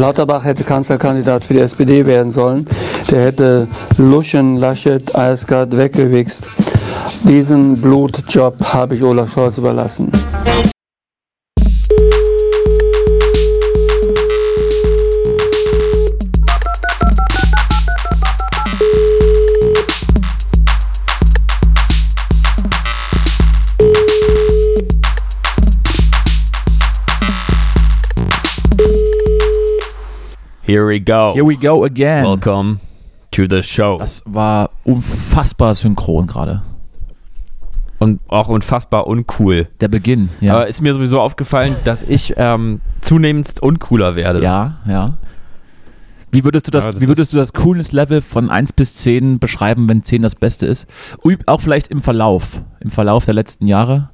Lauterbach 0.00 0.44
hätte 0.44 0.64
Kanzlerkandidat 0.64 1.44
für 1.44 1.52
die 1.52 1.60
SPD 1.60 2.06
werden 2.06 2.32
sollen. 2.32 2.64
Der 3.10 3.26
hätte 3.26 3.68
Luschen, 3.98 4.56
Laschet, 4.56 5.14
Eisgard 5.14 5.76
weggewichst. 5.76 6.44
Diesen 7.24 7.78
Blutjob 7.78 8.64
habe 8.64 8.94
ich 8.94 9.02
Olaf 9.02 9.30
Scholz 9.30 9.58
überlassen. 9.58 10.10
Here 30.70 30.86
we 30.86 31.00
go. 31.00 31.32
Here 31.34 31.44
we 31.44 31.56
go 31.56 31.82
again. 31.84 32.24
Welcome 32.24 32.78
to 33.32 33.46
the 33.50 33.60
show. 33.60 33.98
Das 33.98 34.22
war 34.24 34.70
unfassbar 34.84 35.74
synchron 35.74 36.28
gerade. 36.28 36.62
Und 37.98 38.20
auch 38.28 38.46
unfassbar 38.46 39.08
uncool. 39.08 39.66
Der 39.80 39.88
Beginn, 39.88 40.28
ja. 40.40 40.54
Aber 40.54 40.68
ist 40.68 40.80
mir 40.80 40.94
sowieso 40.94 41.20
aufgefallen, 41.20 41.74
dass 41.82 42.04
ich 42.04 42.34
ähm, 42.36 42.80
zunehmend 43.00 43.60
uncooler 43.60 44.14
werde. 44.14 44.44
ja, 44.44 44.78
ja. 44.86 45.18
Wie 46.30 46.44
würdest 46.44 46.68
du 46.68 46.70
das, 46.70 46.84
Ja, 46.84 46.92
das 46.92 47.00
wie 47.00 47.08
würdest 47.08 47.32
du 47.32 47.36
das 47.38 47.52
Coolness-Level 47.52 48.22
von 48.22 48.48
1 48.48 48.72
bis 48.74 48.94
10 48.94 49.40
beschreiben, 49.40 49.88
wenn 49.88 50.04
10 50.04 50.22
das 50.22 50.36
Beste 50.36 50.66
ist? 50.66 50.86
Auch 51.46 51.60
vielleicht 51.60 51.88
im 51.88 51.98
Verlauf, 52.00 52.62
im 52.78 52.90
Verlauf 52.90 53.24
der 53.24 53.34
letzten 53.34 53.66
Jahre. 53.66 54.10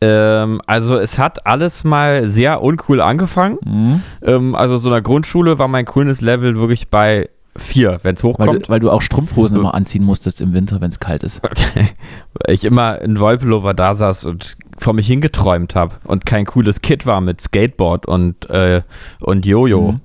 Ähm, 0.00 0.60
also 0.66 0.98
es 0.98 1.18
hat 1.18 1.46
alles 1.46 1.84
mal 1.84 2.26
sehr 2.26 2.62
uncool 2.62 3.00
angefangen. 3.00 3.58
Mhm. 3.64 4.02
Ähm, 4.22 4.54
also 4.54 4.76
so 4.76 4.88
in 4.88 4.92
der 4.92 5.02
Grundschule 5.02 5.58
war 5.58 5.68
mein 5.68 5.84
Coolness-Level 5.84 6.58
wirklich 6.58 6.88
bei 6.88 7.28
4, 7.58 8.00
wenn 8.02 8.14
es 8.14 8.22
Weil, 8.22 8.30
hochkommt. 8.30 8.66
du, 8.66 8.68
weil 8.68 8.80
du 8.80 8.90
auch 8.90 9.02
Strumpfhosen 9.02 9.56
immer 9.56 9.74
anziehen 9.74 10.04
musstest 10.04 10.40
im 10.40 10.52
Winter, 10.52 10.80
wenn 10.80 10.90
es 10.90 11.00
kalt 11.00 11.22
ist. 11.22 11.42
Weil 11.42 11.88
ich 12.54 12.64
immer 12.64 13.00
in 13.00 13.18
Wolpelover 13.18 13.74
da 13.74 13.94
saß 13.94 14.26
und 14.26 14.56
vor 14.78 14.92
mich 14.92 15.06
hingeträumt 15.06 15.74
habe 15.74 15.94
und 16.04 16.26
kein 16.26 16.44
cooles 16.44 16.82
Kid 16.82 17.06
war 17.06 17.20
mit 17.20 17.40
Skateboard 17.40 18.06
und, 18.06 18.48
äh, 18.50 18.82
und 19.20 19.46
Jojo. 19.46 19.92
Mhm. 19.92 20.00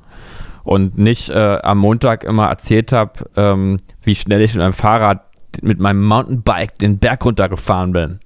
Und 0.63 0.97
nicht 0.97 1.31
äh, 1.31 1.57
am 1.63 1.79
Montag 1.79 2.23
immer 2.23 2.45
erzählt 2.45 2.91
habe, 2.91 3.13
ähm, 3.35 3.77
wie 4.03 4.13
schnell 4.13 4.41
ich 4.41 4.53
mit 4.53 4.61
meinem 4.61 4.73
Fahrrad, 4.73 5.23
mit 5.63 5.79
meinem 5.79 6.05
Mountainbike 6.05 6.77
den 6.77 6.99
Berg 6.99 7.25
runtergefahren 7.25 7.93
bin. 7.93 8.19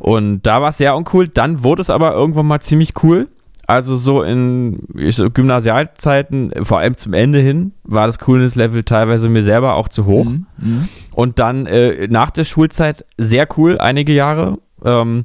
Und 0.00 0.42
da 0.42 0.60
war 0.60 0.70
es 0.70 0.78
sehr 0.78 0.96
uncool. 0.96 1.28
Dann 1.28 1.62
wurde 1.62 1.82
es 1.82 1.90
aber 1.90 2.12
irgendwann 2.14 2.46
mal 2.46 2.60
ziemlich 2.60 2.92
cool. 3.02 3.28
Also 3.66 3.96
so 3.96 4.22
in 4.22 4.82
so 5.10 5.30
Gymnasialzeiten, 5.30 6.52
vor 6.64 6.78
allem 6.80 6.96
zum 6.96 7.12
Ende 7.12 7.38
hin, 7.38 7.72
war 7.84 8.06
das 8.06 8.18
Coolness-Level 8.18 8.82
teilweise 8.82 9.28
mir 9.28 9.44
selber 9.44 9.74
auch 9.74 9.88
zu 9.88 10.06
hoch. 10.06 10.24
Mhm. 10.24 10.46
Mhm. 10.58 10.88
Und 11.12 11.38
dann 11.38 11.66
äh, 11.66 12.08
nach 12.08 12.30
der 12.30 12.42
Schulzeit 12.44 13.04
sehr 13.16 13.46
cool, 13.56 13.78
einige 13.78 14.12
Jahre. 14.12 14.58
Ähm, 14.84 15.24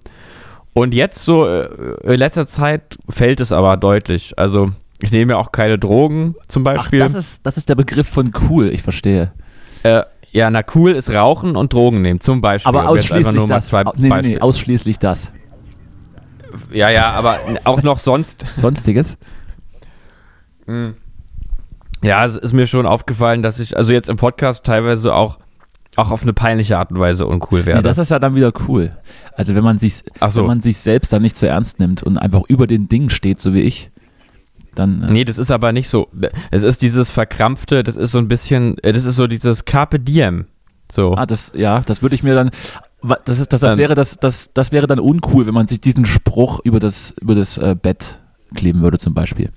und 0.73 0.93
jetzt 0.93 1.25
so 1.25 1.47
äh, 1.47 1.69
in 2.03 2.19
letzter 2.19 2.47
Zeit 2.47 2.97
fällt 3.09 3.39
es 3.39 3.51
aber 3.51 3.77
deutlich. 3.77 4.37
Also 4.37 4.69
ich 5.01 5.11
nehme 5.11 5.33
ja 5.33 5.37
auch 5.39 5.51
keine 5.51 5.79
Drogen 5.79 6.35
zum 6.47 6.67
Ach, 6.67 6.75
Beispiel. 6.75 6.99
das 6.99 7.15
ist, 7.15 7.39
das 7.45 7.57
ist 7.57 7.69
der 7.69 7.75
Begriff 7.75 8.07
von 8.07 8.31
cool, 8.49 8.67
ich 8.67 8.83
verstehe. 8.83 9.31
äh, 9.83 10.03
ja, 10.35 10.49
na 10.51 10.63
cool 10.75 10.91
ist 10.91 11.09
Rauchen 11.09 11.55
und 11.55 11.71
Drogen 11.71 12.01
nehmen 12.01 12.19
zum 12.19 12.41
Beispiel. 12.41 12.67
Aber 12.67 12.89
ausschließlich 12.89 13.45
das. 13.45 13.67
zwei 13.67 13.83
Nee, 13.95 14.09
nee, 14.09 14.21
nee, 14.21 14.39
ausschließlich 14.39 14.99
das. 14.99 15.31
ja, 16.73 16.89
ja, 16.89 17.11
aber 17.11 17.39
auch 17.63 17.81
noch 17.83 17.99
sonst. 17.99 18.45
Sonstiges? 18.57 19.17
Ja, 22.03 22.25
es 22.25 22.35
ist 22.35 22.51
mir 22.51 22.67
schon 22.67 22.85
aufgefallen, 22.85 23.43
dass 23.43 23.61
ich 23.61 23.77
also 23.77 23.93
jetzt 23.93 24.09
im 24.09 24.17
Podcast 24.17 24.65
teilweise 24.65 25.15
auch, 25.15 25.39
auch 25.95 26.11
auf 26.11 26.23
eine 26.23 26.33
peinliche 26.33 26.77
Art 26.79 26.91
und 26.91 26.99
Weise 26.99 27.27
uncool 27.27 27.65
werde. 27.65 27.79
Nee, 27.79 27.87
das 27.87 27.97
ist 27.97 28.11
ja 28.11 28.19
dann 28.19 28.35
wieder 28.35 28.51
cool. 28.67 28.91
Also 29.37 29.55
wenn 29.55 29.63
man 29.63 29.79
sich, 29.79 30.03
so. 30.27 30.41
wenn 30.41 30.47
man 30.47 30.61
sich 30.61 30.79
selbst 30.79 31.13
dann 31.13 31.21
nicht 31.21 31.37
zu 31.37 31.47
ernst 31.47 31.79
nimmt 31.79 32.03
und 32.03 32.17
einfach 32.17 32.41
über 32.49 32.67
den 32.67 32.89
Dingen 32.89 33.09
steht, 33.09 33.39
so 33.39 33.53
wie 33.53 33.61
ich, 33.61 33.89
dann 34.75 35.01
äh, 35.03 35.11
Nee, 35.11 35.25
das 35.25 35.37
ist 35.37 35.51
aber 35.51 35.71
nicht 35.71 35.89
so. 35.89 36.09
Es 36.51 36.63
ist 36.63 36.81
dieses 36.81 37.09
verkrampfte, 37.09 37.83
das 37.83 37.95
ist 37.97 38.11
so 38.11 38.19
ein 38.19 38.27
bisschen, 38.27 38.77
äh, 38.79 38.93
das 38.93 39.05
ist 39.05 39.15
so 39.15 39.27
dieses 39.27 39.65
Carpe 39.65 39.99
Diem. 39.99 40.45
So. 40.91 41.15
ah, 41.15 41.25
das 41.25 41.51
ja, 41.55 41.81
das 41.81 42.01
würde 42.03 42.13
ich 42.13 42.21
mir 42.21 42.35
dann 42.35 42.51
das 43.25 43.39
ist 43.39 43.53
das, 43.53 43.61
das 43.61 43.73
Ähm. 43.73 43.77
wäre 43.79 43.95
das, 43.95 44.17
das 44.17 44.51
das 44.53 44.71
wäre 44.71 44.87
dann 44.87 44.99
uncool, 44.99 45.45
wenn 45.47 45.53
man 45.53 45.67
sich 45.67 45.81
diesen 45.81 46.05
Spruch 46.05 46.59
über 46.63 46.79
das 46.79 47.13
über 47.19 47.35
das 47.35 47.57
äh, 47.57 47.75
Bett 47.79 48.19
kleben 48.55 48.81
würde 48.81 48.97
zum 48.99 49.13
Beispiel. 49.13 49.49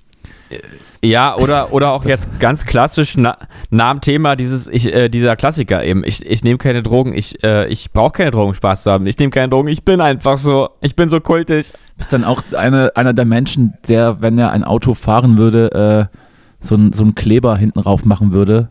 Ja, 1.04 1.36
oder, 1.36 1.72
oder 1.72 1.92
auch 1.92 2.04
jetzt 2.04 2.28
ganz 2.40 2.64
klassisch 2.64 3.16
na, 3.16 3.36
nah 3.70 3.90
am 3.90 4.00
Thema 4.00 4.34
dieses, 4.34 4.66
ich, 4.66 4.92
äh, 4.92 5.08
dieser 5.08 5.36
Klassiker 5.36 5.84
eben. 5.84 6.02
Ich, 6.04 6.24
ich 6.26 6.42
nehme 6.42 6.58
keine 6.58 6.82
Drogen, 6.82 7.14
ich, 7.14 7.42
äh, 7.44 7.68
ich 7.68 7.92
brauche 7.92 8.12
keine 8.12 8.30
Drogen, 8.32 8.54
Spaß 8.54 8.82
zu 8.82 8.90
haben. 8.90 9.06
Ich 9.06 9.18
nehme 9.18 9.30
keine 9.30 9.48
Drogen, 9.48 9.68
ich 9.68 9.84
bin 9.84 10.00
einfach 10.00 10.38
so, 10.38 10.70
ich 10.80 10.96
bin 10.96 11.08
so 11.08 11.20
kultig. 11.20 11.72
Bist 11.96 12.12
dann 12.12 12.24
auch 12.24 12.42
eine, 12.56 12.96
einer 12.96 13.12
der 13.12 13.24
Menschen, 13.24 13.74
der, 13.86 14.20
wenn 14.20 14.38
er 14.38 14.50
ein 14.50 14.64
Auto 14.64 14.94
fahren 14.94 15.38
würde, 15.38 16.08
äh, 16.10 16.16
so 16.60 16.74
ein 16.74 16.92
so 16.92 17.04
ein 17.04 17.14
Kleber 17.14 17.56
hinten 17.56 17.78
rauf 17.78 18.04
machen 18.04 18.32
würde. 18.32 18.70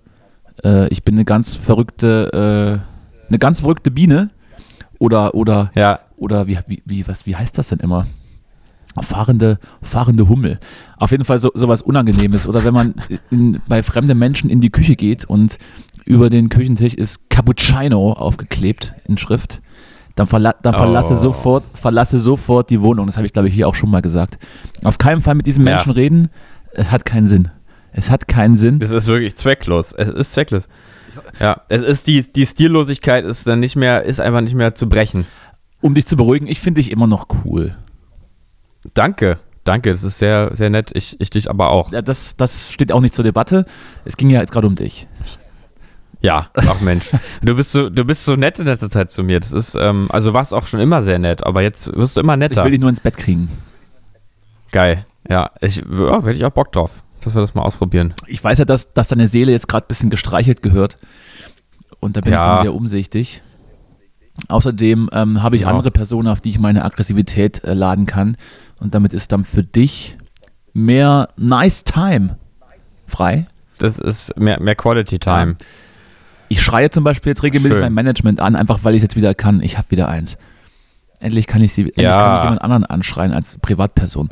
Äh, 0.64 0.88
ich 0.90 1.04
bin 1.04 1.16
eine 1.16 1.26
ganz 1.26 1.56
verrückte 1.56 2.82
äh, 2.84 3.28
eine 3.30 3.40
ganz 3.40 3.62
verrückte 3.62 3.92
Biene 3.92 4.30
oder 5.00 5.36
oder 5.36 5.72
Ja, 5.76 6.00
oder 6.18 6.48
wie, 6.48 6.58
wie, 6.68 6.82
wie, 6.86 7.08
was, 7.08 7.26
wie 7.26 7.36
heißt 7.36 7.58
das 7.58 7.70
denn 7.70 7.80
immer? 7.80 8.08
Fahrende, 9.02 9.60
fahrende 9.82 10.28
Hummel. 10.30 10.60
Auf 10.98 11.12
jeden 11.12 11.26
Fall 11.26 11.40
so, 11.40 11.52
sowas 11.54 11.82
Unangenehmes. 11.82 12.48
Oder 12.48 12.64
wenn 12.64 12.74
man 12.74 12.96
in, 13.30 13.62
bei 13.68 13.84
fremden 13.84 14.18
Menschen 14.18 14.50
in 14.50 14.62
die 14.62 14.70
Küche 14.70 14.96
geht 14.96 15.26
und 15.26 15.58
über 16.06 16.30
den 16.30 16.50
Küchentisch 16.50 16.94
ist 16.94 17.30
Cappuccino 17.30 18.14
aufgeklebt 18.14 18.94
in 19.08 19.18
Schrift, 19.18 19.62
dann, 20.16 20.26
verla 20.28 20.56
dann 20.64 20.74
verlasse, 20.74 21.14
Oh. 21.14 21.18
sofort, 21.18 21.64
verlasse 21.74 22.18
sofort 22.18 22.70
die 22.70 22.82
Wohnung. 22.82 23.06
Das 23.06 23.18
habe 23.18 23.28
ich, 23.28 23.34
glaube 23.34 23.50
ich, 23.50 23.54
hier 23.54 23.68
auch 23.68 23.76
schon 23.76 23.92
mal 23.92 24.02
gesagt. 24.02 24.38
Auf 24.84 24.98
keinen 24.98 25.22
Fall 25.22 25.36
mit 25.36 25.46
diesem 25.46 25.66
Ja. 25.68 25.74
Menschen 25.76 25.92
reden. 25.92 26.30
Es 26.74 26.92
hat 26.92 27.06
keinen 27.06 27.28
Sinn. 27.28 27.50
Es 27.92 28.10
hat 28.10 28.28
keinen 28.28 28.56
Sinn. 28.56 28.80
das 28.80 28.92
ist 28.92 29.08
wirklich 29.08 29.36
zwecklos. 29.36 29.94
Es 29.94 30.10
ist 30.10 30.34
zwecklos. 30.34 30.68
Ja, 31.40 31.62
es 31.70 31.82
ist 31.84 32.06
die, 32.08 32.22
die 32.22 32.46
Stillosigkeit 32.46 33.26
ist 33.26 33.48
dann 33.48 33.60
nicht 33.60 33.76
mehr, 33.76 34.04
ist 34.04 34.20
einfach 34.20 34.42
nicht 34.42 34.54
mehr 34.56 34.76
zu 34.76 34.88
brechen. 34.88 35.26
Um 35.82 35.94
dich 35.94 36.06
zu 36.06 36.16
beruhigen, 36.16 36.48
ich 36.48 36.60
finde 36.62 36.80
dich 36.82 36.92
immer 36.92 37.08
noch 37.08 37.28
cool. 37.46 37.76
Danke, 38.94 39.40
danke, 39.64 39.92
das 39.92 40.04
ist 40.04 40.18
sehr, 40.20 40.52
sehr 40.56 40.70
nett. 40.70 40.92
Ich, 40.94 41.20
ich 41.20 41.30
dich 41.30 41.50
aber 41.50 41.70
auch. 41.72 41.92
Ja, 41.92 42.02
das, 42.02 42.36
das 42.36 42.72
steht 42.72 42.92
auch 42.92 43.02
nicht 43.02 43.14
zur 43.14 43.24
Debatte. 43.24 43.66
Es 44.06 44.18
ging 44.18 44.30
ja 44.30 44.40
jetzt 44.42 44.52
gerade 44.52 44.68
um 44.68 44.76
dich. 44.76 45.08
Ja, 46.22 46.50
ach 46.56 46.82
Mensch. 46.82 47.12
Du 47.44 47.56
bist 47.56 47.72
so, 47.72 47.90
du 47.90 48.04
bist 48.04 48.26
so 48.26 48.36
nett 48.36 48.58
in 48.60 48.66
letzter 48.66 48.90
Zeit 48.90 49.12
zu 49.12 49.24
mir. 49.24 49.40
Das 49.40 49.52
ist, 49.54 49.76
ähm, 49.80 50.08
also 50.10 50.34
warst 50.34 50.52
auch 50.54 50.66
schon 50.66 50.80
immer 50.80 51.04
sehr 51.04 51.20
nett, 51.20 51.46
aber 51.46 51.62
jetzt 51.62 51.94
wirst 51.96 52.16
du 52.18 52.22
immer 52.22 52.34
Ich 52.34 52.40
netter. 52.40 52.64
will 52.64 52.72
dich 52.72 52.80
nur 52.80 52.90
ins 52.90 53.00
Bett 53.02 53.18
kriegen. 53.18 53.50
Geil. 54.72 55.06
Ja, 55.30 55.52
ich, 55.62 55.78
ja, 55.78 56.24
hätte 56.24 56.32
ich 56.38 56.44
auch 56.46 56.50
Bock 56.52 56.72
drauf, 56.72 57.04
dass 57.22 57.36
wir 57.36 57.42
das 57.42 57.54
mal 57.54 57.62
ausprobieren. 57.62 58.14
Ich 58.26 58.44
weiß 58.44 58.58
ja, 58.58 58.66
dass, 58.66 58.94
dass 58.94 59.10
deine 59.10 59.28
Seele 59.28 59.52
jetzt 59.52 59.68
gerade 59.68 59.86
ein 59.86 59.90
bisschen 59.90 60.10
gestreichelt 60.10 60.64
gehört. 60.64 60.98
Und 62.00 62.18
da 62.18 62.22
bin 62.22 62.34
ich 62.34 62.40
Ja. 62.40 62.56
dann 62.56 62.64
sehr 62.64 62.74
umsichtig. 62.74 63.44
Außerdem 64.48 65.10
ähm, 65.14 65.44
habe 65.44 65.56
ich 65.56 65.64
Ja. 65.64 65.70
andere 65.70 65.92
Personen, 65.92 66.28
auf 66.28 66.42
die 66.42 66.50
ich 66.50 66.60
meine 66.60 66.84
Aggressivität 66.86 67.64
äh, 67.64 67.74
laden 67.74 68.06
kann. 68.06 68.38
Und 68.80 68.94
damit 68.96 69.14
ist 69.14 69.32
dann 69.32 69.44
für 69.44 69.64
dich 69.64 70.18
mehr 70.74 71.30
Nice 71.38 71.84
Time 71.84 72.38
frei. 73.08 73.48
Das 73.78 74.00
ist 74.00 74.38
mehr, 74.40 74.60
mehr 74.62 74.76
Quality 74.76 75.20
Time. 75.20 75.56
Ich 76.50 76.62
schreie 76.62 76.90
zum 76.90 77.04
Beispiel 77.04 77.32
jetzt 77.32 77.44
regelmäßig 77.44 77.74
Schön. 77.76 77.82
mein 77.82 77.94
Management 77.94 78.40
an, 78.40 78.56
einfach 78.56 78.80
weil 78.84 78.94
ich 78.94 79.00
es 79.00 79.04
jetzt 79.04 79.16
wieder 79.16 79.34
kann. 79.34 79.62
Ich 79.62 79.78
habe 79.78 79.92
wieder 79.92 80.08
eins. 80.08 80.38
Endlich 81.20 81.48
kann 81.48 81.62
ich 81.62 81.74
sie, 81.74 81.82
endlich 81.84 82.04
Ja. 82.06 82.16
kann 82.16 82.38
ich 82.38 82.44
jemand 82.44 82.62
anderen 82.62 82.86
anschreien 82.86 83.34
als 83.34 83.58
Privatperson. 83.58 84.30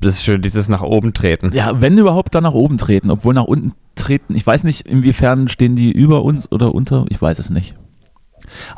Das 0.00 0.14
ist 0.16 0.24
schön, 0.24 0.42
dieses 0.42 0.68
nach 0.68 0.82
oben 0.82 1.12
treten. 1.12 1.52
Ja, 1.52 1.80
wenn 1.80 1.96
überhaupt 1.98 2.34
dann 2.34 2.42
nach 2.44 2.54
oben 2.54 2.78
treten, 2.78 3.10
obwohl 3.10 3.34
nach 3.34 3.44
unten 3.44 3.72
treten. 3.94 4.34
Ich 4.34 4.46
weiß 4.46 4.64
nicht, 4.64 4.86
inwiefern 4.86 5.48
stehen 5.48 5.76
die 5.76 5.92
über 5.92 6.22
uns 6.22 6.50
oder 6.50 6.74
unter. 6.74 7.04
Ich 7.10 7.20
weiß 7.20 7.38
es 7.38 7.50
nicht. 7.50 7.74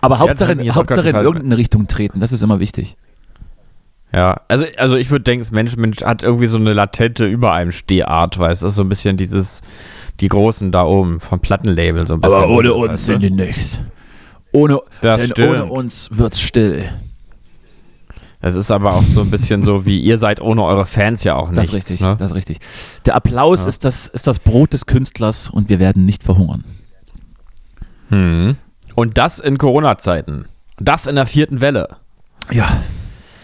Aber 0.00 0.16
Ja, 0.16 0.20
Hauptsache, 0.20 0.52
in 0.52 1.16
irgendeine 1.16 1.56
Richtung 1.56 1.86
treten. 1.86 2.20
Das 2.20 2.32
ist 2.32 2.42
immer 2.42 2.60
wichtig. 2.60 2.96
Ja, 4.14 4.40
also, 4.46 4.64
also 4.76 4.94
ich 4.96 5.10
würde 5.10 5.24
denken, 5.24 5.42
das 5.42 5.50
Management 5.50 6.02
hat 6.04 6.22
irgendwie 6.22 6.46
so 6.46 6.56
eine 6.56 6.72
latente 6.72 7.26
über 7.26 7.52
einem 7.52 7.72
Stehart, 7.72 8.38
weil 8.38 8.52
es 8.52 8.62
ist 8.62 8.76
so 8.76 8.82
ein 8.82 8.88
bisschen 8.88 9.16
dieses, 9.16 9.62
die 10.20 10.28
Großen 10.28 10.70
da 10.70 10.84
oben 10.84 11.18
vom 11.18 11.40
Plattenlabel 11.40 12.06
so 12.06 12.14
ein 12.14 12.20
bisschen. 12.20 12.38
weißt 12.90 13.08
du? 13.08 13.18
die 13.18 13.30
nichts. 13.30 13.80
Ohne, 14.52 14.78
Das 15.02 15.20
denn 15.20 15.30
stimmt. 15.30 15.48
ohne 15.50 15.64
uns 15.64 16.08
wird's 16.12 16.40
still. 16.40 16.84
Das 18.40 18.54
ist 18.56 18.70
aber 18.70 18.94
auch 18.94 19.02
so 19.02 19.22
ein 19.22 19.30
bisschen 19.30 19.64
so, 19.64 19.84
wie 19.86 19.98
ihr 20.00 20.18
seid 20.18 20.40
ohne 20.40 20.62
eure 20.62 20.84
Fans 20.86 21.24
ja 21.24 21.34
auch 21.34 21.48
Das 21.48 21.56
nichts. 21.56 21.70
ist 21.70 21.74
richtig. 21.76 22.00
Ne? 22.02 22.16
Das 22.18 22.30
ist 22.30 22.36
richtig. 22.36 22.58
Der 23.06 23.16
Applaus 23.16 23.62
Ja. 23.62 23.68
ist, 23.68 23.84
das, 23.84 24.06
ist 24.06 24.26
das 24.28 24.38
Brot 24.38 24.74
des 24.74 24.86
Künstlers 24.86 25.48
und 25.48 25.68
wir 25.70 25.78
werden 25.80 26.04
nicht 26.06 26.22
verhungern. 26.22 26.62
Hm. 28.10 28.56
Und 28.94 29.18
das 29.18 29.40
in 29.40 29.58
Corona-Zeiten. 29.58 30.44
Das 30.78 31.06
in 31.06 31.16
der 31.16 31.26
vierten 31.26 31.60
Welle. 31.60 31.88
Ja. 32.52 32.68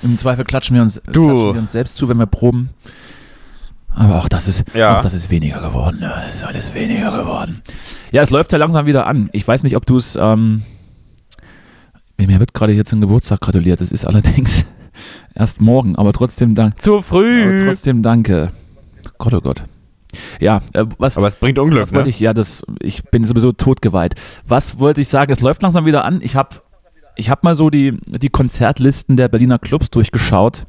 Im 0.02 0.17
Zweifel 0.19 0.44
klatschen 0.44 0.75
wir 0.76 0.82
uns, 0.82 1.00
Du. 1.12 1.26
klatschen 1.26 1.55
wir 1.55 1.61
uns 1.61 1.73
selbst 1.73 1.97
zu, 1.97 2.08
wenn 2.08 2.19
wir 2.19 2.26
proben. 2.26 2.70
Aber 3.94 4.19
auch 4.19 4.29
das 4.29 4.47
ist, 4.49 4.64
Ja. 4.75 4.97
auch 4.97 5.00
das 5.00 5.14
ist 5.14 5.31
weniger 5.31 5.61
geworden. 5.61 5.99
Ja, 6.00 6.23
das 6.26 6.37
ist 6.37 6.44
alles 6.44 6.73
weniger 6.75 7.11
geworden. 7.11 7.61
Ja, 8.12 8.23
es 8.23 8.31
läuft 8.31 8.52
ja 8.52 8.58
langsam 8.58 8.87
wieder 8.87 9.06
an. 9.06 9.29
Ich 9.32 9.47
weiß 9.47 9.62
nicht, 9.62 9.76
ob 9.76 9.85
du 9.87 9.97
es. 9.97 10.17
Ähm, 10.17 10.62
mir 12.17 12.38
wird 12.38 12.55
gerade 12.55 12.73
hier 12.73 12.85
zum 12.85 13.00
Geburtstag 13.00 13.41
gratuliert. 13.41 13.81
Das 13.81 13.91
ist 13.93 14.05
allerdings 14.06 14.64
erst 15.35 15.61
morgen, 15.61 15.97
aber 15.97 16.12
trotzdem 16.12 16.55
dank. 16.55 16.81
Zu 16.81 16.94
Aber 16.94 17.03
früh. 17.03 17.67
trotzdem 17.67 18.03
danke. 18.03 18.53
Gott, 19.19 19.35
oh 19.35 19.41
Gott. 19.41 19.64
Ja, 20.41 20.61
äh, 20.73 20.85
was, 20.99 21.17
Aber 21.17 21.26
es 21.29 21.37
bringt 21.37 21.58
Unglück, 21.58 21.82
was 21.82 21.93
wollte 21.93 22.05
ne? 22.06 22.11
ich, 22.11 22.20
ja, 22.20 22.35
das, 22.35 22.62
ich 22.81 23.05
bin 23.05 23.25
sowieso 23.25 23.53
totgeweiht. 23.53 24.14
Was 24.46 24.79
wollte 24.79 25.00
ich 25.00 25.08
sagen? 25.08 25.31
Es 25.32 25.41
läuft 25.41 25.62
langsam 25.62 25.85
wieder 25.87 26.05
an. 26.05 26.20
Ich 26.23 26.37
habe 26.37 26.56
ich 27.20 27.31
hab 27.31 27.44
mal 27.44 27.55
so 27.55 27.70
die, 27.70 27.96
die 28.06 28.28
Konzertlisten 28.31 29.17
der 29.17 29.28
Berliner 29.28 29.58
Clubs 29.58 29.90
durchgeschaut 29.90 30.67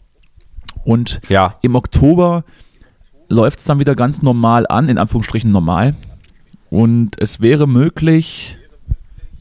und 0.84 1.22
Ja. 1.30 1.56
im 1.62 1.76
Oktober 1.76 2.44
läuft 3.30 3.60
es 3.60 3.66
dann 3.66 3.80
wieder 3.80 3.96
ganz 3.96 4.22
normal 4.22 4.66
an, 4.68 4.90
in 4.90 4.98
Anführungsstrichen 4.98 5.52
normal. 5.52 5.96
Und 6.70 7.16
es 7.20 7.40
wäre 7.42 7.68
möglich, 7.68 8.58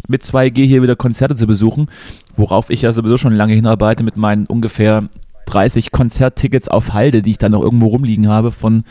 mit 0.09 0.23
2G 0.23 0.65
hier 0.67 0.83
wieder 0.83 0.97
Konzerte 0.97 1.35
zu 1.37 1.47
besuchen, 1.47 1.89
worauf 2.37 2.71
ich 2.71 2.83
ja 2.83 2.93
sowieso 2.93 3.17
schon 3.17 3.33
lange 3.33 3.55
hinarbeite 3.55 4.03
mit 4.05 4.17
meinen 4.17 4.47
ungefähr 4.47 5.09
30 5.47 5.91
Konzerttickets 5.93 6.69
auf 6.69 6.93
Halde, 6.93 7.23
die 7.23 7.33
ich 7.33 7.39
dann 7.39 7.53
noch 7.53 7.63
irgendwo 7.63 7.87
rumliegen 7.89 8.29
habe, 8.29 8.53
von 8.53 8.85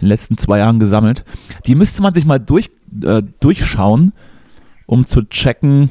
den 0.00 0.08
letzten 0.08 0.36
zwei 0.38 0.58
Jahren 0.58 0.80
gesammelt. 0.80 1.24
Die 1.66 1.74
müsste 1.74 2.02
man 2.02 2.14
sich 2.14 2.24
mal 2.26 2.38
durch, 2.38 2.70
äh, 3.04 3.22
durchschauen, 3.40 4.12
um 4.86 5.06
zu 5.06 5.22
checken, 5.28 5.90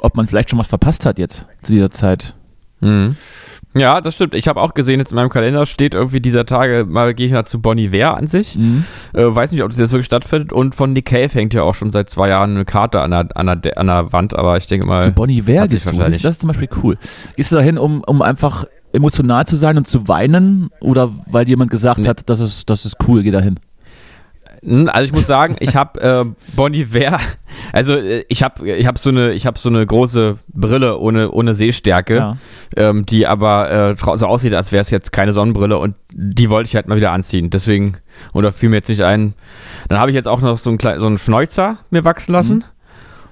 ob 0.00 0.16
man 0.16 0.26
vielleicht 0.26 0.50
schon 0.50 0.58
was 0.58 0.66
verpasst 0.66 1.06
hat 1.06 1.18
jetzt 1.18 1.46
zu 1.62 1.72
dieser 1.72 1.90
Zeit. 1.90 2.34
Mhm. 2.80 3.16
Ja, 3.72 4.00
das 4.00 4.14
stimmt. 4.16 4.34
Ich 4.34 4.48
habe 4.48 4.60
auch 4.60 4.74
gesehen, 4.74 4.98
jetzt 4.98 5.12
in 5.12 5.16
meinem 5.16 5.28
Kalender 5.28 5.64
steht 5.64 5.94
irgendwie 5.94 6.20
dieser 6.20 6.44
Tage, 6.44 6.84
mal 6.88 7.14
gehe 7.14 7.26
ich 7.26 7.32
mal 7.32 7.44
zu 7.44 7.60
Bonnie 7.60 7.92
Ware 7.92 8.16
an 8.16 8.26
sich. 8.26 8.56
Mhm. 8.58 8.84
Äh, 9.12 9.22
weiß 9.32 9.52
nicht, 9.52 9.62
ob 9.62 9.70
das 9.70 9.78
jetzt 9.78 9.92
wirklich 9.92 10.06
stattfindet. 10.06 10.52
Und 10.52 10.74
von 10.74 10.92
Nick 10.92 11.06
Cave 11.06 11.28
hängt 11.32 11.54
ja 11.54 11.62
auch 11.62 11.74
schon 11.76 11.92
seit 11.92 12.10
zwei 12.10 12.30
Jahren 12.30 12.56
eine 12.56 12.64
Karte 12.64 13.00
an 13.00 13.12
der, 13.12 13.28
an 13.36 13.46
der, 13.46 13.56
De- 13.56 13.74
an 13.74 13.86
der 13.86 14.12
Wand, 14.12 14.34
aber 14.34 14.56
ich 14.56 14.66
denke 14.66 14.86
mal. 14.88 15.04
Zu 15.04 15.12
Bonnie 15.12 15.46
Ware 15.46 15.68
gehst 15.68 15.86
du. 15.88 15.96
Das, 15.96 16.08
ist- 16.08 16.24
das 16.24 16.32
ist 16.32 16.40
zum 16.40 16.48
Beispiel 16.48 16.68
cool. 16.82 16.98
Gehst 17.36 17.52
du 17.52 17.56
dahin, 17.56 17.78
um, 17.78 18.02
um 18.04 18.22
einfach 18.22 18.64
emotional 18.92 19.46
zu 19.46 19.54
sein 19.54 19.76
und 19.78 19.86
zu 19.86 20.08
weinen 20.08 20.70
oder 20.80 21.08
weil 21.26 21.46
jemand 21.48 21.70
gesagt 21.70 22.00
Nee. 22.00 22.08
hat, 22.08 22.28
das 22.28 22.40
ist, 22.40 22.68
das 22.68 22.84
ist 22.84 22.96
cool, 23.06 23.22
geh 23.22 23.30
dahin? 23.30 23.60
Also 24.62 25.04
ich 25.06 25.12
muss 25.12 25.26
sagen, 25.26 25.56
ich 25.60 25.74
habe 25.74 26.00
äh, 26.00 26.24
Bonnie 26.54 26.92
Ware, 26.92 27.18
also 27.72 27.94
äh, 27.94 28.24
ich 28.28 28.42
habe 28.42 28.68
ich 28.70 28.86
hab 28.86 28.98
so 28.98 29.08
eine 29.08 29.32
ich 29.32 29.46
habe 29.46 29.58
so 29.58 29.70
eine 29.70 29.86
große 29.86 30.36
Brille 30.48 30.98
ohne 30.98 31.30
ohne 31.30 31.54
Sehstärke, 31.54 32.16
Ja. 32.16 32.36
ähm, 32.76 33.06
die 33.06 33.26
aber 33.26 33.70
äh, 33.96 34.16
so 34.16 34.26
aussieht, 34.26 34.52
als 34.52 34.70
wäre 34.70 34.82
es 34.82 34.90
jetzt 34.90 35.12
keine 35.12 35.32
Sonnenbrille 35.32 35.78
und 35.78 35.94
die 36.12 36.50
wollte 36.50 36.68
ich 36.68 36.76
halt 36.76 36.88
mal 36.88 36.96
wieder 36.96 37.12
anziehen. 37.12 37.48
Deswegen 37.48 37.96
oder 38.34 38.52
fiel 38.52 38.68
mir 38.68 38.76
jetzt 38.76 38.88
nicht 38.88 39.02
ein. 39.02 39.32
Dann 39.88 39.98
habe 39.98 40.10
ich 40.10 40.14
jetzt 40.14 40.28
auch 40.28 40.42
noch 40.42 40.58
so 40.58 40.68
einen 40.68 40.78
kleinen 40.78 41.00
so 41.00 41.06
einen 41.06 41.16
Schnäuzer 41.18 41.78
mir 41.90 42.04
wachsen 42.04 42.32
lassen 42.32 42.64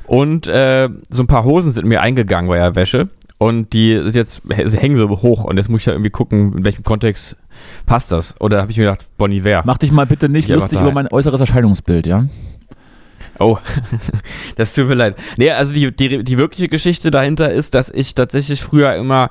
und 0.06 0.46
äh, 0.48 0.88
so 1.10 1.22
ein 1.24 1.26
paar 1.26 1.44
Hosen 1.44 1.72
sind 1.72 1.86
mir 1.86 2.00
eingegangen 2.00 2.48
bei 2.48 2.56
der 2.56 2.74
Wäsche 2.74 3.10
und 3.36 3.74
die 3.74 3.94
sind 3.96 4.14
jetzt 4.14 4.40
sie 4.64 4.78
hängen 4.78 4.96
so 4.96 5.10
hoch 5.10 5.44
und 5.44 5.58
jetzt 5.58 5.68
muss 5.68 5.80
ich 5.82 5.86
ja 5.86 5.92
irgendwie 5.92 6.10
gucken, 6.10 6.56
in 6.56 6.64
welchem 6.64 6.84
Kontext 6.84 7.36
passt 7.86 8.12
das. 8.12 8.34
Oder 8.40 8.60
habe 8.60 8.70
ich 8.70 8.78
mir 8.78 8.84
gedacht, 8.84 9.06
Bonnie 9.16 9.44
Ware. 9.44 9.62
Mach 9.64 9.78
dich 9.78 9.92
mal 9.92 10.06
bitte 10.06 10.28
nicht 10.28 10.48
Ja, 10.48 10.56
lustig 10.56 10.80
über 10.80 10.92
mein 10.92 11.08
äußeres 11.08 11.40
Erscheinungsbild, 11.40 12.06
ja? 12.06 12.26
Oh, 13.38 13.58
das 14.56 14.74
tut 14.74 14.88
mir 14.88 14.94
leid. 14.94 15.16
Nee, 15.36 15.50
also 15.50 15.72
die, 15.72 15.94
die, 15.94 16.24
die 16.24 16.38
wirkliche 16.38 16.68
Geschichte 16.68 17.10
dahinter 17.10 17.52
ist, 17.52 17.74
dass 17.74 17.90
ich 17.90 18.14
tatsächlich 18.14 18.62
früher 18.62 18.94
immer 18.94 19.30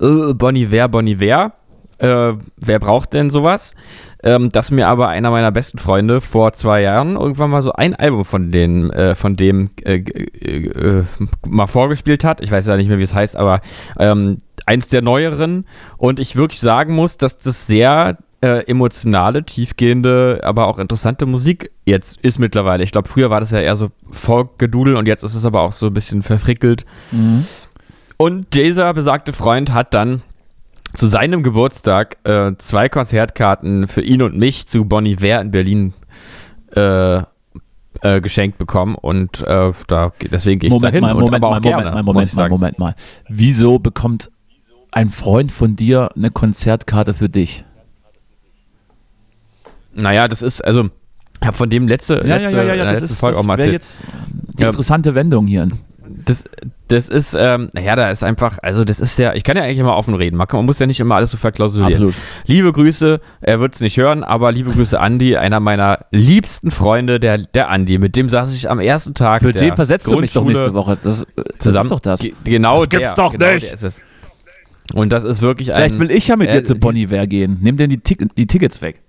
äh, 0.00 0.34
Bonnie 0.34 0.70
Ware, 0.70 0.88
Bonnie 0.88 1.20
Ware, 1.20 1.52
äh, 1.98 2.34
wer 2.56 2.78
braucht 2.78 3.12
denn 3.14 3.30
sowas? 3.30 3.74
Ähm, 4.22 4.50
dass 4.50 4.70
mir 4.70 4.88
aber 4.88 5.08
einer 5.08 5.30
meiner 5.30 5.52
besten 5.52 5.78
Freunde 5.78 6.20
vor 6.20 6.52
zwei 6.52 6.82
Jahren 6.82 7.16
irgendwann 7.16 7.50
mal 7.50 7.62
so 7.62 7.72
ein 7.72 7.94
Album 7.94 8.24
von 8.24 8.50
denen, 8.50 8.90
äh, 8.90 9.14
von 9.14 9.36
dem 9.36 9.70
äh, 9.84 9.98
äh, 9.98 10.66
äh, 10.66 11.04
mal 11.46 11.66
vorgespielt 11.66 12.24
hat. 12.24 12.40
Ich 12.40 12.50
weiß 12.50 12.66
ja 12.66 12.76
nicht 12.76 12.88
mehr, 12.88 12.98
wie 12.98 13.04
es 13.04 13.14
heißt, 13.14 13.36
aber 13.36 13.60
ähm, 13.98 14.38
eins 14.66 14.88
der 14.88 15.02
neueren. 15.02 15.66
Und 15.96 16.20
ich 16.20 16.36
wirklich 16.36 16.60
sagen 16.60 16.94
muss, 16.94 17.16
dass 17.16 17.38
das 17.38 17.66
sehr 17.66 18.18
äh, 18.42 18.66
emotionale, 18.66 19.44
tiefgehende, 19.44 20.40
aber 20.42 20.68
auch 20.68 20.78
interessante 20.78 21.26
Musik 21.26 21.70
jetzt 21.84 22.20
ist 22.20 22.38
mittlerweile. 22.38 22.84
Ich 22.84 22.92
glaube, 22.92 23.08
früher 23.08 23.30
war 23.30 23.40
das 23.40 23.50
ja 23.50 23.60
eher 23.60 23.76
so 23.76 23.90
Folk-Gedudel 24.10 24.96
und 24.96 25.06
jetzt 25.06 25.22
ist 25.22 25.34
es 25.34 25.44
aber 25.44 25.62
auch 25.62 25.72
so 25.72 25.86
ein 25.86 25.94
bisschen 25.94 26.22
verfrickelt. 26.22 26.84
Und 28.18 28.54
dieser 28.54 28.92
besagte 28.92 29.32
Freund 29.32 29.72
hat 29.72 29.94
dann 29.94 30.22
zu 30.94 31.08
seinem 31.08 31.42
Geburtstag 31.42 32.18
äh, 32.24 32.52
zwei 32.58 32.88
Konzertkarten 32.88 33.88
für 33.88 34.02
ihn 34.02 34.22
und 34.22 34.36
mich 34.36 34.66
zu 34.66 34.84
Bonnie 34.84 35.20
Ware 35.20 35.40
in 35.42 35.50
Berlin 35.50 35.94
äh, 36.74 37.22
äh, 38.02 38.20
geschenkt 38.20 38.58
bekommen 38.58 38.94
und 38.94 39.42
äh, 39.42 39.72
da 39.86 40.12
deswegen 40.30 40.60
gehe 40.60 40.68
ich 40.68 40.72
Moment 40.72 40.92
dahin 40.92 41.02
mal, 41.02 41.14
Moment 41.14 41.42
mal, 41.42 41.48
auch 41.48 41.60
Moment 41.60 41.94
mal, 41.94 42.02
Moment 42.02 42.34
mal. 42.34 42.48
Moment 42.48 42.78
mal. 42.78 42.94
Wieso 43.28 43.78
bekommt 43.78 44.30
ein 44.96 45.10
Freund 45.10 45.52
von 45.52 45.76
dir 45.76 46.08
eine 46.16 46.30
Konzertkarte 46.30 47.12
für 47.14 47.28
dich? 47.28 47.64
Naja, 49.94 50.28
das 50.28 50.42
ist 50.42 50.62
also 50.64 50.88
ich 51.40 51.46
habe 51.46 51.56
von 51.56 51.68
dem 51.68 51.86
letzte, 51.86 52.14
letzte, 52.14 52.56
in 52.58 52.66
der 52.66 52.76
das 52.76 52.86
letzten 53.00 53.04
ist, 53.04 53.20
Folge 53.20 53.34
das 53.36 53.42
auch 53.42 53.46
mal 53.46 53.54
erzählt. 53.58 53.72
jetzt 53.74 54.02
die 54.58 54.62
Ja. 54.62 54.68
interessante 54.68 55.14
Wendung 55.14 55.46
hier. 55.46 55.68
Das, 56.24 56.44
das 56.88 57.08
ist, 57.08 57.36
ähm, 57.38 57.68
naja, 57.74 57.94
da 57.94 58.10
ist 58.10 58.24
einfach, 58.24 58.58
also 58.62 58.84
das 58.84 59.00
ist 59.00 59.18
ja, 59.18 59.34
ich 59.34 59.44
kann 59.44 59.56
ja 59.56 59.64
eigentlich 59.64 59.78
immer 59.78 59.96
offen 59.96 60.14
reden. 60.14 60.36
Man, 60.36 60.46
kann, 60.46 60.58
man 60.58 60.66
muss 60.66 60.78
ja 60.78 60.86
nicht 60.86 60.98
immer 61.00 61.16
alles 61.16 61.30
so 61.32 61.36
verklausulieren. 61.36 61.92
Absolut. 61.92 62.14
Liebe 62.46 62.72
Grüße, 62.72 63.20
er 63.42 63.60
wird 63.60 63.74
es 63.74 63.80
nicht 63.80 63.96
hören, 63.98 64.24
aber 64.24 64.50
liebe 64.50 64.70
Grüße 64.70 64.98
Andi, 64.98 65.36
einer 65.36 65.60
meiner 65.60 66.06
liebsten 66.10 66.70
Freunde, 66.70 67.20
der, 67.20 67.38
der 67.38 67.68
Andi. 67.70 67.98
Mit 67.98 68.16
dem 68.16 68.28
saß 68.30 68.52
ich 68.54 68.70
am 68.70 68.80
ersten 68.80 69.14
Tag. 69.14 69.42
Für 69.42 69.52
der 69.52 69.62
den 69.62 69.76
versetzt 69.76 70.10
du 70.10 70.18
mich 70.20 70.32
doch 70.32 70.44
nächste 70.44 70.72
Woche. 70.74 70.96
Das, 71.02 71.22
äh, 71.22 71.26
das 71.36 71.44
Zusammen. 71.58 71.86
ist 71.86 71.90
doch 71.92 72.00
das. 72.00 72.20
Ge- 72.20 72.34
Genau 72.44 72.80
Das 72.80 72.88
gibt's 72.88 73.04
der. 73.06 73.14
doch 73.14 73.32
genau 73.32 73.52
nicht. 73.52 73.66
Der 73.66 73.72
ist 73.74 73.82
es. 73.84 74.00
Und 74.94 75.10
das 75.10 75.24
ist 75.24 75.42
wirklich 75.42 75.72
ein. 75.74 75.76
Vielleicht 75.90 75.98
will 75.98 76.10
ich 76.10 76.28
ja 76.28 76.36
mit 76.36 76.48
äh, 76.48 76.52
dir 76.52 76.64
zu 76.64 76.74
dies- 76.74 76.80
Bonnie 76.80 77.10
Ware 77.10 77.26
gehen. 77.28 77.58
Nimm 77.60 77.76
dir 77.76 77.88
die, 77.88 77.98
Tick 77.98 78.24
die 78.36 78.46
Tickets 78.46 78.80
weg. 78.80 79.00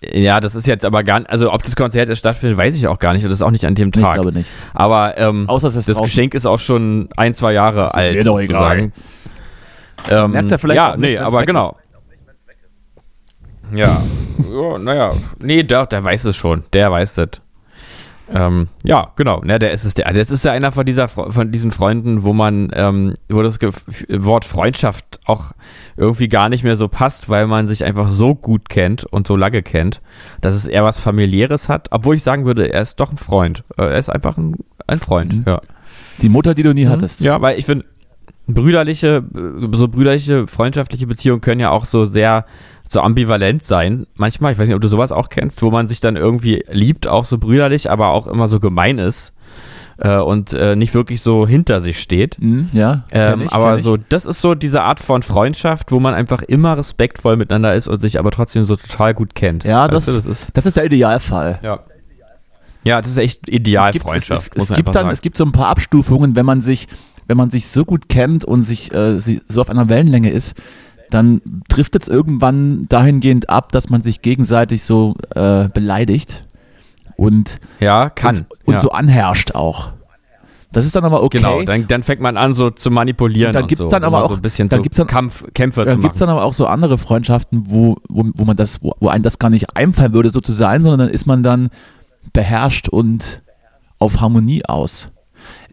Ja, 0.00 0.38
das 0.38 0.54
ist 0.54 0.68
jetzt 0.68 0.84
aber 0.84 1.02
gar 1.02 1.18
nicht, 1.18 1.28
also 1.28 1.52
ob 1.52 1.64
das 1.64 1.74
Konzert 1.74 2.08
jetzt 2.08 2.18
stattfindet, 2.18 2.56
weiß 2.56 2.74
ich 2.76 2.86
auch 2.86 3.00
gar 3.00 3.14
nicht. 3.14 3.24
Und 3.24 3.30
das 3.30 3.40
ist 3.40 3.42
auch 3.42 3.50
nicht 3.50 3.64
an 3.64 3.74
dem 3.74 3.88
Nee, 3.88 4.00
ich 4.00 4.04
Tag. 4.06 4.14
glaube 4.14 4.30
nicht. 4.32 4.48
Aber 4.72 5.18
ähm, 5.18 5.48
Außer 5.48 5.66
es 5.68 5.74
ist 5.74 5.88
das 5.88 5.96
draußen. 5.96 6.04
Geschenk 6.04 6.34
ist 6.34 6.46
auch 6.46 6.60
schon 6.60 7.08
ein, 7.16 7.34
zwei 7.34 7.52
Jahre 7.52 7.86
ist 7.86 7.94
alt. 7.94 8.14
mir 8.14 8.22
doch 8.22 8.38
egal. 8.38 8.92
Ähm, 10.08 10.30
Merkt 10.30 10.52
er 10.52 10.58
vielleicht 10.60 10.76
ja, 10.76 10.92
auch 10.92 10.96
nicht, 10.96 11.10
nee, 11.10 11.18
aber 11.18 11.40
weg 11.40 11.46
genau. 11.48 11.76
Ja, 13.74 14.00
ja 14.52 14.78
naja. 14.78 15.12
Nee, 15.40 15.64
der, 15.64 15.86
der 15.86 16.04
weiß 16.04 16.26
es 16.26 16.36
schon. 16.36 16.62
Der 16.72 16.92
weiß 16.92 17.16
das. 17.16 17.28
Ähm, 18.34 18.68
ja, 18.84 19.12
genau. 19.16 19.40
Ne, 19.42 19.58
der 19.58 19.72
ist 19.72 19.84
es. 19.84 19.94
Der, 19.94 20.12
das 20.12 20.30
ist 20.30 20.44
ja 20.44 20.52
einer 20.52 20.70
von, 20.72 20.84
dieser, 20.84 21.08
von 21.08 21.50
diesen 21.50 21.70
Freunden, 21.70 22.24
wo 22.24 22.32
man, 22.32 22.70
ähm, 22.74 23.14
wo 23.28 23.42
das 23.42 23.58
Ge 23.58 23.70
Wort 24.10 24.44
Freundschaft 24.44 25.20
auch 25.24 25.52
irgendwie 25.96 26.28
gar 26.28 26.48
nicht 26.48 26.64
mehr 26.64 26.76
so 26.76 26.88
passt, 26.88 27.28
weil 27.28 27.46
man 27.46 27.68
sich 27.68 27.84
einfach 27.84 28.10
so 28.10 28.34
gut 28.34 28.68
kennt 28.68 29.04
und 29.04 29.26
so 29.26 29.36
lange 29.36 29.62
kennt, 29.62 30.00
dass 30.40 30.54
es 30.54 30.66
eher 30.66 30.84
was 30.84 30.98
familiäres 30.98 31.68
hat. 31.68 31.88
Obwohl 31.90 32.16
ich 32.16 32.22
sagen 32.22 32.44
würde, 32.44 32.72
er 32.72 32.82
ist 32.82 33.00
doch 33.00 33.10
ein 33.10 33.18
Freund. 33.18 33.64
Äh, 33.76 33.84
Er 33.84 33.98
ist 33.98 34.10
einfach 34.10 34.36
ein, 34.36 34.56
ein 34.86 34.98
Freund. 34.98 35.32
Mhm. 35.34 35.44
Ja. 35.46 35.60
Die 36.20 36.28
Mutter, 36.28 36.54
die 36.54 36.62
du 36.62 36.74
nie 36.74 36.86
hattest. 36.86 37.20
Ja, 37.20 37.40
weil 37.40 37.58
ich 37.58 37.64
finde, 37.64 37.84
brüderliche, 38.46 39.24
äh, 39.34 39.76
so 39.76 39.88
brüderliche, 39.88 40.46
freundschaftliche 40.46 41.06
Beziehungen 41.06 41.40
können 41.40 41.60
ja 41.60 41.70
auch 41.70 41.84
so 41.84 42.04
sehr 42.04 42.44
so 42.88 43.00
ambivalent 43.00 43.62
sein. 43.62 44.06
Manchmal, 44.16 44.52
ich 44.52 44.58
weiß 44.58 44.66
nicht, 44.66 44.74
ob 44.74 44.80
du 44.80 44.88
sowas 44.88 45.12
auch 45.12 45.28
kennst, 45.28 45.62
wo 45.62 45.70
man 45.70 45.88
sich 45.88 46.00
dann 46.00 46.16
irgendwie 46.16 46.64
liebt, 46.70 47.06
auch 47.06 47.24
so 47.24 47.38
brüderlich, 47.38 47.90
aber 47.90 48.08
auch 48.08 48.26
immer 48.26 48.48
so 48.48 48.60
gemein 48.60 48.98
ist 48.98 49.32
äh, 49.98 50.16
und 50.16 50.54
äh, 50.54 50.74
nicht 50.74 50.94
wirklich 50.94 51.20
so 51.20 51.46
hinter 51.46 51.80
sich 51.80 52.00
steht. 52.00 52.40
Mhm, 52.40 52.68
ja, 52.72 53.04
Ähm, 53.10 53.42
ich, 53.42 53.52
aber 53.52 53.78
so, 53.78 53.96
das 53.96 54.24
ist 54.24 54.40
so 54.40 54.54
diese 54.54 54.82
Art 54.82 55.00
von 55.00 55.22
Freundschaft, 55.22 55.92
wo 55.92 56.00
man 56.00 56.14
einfach 56.14 56.42
immer 56.42 56.78
respektvoll 56.78 57.36
miteinander 57.36 57.74
ist 57.74 57.88
und 57.88 58.00
sich 58.00 58.18
aber 58.18 58.30
trotzdem 58.30 58.64
so 58.64 58.76
total 58.76 59.12
gut 59.12 59.34
kennt. 59.34 59.64
Ja, 59.64 59.86
das, 59.86 60.06
das 60.06 60.26
ist, 60.26 60.56
das 60.56 60.66
ist 60.66 60.76
der 60.76 60.84
Idealfall. 60.84 61.58
ja. 61.62 61.80
Ja, 62.84 63.02
das 63.02 63.10
ist 63.10 63.18
echt 63.18 63.40
es 63.40 63.42
gibt, 63.42 63.48
es, 63.48 63.54
Idealfreundschaft. 63.56 64.52
es, 64.54 64.70
es, 64.70 64.74
gibt 64.74 64.88
dann, 64.88 64.94
sagen. 64.94 65.10
es 65.10 65.20
gibt 65.20 65.36
so 65.36 65.44
ein 65.44 65.52
paar 65.52 65.66
Abstufungen, 65.66 66.36
wenn 66.36 66.46
man 66.46 66.62
sich, 66.62 66.86
wenn 67.26 67.36
man 67.36 67.50
sich 67.50 67.66
so 67.66 67.84
gut 67.84 68.08
kennt 68.08 68.44
und 68.46 68.62
sich 68.62 68.94
äh, 68.94 69.18
so 69.20 69.60
auf 69.60 69.68
einer 69.68 69.90
Wellenlänge 69.90 70.30
ist, 70.30 70.54
dann 71.10 71.40
trifft 71.68 71.94
es 71.96 72.08
irgendwann 72.08 72.86
dahingehend 72.88 73.48
ab, 73.50 73.72
dass 73.72 73.88
man 73.88 74.02
sich 74.02 74.22
gegenseitig 74.22 74.82
so 74.82 75.14
äh, 75.34 75.68
beleidigt 75.68 76.44
und, 77.16 77.60
ja, 77.80 78.10
kann. 78.10 78.36
und, 78.36 78.46
und 78.64 78.74
ja. 78.74 78.80
so 78.80 78.90
anherrscht 78.90 79.54
auch. 79.54 79.90
Das 80.70 80.84
ist 80.84 80.94
dann 80.94 81.04
aber 81.06 81.22
okay. 81.22 81.38
Genau, 81.38 81.62
dann, 81.62 81.88
dann 81.88 82.02
fängt 82.02 82.20
man 82.20 82.36
an, 82.36 82.52
so 82.52 82.68
zu 82.70 82.90
manipulieren. 82.90 83.48
Und 83.48 83.54
dann 83.54 83.62
und 83.62 83.68
gibt's 83.68 83.84
so, 83.84 83.88
dann 83.88 84.04
aber 84.04 84.24
auch- 84.24 84.28
so 84.28 84.34
ein 84.34 84.42
bisschen 84.42 84.68
dann 84.68 84.80
so 84.80 84.82
gibt's 84.82 84.98
dann- 84.98 85.06
Kampf, 85.06 85.44
Kämpfe 85.54 85.80
zu 85.80 85.84
Dann 85.86 85.94
machen. 85.94 86.02
gibt 86.02 86.14
es 86.14 86.18
dann 86.20 86.28
aber 86.28 86.44
auch 86.44 86.52
so 86.52 86.66
andere 86.66 86.98
Freundschaften, 86.98 87.62
wo, 87.70 87.96
wo, 88.08 88.24
wo 88.34 88.44
man 88.44 88.56
das, 88.56 88.82
wo, 88.82 88.94
wo 89.00 89.08
einem 89.08 89.22
das 89.22 89.38
gar 89.38 89.48
nicht 89.48 89.74
einfallen 89.76 90.12
würde, 90.12 90.28
so 90.28 90.40
zu 90.40 90.52
sein, 90.52 90.82
sondern 90.84 91.06
dann 91.06 91.08
ist 91.14 91.24
man 91.26 91.42
dann 91.42 91.70
beherrscht 92.34 92.90
und 92.90 93.40
auf 93.98 94.20
Harmonie 94.20 94.62
aus. 94.66 95.10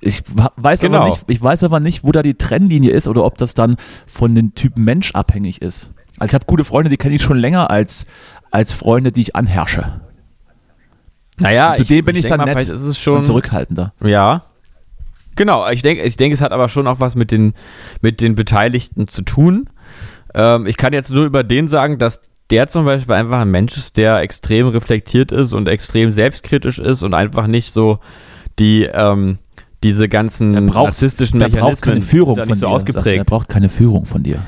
Ich 0.01 0.23
weiß, 0.35 0.83
aber 0.83 0.89
Genau. 0.99 1.09
nicht, 1.09 1.23
ich 1.27 1.41
weiß 1.41 1.63
aber 1.63 1.79
nicht, 1.79 2.03
wo 2.03 2.11
da 2.11 2.21
die 2.21 2.35
Trennlinie 2.35 2.91
ist 2.91 3.07
oder 3.07 3.23
ob 3.23 3.37
das 3.37 3.53
dann 3.53 3.77
von 4.05 4.35
den 4.35 4.53
Typen 4.55 4.83
Mensch 4.83 5.11
abhängig 5.13 5.61
ist. 5.61 5.91
Also 6.17 6.31
ich 6.31 6.33
habe 6.35 6.45
gute 6.45 6.63
Freunde, 6.63 6.89
die 6.89 6.97
kenne 6.97 7.15
ich 7.15 7.21
schon 7.21 7.37
länger 7.37 7.69
als, 7.69 8.05
als 8.51 8.73
Freunde, 8.73 9.11
die 9.11 9.21
ich 9.21 9.35
anherrsche. 9.35 10.01
Naja, 11.37 11.71
Und 11.71 11.77
zudem 11.77 12.05
bin 12.05 12.15
ich, 12.15 12.23
denk 12.23 12.37
dann 12.37 12.47
mal, 12.47 12.55
nett 12.55 12.69
ist 12.69 12.81
es 12.81 12.97
schon 12.99 13.17
und 13.17 13.23
zurückhaltender. 13.25 13.93
Ja. 14.03 14.45
Genau, 15.35 15.67
ich 15.69 15.81
denke, 15.81 16.03
ich 16.03 16.15
denke, 16.15 16.33
es 16.33 16.41
hat 16.41 16.53
aber 16.53 16.69
schon 16.69 16.87
auch 16.87 17.01
was 17.01 17.15
mit 17.15 17.31
den, 17.31 17.53
mit 18.01 18.21
den 18.21 18.35
Beteiligten 18.35 19.09
zu 19.09 19.21
tun. 19.21 19.69
Ähm, 20.33 20.65
ich 20.65 20.77
kann 20.77 20.93
jetzt 20.93 21.11
nur 21.11 21.25
über 21.25 21.43
den 21.43 21.67
sagen, 21.67 21.97
dass 21.97 22.21
der 22.51 22.67
zum 22.69 22.85
Beispiel 22.85 23.15
einfach 23.15 23.39
ein 23.41 23.51
Mensch 23.51 23.75
ist, 23.75 23.97
der 23.97 24.19
extrem 24.19 24.67
reflektiert 24.67 25.31
ist 25.33 25.51
und 25.53 25.67
extrem 25.67 26.11
selbstkritisch 26.11 26.79
ist 26.79 27.03
und 27.03 27.13
einfach 27.13 27.47
nicht 27.47 27.73
so 27.73 27.99
die, 28.59 28.83
ähm, 28.83 29.39
diese 29.85 30.07
ganzen 30.09 30.53
Der 30.53 30.61
braucht- 30.61 30.85
narzisstischen 30.85 31.37
Der 31.37 31.49
braucht 31.49 31.81
keine 31.83 32.01
Führung 32.01 32.35
von 32.35 32.47
nicht 32.47 32.59
so 32.59 32.65
dir. 32.65 32.71
ausgeprägt. 32.71 33.17
Er 33.17 33.23
braucht 33.23 33.47
keine 33.49 33.69
Führung 33.69 34.05
von 34.05 34.23
dir. 34.23 34.39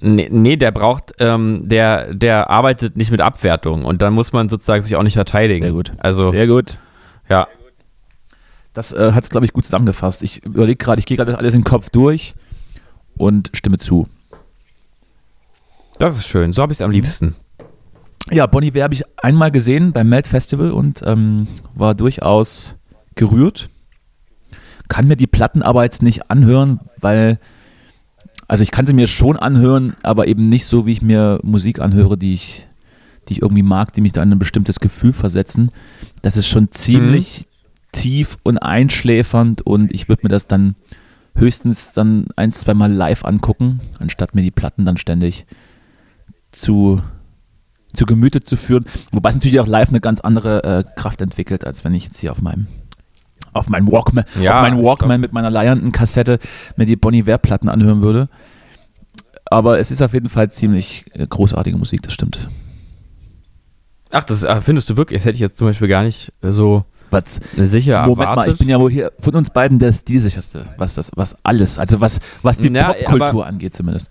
Nee, 0.00 0.28
nee 0.30 0.56
der 0.56 0.70
braucht, 0.70 1.12
ähm, 1.18 1.62
der, 1.68 2.14
der 2.14 2.48
arbeitet 2.48 2.96
nicht 2.96 3.10
mit 3.10 3.20
Abwertung 3.20 3.84
und 3.84 4.02
dann 4.02 4.12
muss 4.12 4.32
man 4.32 4.48
sozusagen 4.48 4.82
sich 4.82 4.94
auch 4.94 5.02
nicht 5.02 5.14
verteidigen. 5.14 5.64
Sehr 5.64 5.72
gut. 5.72 5.92
Also, 5.98 6.30
Sehr 6.30 6.46
gut. 6.46 6.78
ja. 7.28 7.48
Das 8.72 8.92
äh, 8.92 9.10
hat 9.12 9.24
es, 9.24 9.30
glaube 9.30 9.46
ich, 9.46 9.52
gut 9.52 9.64
zusammengefasst. 9.64 10.22
Ich 10.22 10.44
überlege 10.44 10.76
gerade, 10.76 11.00
ich 11.00 11.06
gehe 11.06 11.16
gerade 11.16 11.36
alles 11.36 11.54
im 11.54 11.64
Kopf 11.64 11.90
durch 11.90 12.34
und 13.16 13.50
stimme 13.52 13.78
zu. 13.78 14.08
Das 15.98 16.16
ist 16.16 16.28
schön. 16.28 16.52
So 16.52 16.62
habe 16.62 16.72
ich 16.72 16.78
es 16.78 16.82
am 16.82 16.92
liebsten. 16.92 17.34
Ja, 18.30 18.46
Bonnie 18.46 18.68
Iver 18.68 18.84
habe 18.84 18.94
ich 18.94 19.02
einmal 19.16 19.50
gesehen 19.50 19.90
beim 19.92 20.08
Melt 20.08 20.28
Festival 20.28 20.70
und 20.70 21.02
ähm, 21.04 21.48
war 21.74 21.96
durchaus 21.96 22.76
gerührt. 23.16 23.68
Kann 24.88 25.08
mir 25.08 25.16
die 25.16 25.26
Platten 25.26 25.62
aber 25.62 25.84
jetzt 25.84 26.02
nicht 26.02 26.30
anhören, 26.30 26.80
weil, 26.98 27.38
also 28.46 28.62
ich 28.62 28.70
kann 28.70 28.86
sie 28.86 28.94
mir 28.94 29.06
schon 29.06 29.36
anhören, 29.36 29.94
aber 30.02 30.26
eben 30.26 30.48
nicht 30.48 30.64
so, 30.64 30.86
wie 30.86 30.92
ich 30.92 31.02
mir 31.02 31.40
Musik 31.42 31.80
anhöre, 31.80 32.16
die 32.16 32.34
ich, 32.34 32.66
die 33.28 33.34
ich 33.34 33.42
irgendwie 33.42 33.62
mag, 33.62 33.92
die 33.92 34.00
mich 34.00 34.12
da 34.12 34.22
in 34.22 34.32
ein 34.32 34.38
bestimmtes 34.38 34.80
Gefühl 34.80 35.12
versetzen. 35.12 35.70
Das 36.22 36.36
ist 36.36 36.48
schon 36.48 36.72
ziemlich 36.72 37.46
tief 37.92 38.38
und 38.42 38.58
einschläfernd 38.58 39.62
und 39.62 39.92
ich 39.92 40.08
würde 40.08 40.22
mir 40.24 40.30
das 40.30 40.46
dann 40.46 40.74
höchstens 41.34 41.92
dann 41.92 42.26
ein, 42.36 42.52
zweimal 42.52 42.92
live 42.92 43.24
angucken, 43.24 43.80
anstatt 43.98 44.34
mir 44.34 44.42
die 44.42 44.50
Platten 44.50 44.84
dann 44.84 44.96
ständig 44.96 45.46
zu 46.52 47.00
zu 47.94 48.04
Gemüte 48.04 48.42
zu 48.42 48.56
führen, 48.56 48.84
wobei 49.12 49.30
es 49.30 49.34
natürlich 49.34 49.60
auch 49.60 49.66
live 49.66 49.88
eine 49.88 50.00
ganz 50.00 50.20
andere 50.20 50.62
äh, 50.62 50.84
Kraft 50.96 51.20
entwickelt, 51.22 51.64
als 51.64 51.84
wenn 51.84 51.94
ich 51.94 52.04
jetzt 52.04 52.18
hier 52.18 52.32
auf 52.32 52.42
meinem 52.42 52.66
auf 53.58 53.68
meinem 53.68 53.90
Walkman, 53.90 54.24
Ja, 54.40 54.56
auf 54.56 54.62
meinem 54.62 54.78
ich 54.80 54.84
Walkman 54.84 55.20
mit 55.20 55.32
meiner 55.32 55.50
leiernden 55.50 55.92
Kassette 55.92 56.38
mir 56.76 56.86
die 56.86 56.96
Bonnie 56.96 57.18
Iver 57.20 57.38
Platten 57.38 57.68
anhören 57.68 58.02
würde. 58.02 58.28
Aber 59.50 59.78
es 59.78 59.90
ist 59.90 60.02
auf 60.02 60.12
jeden 60.12 60.28
Fall 60.28 60.50
ziemlich 60.50 61.06
äh, 61.14 61.26
großartige 61.26 61.76
Musik, 61.76 62.02
das 62.02 62.12
stimmt. 62.12 62.48
Ach, 64.10 64.24
das 64.24 64.42
äh, 64.42 64.60
findest 64.60 64.90
du 64.90 64.96
wirklich? 64.96 65.20
Das 65.20 65.26
hätte 65.26 65.34
ich 65.34 65.40
jetzt 65.40 65.58
zum 65.58 65.66
Beispiel 65.66 65.88
gar 65.88 66.02
nicht 66.02 66.32
äh, 66.42 66.50
so 66.50 66.84
Was, 67.10 67.40
sicher 67.56 68.06
Moment 68.06 68.28
erwartet. 68.28 68.46
mal, 68.46 68.52
ich 68.52 68.58
bin 68.58 68.68
ja 68.68 68.80
wohl 68.80 68.90
hier 68.90 69.12
von 69.18 69.34
uns 69.34 69.50
beiden 69.50 69.78
der 69.78 69.92
stilsicherste, 69.92 70.66
was 70.76 70.94
das, 70.94 71.10
was 71.14 71.36
alles, 71.44 71.78
also 71.78 72.00
was, 72.00 72.20
was 72.42 72.58
die 72.58 72.70
Popkultur 72.70 73.46
angeht 73.46 73.74
zumindest. 73.74 74.08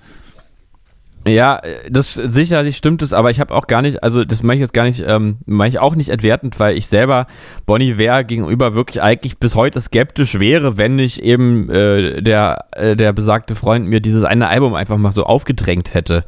Ja, 1.25 1.57
äh, 1.59 1.89
das 1.89 2.13
sicherlich 2.13 2.77
stimmt 2.77 3.01
es, 3.01 3.13
aber 3.13 3.31
ich 3.31 3.39
habe 3.39 3.53
auch 3.53 3.67
gar 3.67 3.81
nicht, 3.81 4.03
also 4.03 4.24
das 4.24 4.43
meine 4.43 4.55
ich 4.57 4.62
jetzt 4.62 4.74
gar 4.74 4.83
nicht, 4.86 5.03
ähm, 5.05 5.38
meine 5.45 5.69
ich 5.69 5.79
auch 5.79 5.95
nicht 5.95 6.09
entwertend, 6.09 6.59
weil 6.59 6.77
ich 6.77 6.88
selber 6.88 7.27
Bonnie 7.65 7.91
Iver 7.91 8.24
gegenüber 8.24 8.75
wirklich 8.75 9.01
eigentlich 9.01 9.38
bis 9.38 9.55
heute 9.55 9.81
skeptisch 9.81 10.39
wäre, 10.39 10.77
wenn 10.77 10.95
nicht 10.95 11.19
eben 11.19 11.69
äh, 11.69 12.21
der, 12.21 12.65
äh, 12.71 12.95
der 12.95 13.13
besagte 13.13 13.55
Freund 13.55 13.88
mir 13.88 14.00
dieses 14.00 14.24
eine 14.24 14.47
Album 14.47 14.74
einfach 14.74 14.97
mal 14.97 15.13
so 15.13 15.25
aufgedrängt 15.25 15.93
hätte. 15.93 16.24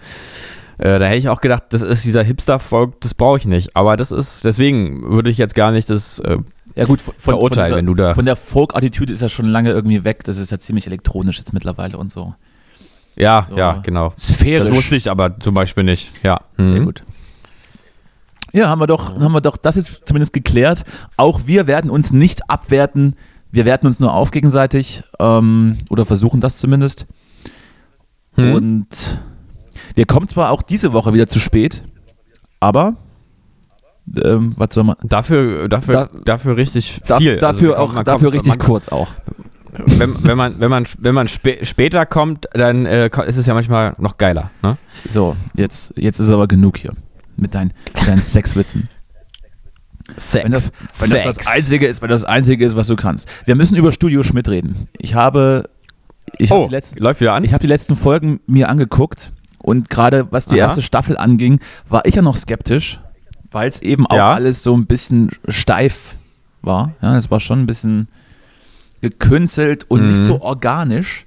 Äh, 0.80 1.00
da 1.00 1.06
hätte 1.06 1.18
ich 1.20 1.30
auch 1.30 1.42
gedacht, 1.42 1.64
das 1.70 1.82
ist 1.82 2.06
dieser 2.06 2.24
Hipster-Volk, 2.24 3.00
das 3.02 3.14
brauche 3.14 3.38
ich 3.38 3.46
nicht. 3.46 3.76
Aber 3.76 3.96
das 3.98 4.12
ist, 4.12 4.44
deswegen 4.46 5.10
würde 5.14 5.30
ich 5.30 5.38
jetzt 5.38 5.56
gar 5.56 5.72
nicht 5.72 5.90
das 5.90 6.20
äh, 6.20 6.38
Ja 6.76 6.86
gut, 6.86 7.02
von, 7.02 7.14
von, 7.18 7.34
verurteilen, 7.34 7.68
dieser- 7.68 7.78
wenn 7.78 7.86
du 7.86 7.96
da. 7.96 8.14
von 8.16 8.26
der 8.26 8.36
Folk-Attitüde 8.38 9.14
ist 9.14 9.22
ja 9.22 9.30
schon 9.30 9.46
lange 9.48 9.72
irgendwie 9.72 10.04
weg, 10.04 10.24
das 10.24 10.38
ist 10.38 10.52
ja 10.52 10.60
ziemlich 10.60 10.88
elektronisch 10.88 11.38
jetzt 11.38 11.54
mittlerweile 11.54 11.98
und 11.98 12.12
so. 12.12 12.34
Ja, 13.16 13.46
So. 13.50 13.58
ja, 13.58 13.80
genau. 13.84 14.14
Sphärisch. 14.18 14.68
Das 14.70 14.76
wusste 14.78 14.96
ich 14.96 15.10
aber 15.12 15.38
zum 15.40 15.54
Beispiel 15.54 15.84
nicht. 15.84 16.12
Ja. 16.24 16.42
Sehr 16.58 16.80
Mhm. 16.82 16.86
gut. 16.86 17.04
Ja, 18.54 18.68
haben 18.70 18.80
wir 18.80 18.88
doch, 18.88 19.20
haben 19.20 19.32
wir 19.32 19.42
doch, 19.42 19.58
das 19.58 19.78
ist 19.78 20.02
zumindest 20.06 20.34
geklärt. 20.34 20.84
Auch 21.18 21.42
wir 21.46 21.68
werden 21.68 21.92
uns 21.92 22.12
nicht 22.12 22.50
abwerten. 22.50 23.16
Wir 23.52 23.66
werten 23.66 23.88
uns 23.88 24.00
nur 24.00 24.14
auf 24.14 24.32
gegenseitig 24.32 25.04
ähm, 25.20 25.78
oder 25.90 26.06
versuchen 26.06 26.40
das 26.42 26.58
zumindest. 26.58 27.06
Hm. 28.36 28.54
Und 28.54 29.20
wir 29.96 30.06
kommen 30.06 30.28
zwar 30.28 30.52
auch 30.52 30.62
diese 30.62 30.94
Woche 30.94 31.14
wieder 31.14 31.28
zu 31.28 31.40
spät, 31.40 31.84
aber 32.60 32.96
ähm, 34.24 34.54
was 34.58 34.70
soll 34.74 34.84
man? 34.84 34.96
Dafür, 35.04 35.68
dafür, 35.70 35.94
Da- 36.12 36.20
dafür 36.26 36.58
richtig 36.58 37.02
Da, 37.08 37.18
viel. 37.18 37.34
Also 37.34 37.40
dafür 37.42 37.76
kommt- 37.76 37.98
auch, 37.98 38.04
dafür 38.04 38.34
richtig 38.34 38.50
man, 38.50 38.60
kurz 38.60 38.88
auch. 38.90 39.10
Wenn, 39.72 40.24
wenn 40.24 40.38
man, 40.38 40.60
wenn 40.60 40.70
man, 40.70 40.86
wenn 41.00 41.16
man 41.16 41.28
spä 41.28 41.64
später 41.64 42.06
kommt, 42.06 42.48
dann 42.54 42.86
äh, 42.86 43.10
ist 43.28 43.38
es 43.38 43.46
ja 43.46 43.54
manchmal 43.54 43.96
noch 43.98 44.18
geiler. 44.18 44.52
Ne? 44.64 44.78
So, 45.10 45.36
jetzt, 45.56 45.94
jetzt 45.96 46.20
ist 46.20 46.30
aber 46.30 46.48
genug 46.48 46.78
hier 46.78 46.94
mit 47.38 47.54
deinen, 47.54 47.74
mit 47.96 48.08
deinen 48.08 48.22
Sexwitzen. 48.24 48.90
Sex. 50.18 50.44
Wenn 50.44 50.52
das, 50.52 50.72
wenn 51.00 51.10
das 51.12 51.36
das 51.36 51.48
Einzige 51.48 51.88
ist, 51.88 52.02
wenn 52.02 52.10
das 52.10 52.26
Einzige 52.26 52.66
ist, 52.66 52.76
was 52.76 52.88
du 52.88 52.96
kannst. 52.96 53.28
Wir 53.46 53.56
müssen 53.56 53.76
über 53.76 53.92
Studio 53.92 54.24
Schmidt 54.24 54.50
reden. 54.50 54.88
Ich 54.98 55.14
habe, 55.14 55.70
ich 56.38 56.50
habe 56.52 56.64
oh, 56.64 56.68
die 56.68 56.72
letzten, 56.74 57.00
läuft 57.00 57.22
wieder 57.22 57.34
an. 57.34 57.44
ich 57.44 57.54
habe 57.54 57.62
die 57.62 57.68
letzten 57.68 57.96
Folgen 57.96 58.40
mir 58.48 58.70
angeguckt 58.70 59.32
und 59.60 59.90
gerade 59.90 60.28
was 60.32 60.46
die 60.46 60.60
Aha. 60.60 60.70
erste 60.70 60.82
Staffel 60.82 61.18
anging, 61.18 61.60
war 61.88 62.06
ich 62.06 62.16
ja 62.16 62.22
noch 62.24 62.38
skeptisch, 62.38 63.00
weil 63.52 63.70
es 63.70 63.82
eben 63.82 64.08
auch 64.08 64.16
Ja. 64.16 64.34
alles 64.34 64.64
so 64.64 64.76
ein 64.76 64.88
bisschen 64.88 65.30
steif 65.48 66.16
war. 66.62 66.94
Ja, 67.02 67.16
es 67.16 67.30
war 67.30 67.40
schon 67.40 67.62
ein 67.62 67.68
bisschen 67.68 68.08
gekünstelt 69.02 69.86
und 69.90 70.08
nicht 70.10 70.20
Mhm. 70.20 70.26
so 70.26 70.42
organisch. 70.42 71.26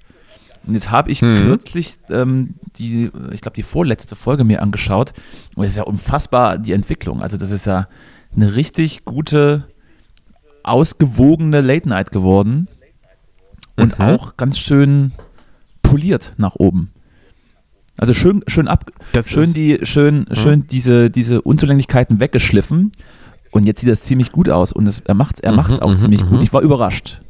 Und 0.67 0.75
jetzt 0.75 0.91
habe 0.91 1.11
ich 1.11 1.23
Mhm. 1.23 1.37
kürzlich 1.37 1.97
ähm, 2.11 2.55
die, 2.77 3.11
ich 3.33 3.41
glaube, 3.41 3.57
die 3.57 3.63
vorletzte 3.65 4.15
Folge 4.15 4.45
mir 4.45 4.63
angeschaut. 4.63 5.13
Und 5.57 5.65
es 5.65 5.71
ist 5.73 5.77
ja 5.79 5.83
unfassbar 5.85 6.59
die 6.59 6.73
Entwicklung. 6.73 7.21
Also 7.23 7.37
das 7.37 7.51
ist 7.51 7.67
ja 7.67 7.89
eine 8.37 8.55
richtig 8.55 9.05
gute, 9.05 9.65
ausgewogene 10.63 11.61
Late 11.61 11.89
Night 11.89 12.13
geworden. 12.13 12.69
Und 13.77 13.99
Mhm. 13.99 14.05
auch 14.05 14.37
ganz 14.37 14.59
schön 14.59 15.13
poliert 15.83 16.35
nach 16.37 16.55
oben. 16.57 16.93
Also 17.99 18.15
schön, 18.15 18.43
schön 18.47 18.69
ab, 18.69 18.91
Das 19.13 19.29
schön 19.29 19.53
die, 19.53 19.81
schön, 19.83 20.27
schön 20.33 20.67
diese, 20.67 21.11
diese 21.11 21.43
Unzulänglichkeiten 21.43 22.21
weggeschliffen. 22.21 22.93
Und 23.51 23.67
jetzt 23.67 23.81
sieht 23.81 23.91
das 23.91 24.03
ziemlich 24.05 24.31
gut 24.33 24.49
aus. 24.49 24.73
Und 24.73 24.87
es, 24.87 25.01
er 25.01 25.15
macht 25.15 25.41
er 25.41 25.53
Mhm, 25.53 25.57
macht's 25.57 25.79
auch 25.81 25.91
mhm, 25.91 25.97
ziemlich 25.97 26.25
mhm. 26.25 26.29
gut. 26.31 26.43
Ich 26.43 26.53
war 26.53 26.63
überrascht. 26.63 27.22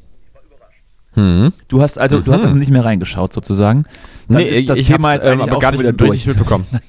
Hm. 1.14 1.52
Du 1.68 1.82
hast 1.82 1.98
also, 1.98 2.20
du 2.20 2.32
hast 2.32 2.40
Mhm. 2.40 2.46
also 2.46 2.56
nicht 2.58 2.70
mehr 2.70 2.84
reingeschaut 2.84 3.32
sozusagen. 3.32 3.84
Dann 4.28 4.38
Nee, 4.38 4.48
ist 4.48 4.68
das 4.68 4.78
ich 4.78 4.86
Thema 4.86 5.12
jetzt 5.14 5.24
eigentlich 5.26 5.50
aber 5.50 5.58
gar 5.60 5.72
nicht, 5.72 5.80
wieder 5.80 5.92
durch. 5.92 6.26
mitbekommen. 6.26 6.66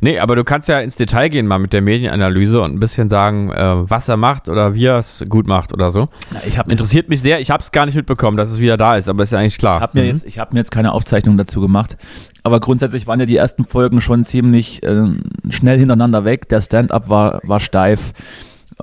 Nee, 0.00 0.20
aber 0.20 0.36
du 0.36 0.44
kannst 0.44 0.68
ja 0.68 0.78
ins 0.78 0.94
Detail 0.94 1.28
gehen 1.28 1.48
mal 1.48 1.58
mit 1.58 1.72
der 1.72 1.82
Medienanalyse 1.82 2.60
und 2.60 2.72
ein 2.72 2.78
bisschen 2.78 3.08
sagen, 3.08 3.50
äh, 3.50 3.90
was 3.90 4.08
er 4.08 4.16
macht 4.16 4.48
oder 4.48 4.74
wie 4.74 4.84
er 4.84 4.98
es 5.00 5.24
gut 5.28 5.48
macht 5.48 5.72
oder 5.72 5.90
so. 5.90 6.08
Na, 6.30 6.38
Ich 6.46 6.56
habe 6.56 6.70
Interessiert 6.70 7.08
mich 7.08 7.20
sehr. 7.20 7.40
Ich 7.40 7.50
habe 7.50 7.60
es 7.64 7.72
gar 7.72 7.84
nicht 7.84 7.96
mitbekommen, 7.96 8.36
dass 8.36 8.48
es 8.52 8.60
wieder 8.60 8.76
da 8.76 8.94
ist, 8.96 9.08
aber 9.08 9.24
ist 9.24 9.32
ja 9.32 9.40
eigentlich 9.40 9.58
klar. 9.58 9.80
hab 9.80 9.96
mir, 9.96 10.02
Mhm. 10.02 10.06
jetzt, 10.06 10.24
ich 10.24 10.38
hab 10.38 10.52
mir 10.52 10.60
jetzt 10.60 10.70
keine 10.70 10.92
Aufzeichnung 10.92 11.36
dazu 11.36 11.60
gemacht. 11.60 11.96
Aber 12.44 12.60
grundsätzlich 12.60 13.08
waren 13.08 13.18
ja 13.18 13.26
die 13.26 13.36
ersten 13.36 13.64
Folgen 13.64 14.00
schon 14.00 14.22
ziemlich 14.22 14.84
äh, 14.84 15.02
schnell 15.50 15.78
hintereinander 15.80 16.24
weg. 16.24 16.48
Der 16.48 16.60
Stand-up 16.60 17.08
war, 17.08 17.40
war 17.42 17.58
steif. 17.58 18.12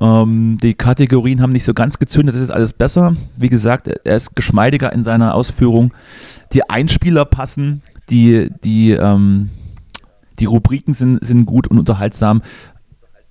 Ähm, 0.02 0.58
die 0.62 0.74
Kategorien 0.74 1.42
haben 1.42 1.52
nicht 1.54 1.64
so 1.64 1.74
ganz 1.74 2.00
gezündet. 2.00 2.36
Das 2.36 2.42
ist 2.42 2.52
alles 2.52 2.74
besser. 2.74 3.16
Wie 3.38 3.50
gesagt, 3.50 3.88
er 3.88 4.16
ist 4.16 4.36
geschmeidiger 4.36 4.92
in 4.92 5.04
seiner 5.04 5.34
Ausführung. 5.36 5.94
Die 6.54 6.70
Einspieler 6.70 7.26
passen. 7.26 7.82
Die, 8.10 8.50
die, 8.64 8.92
ähm, 8.92 9.50
die 10.40 10.46
Rubriken 10.46 10.94
sind, 10.94 11.26
sind 11.26 11.46
gut 11.46 11.68
und 11.68 11.80
unterhaltsam. 11.80 12.42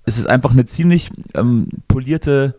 Es 0.04 0.18
ist 0.18 0.26
einfach 0.26 0.52
eine 0.52 0.64
ziemlich 0.64 1.10
ähm, 1.34 1.68
polierte 1.86 2.54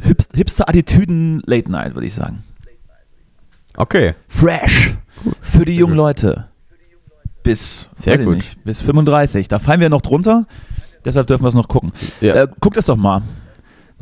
Hipst- 0.00 0.34
Hipster-Attitüden-Late-Night, 0.34 1.94
würde 1.94 2.06
ich 2.06 2.14
sagen. 2.14 2.44
Okay. 3.76 4.14
Fresh 4.28 4.96
für 5.40 5.64
die 5.64 5.76
jungen 5.76 5.96
Leute. 5.96 6.48
Bis, 7.42 7.88
Sehr 7.96 8.18
gut. 8.18 8.36
Nicht, 8.36 8.64
bis 8.64 8.80
35. 8.82 9.48
Da 9.48 9.58
fallen 9.58 9.80
wir 9.80 9.88
noch 9.88 10.02
drunter. 10.02 10.46
Deshalb 11.04 11.26
dürfen 11.26 11.44
wir 11.44 11.48
es 11.48 11.54
noch 11.54 11.68
gucken. 11.68 11.92
Ja. 12.20 12.34
Äh, 12.34 12.48
guck 12.60 12.74
das 12.74 12.86
doch 12.86 12.96
mal. 12.96 13.22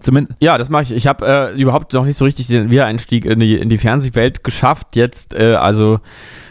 Zumindest. 0.01 0.37
Ja, 0.41 0.57
das 0.57 0.71
mache 0.71 0.85
ich. 0.85 0.93
Ich 0.93 1.07
habe 1.07 1.27
äh, 1.55 1.61
überhaupt 1.61 1.93
noch 1.93 2.05
nicht 2.07 2.17
so 2.17 2.25
richtig 2.25 2.47
den 2.47 2.71
Wiedereinstieg 2.71 3.25
in 3.27 3.39
die, 3.39 3.57
in 3.59 3.69
die 3.69 3.79
Fernsehwelt 3.79 4.43
geschafft. 4.45 4.97
Jetzt, 4.97 5.35
äh, 5.35 5.55
also, 5.55 6.01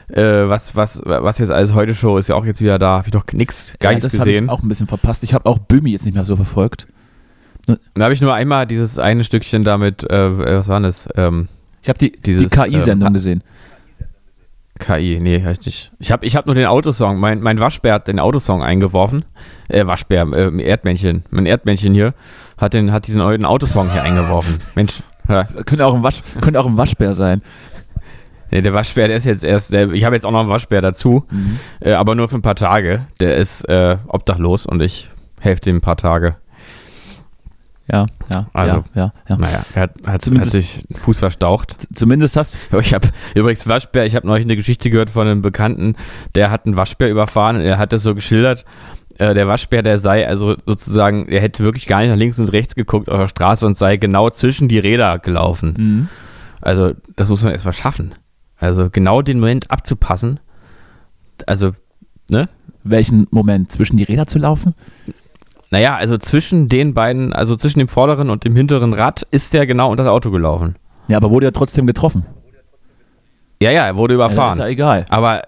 äh, 0.10 0.22
was, 0.48 0.76
was, 0.76 1.02
was 1.04 1.40
jetzt 1.40 1.52
alles 1.52 1.74
heute 1.74 1.96
Show 1.96 2.18
ist 2.18 2.30
ja 2.30 2.36
auch 2.36 2.46
jetzt 2.46 2.62
wieder 2.62 2.78
da. 2.78 2.98
Habe 2.98 3.08
ich 3.08 3.12
doch 3.12 3.26
nix, 3.32 3.76
gar 3.80 3.92
Ja, 3.92 3.96
nichts 3.98 4.12
das 4.12 4.20
habe 4.20 4.30
ich 4.30 4.36
gesehen. 4.36 4.50
auch 4.50 4.62
ein 4.62 4.70
bisschen 4.70 4.88
verpasst. 4.88 5.24
Ich 5.24 5.34
habe 5.34 5.48
auch 5.50 5.58
Böhmi 5.58 5.92
jetzt 5.92 6.06
nicht 6.06 6.14
mehr 6.14 6.26
so 6.26 6.36
verfolgt. 6.36 6.88
Da 7.66 8.04
habe 8.04 8.14
ich 8.14 8.22
nur 8.22 8.34
einmal 8.34 8.66
dieses 8.68 8.98
eine 9.00 9.24
Stückchen 9.24 9.64
damit, 9.64 10.10
äh, 10.12 10.58
was 10.58 10.68
war 10.68 10.80
das? 10.80 11.08
Ähm, 11.16 11.48
Ich 11.84 11.90
habe 11.90 12.00
die, 12.00 12.12
die 12.12 12.46
KI-Sendung 12.48 13.08
ähm, 13.08 13.14
gesehen. 13.14 13.44
KI, 14.80 15.20
nee, 15.22 15.44
hab 15.44 15.52
ich 15.52 15.66
nicht. 15.66 15.92
Ich 16.00 16.12
habe 16.12 16.26
ich 16.26 16.36
hab 16.36 16.46
nur 16.46 16.56
den 16.56 16.66
Autosong, 16.66 17.20
mein, 17.20 17.42
mein 17.42 17.60
Waschbär 17.60 17.94
hat 17.94 18.08
den 18.08 18.20
Autosong 18.20 18.64
eingeworfen. 18.64 19.26
Äh, 19.68 19.86
Waschbär, 19.86 20.26
äh, 20.36 20.64
Erdmännchen. 20.64 21.24
Mein 21.30 21.46
Erdmännchen 21.46 21.94
hier 21.94 22.14
hat, 22.58 22.74
den, 22.74 22.92
hat 22.92 23.06
diesen 23.08 23.20
neuen 23.20 23.46
Autosong 23.46 23.92
hier 23.92 24.04
eingeworfen. 24.04 24.60
Mensch, 24.76 25.02
ja. 25.28 25.44
Könnte 25.66 25.86
auch 25.86 25.94
ein, 25.94 26.04
Wasch, 26.04 26.22
könnte 26.42 26.60
auch 26.60 26.66
ein 26.66 26.78
Waschbär 26.78 27.14
sein. 27.14 27.42
Nee, 28.52 28.62
der 28.62 28.74
Waschbär, 28.74 29.08
der 29.08 29.18
ist 29.18 29.26
jetzt 29.26 29.44
erst, 29.44 29.74
der, 29.74 29.92
ich 29.92 30.04
habe 30.06 30.16
jetzt 30.16 30.26
auch 30.26 30.32
noch 30.32 30.40
einen 30.40 30.50
Waschbär 30.50 30.82
dazu, 30.82 31.26
Mhm. 31.30 31.60
äh, 31.82 31.92
aber 31.92 32.16
nur 32.16 32.28
für 32.30 32.38
ein 32.38 32.42
paar 32.42 32.56
Tage. 32.56 33.06
Der 33.20 33.36
ist 33.36 33.64
äh, 33.70 33.98
obdachlos 34.08 34.66
und 34.66 34.82
ich 34.82 35.10
helfe 35.40 35.62
dem 35.62 35.78
ein 35.78 35.82
paar 35.82 35.98
Tage. 35.98 36.38
Ja, 37.92 38.06
ja, 38.30 38.48
Also, 38.54 38.84
ja, 38.94 39.06
ja, 39.06 39.14
ja. 39.30 39.38
Naja, 39.38 39.66
er 39.74 39.82
hat, 39.82 39.92
hat, 40.06 40.26
hat 40.26 40.46
sich 40.46 40.82
Fuß 40.96 41.20
verstaucht. 41.20 41.88
Zumindest 41.94 42.36
hast 42.36 42.58
Ich 42.82 42.94
habe 42.94 43.08
übrigens 43.36 43.68
Waschbär, 43.68 44.06
ich 44.06 44.16
habe 44.16 44.28
neulich 44.28 44.46
eine 44.46 44.56
Geschichte 44.56 44.90
gehört 44.90 45.10
von 45.10 45.28
einem 45.28 45.42
Bekannten, 45.42 45.96
der 46.36 46.52
hat 46.52 46.66
einen 46.66 46.78
Waschbär 46.78 47.10
überfahren 47.10 47.56
und 47.56 47.62
er 47.64 47.78
hat 47.80 47.92
das 47.92 48.04
so 48.04 48.14
geschildert. 48.14 48.64
äh, 49.18 49.34
Der 49.34 49.48
Waschbär, 49.48 49.82
der 49.82 49.98
sei 49.98 50.28
also 50.28 50.56
sozusagen, 50.68 51.28
er 51.30 51.42
hätte 51.42 51.64
wirklich 51.64 51.88
gar 51.88 52.02
nicht 52.02 52.10
nach 52.10 52.18
links 52.18 52.38
und 52.40 52.50
rechts 52.50 52.76
geguckt 52.76 53.10
auf 53.10 53.20
der 53.20 53.28
Straße 53.28 53.66
und 53.66 53.76
sei 53.76 53.98
genau 53.98 54.30
zwischen 54.30 54.68
die 54.68 54.80
Räder 54.80 55.18
gelaufen. 55.18 55.76
Mhm. 55.78 56.08
Also, 56.62 56.94
das 57.16 57.30
muss 57.30 57.42
man 57.44 57.54
erstmal 57.54 57.74
schaffen. 57.74 58.14
Also, 58.58 58.90
genau 58.92 59.22
den 59.22 59.40
Moment 59.40 59.72
abzupassen. 59.72 60.40
Also, 61.48 61.72
ne? 62.30 62.50
welchen 62.84 63.28
Moment 63.32 63.72
zwischen 63.72 63.98
die 63.98 64.04
Räder 64.04 64.28
zu 64.28 64.40
laufen? 64.40 64.76
Naja, 65.72 65.96
also 65.96 66.18
zwischen 66.18 66.68
den 66.68 66.94
beiden, 66.94 67.32
also 67.34 67.56
zwischen 67.56 67.80
dem 67.80 67.88
vorderen 67.88 68.30
und 68.30 68.44
dem 68.44 68.56
hinteren 68.56 68.94
Rad 68.94 69.28
ist 69.32 69.54
der 69.54 69.68
genau 69.68 69.92
unter 69.92 70.04
das 70.04 70.12
Auto 70.12 70.32
gelaufen. 70.32 70.76
Ja, 71.08 71.18
aber 71.18 71.30
wurde 71.30 71.46
ja 71.48 71.52
trotzdem 71.52 71.86
getroffen. 71.88 72.26
Ja, 73.62 73.72
ja, 73.72 73.86
er 73.86 73.98
wurde 73.98 74.14
Ja, 74.14 74.16
überfahren. 74.16 74.54
ist 74.54 74.58
ja 74.60 74.68
egal. 74.68 75.06
Aber 75.10 75.44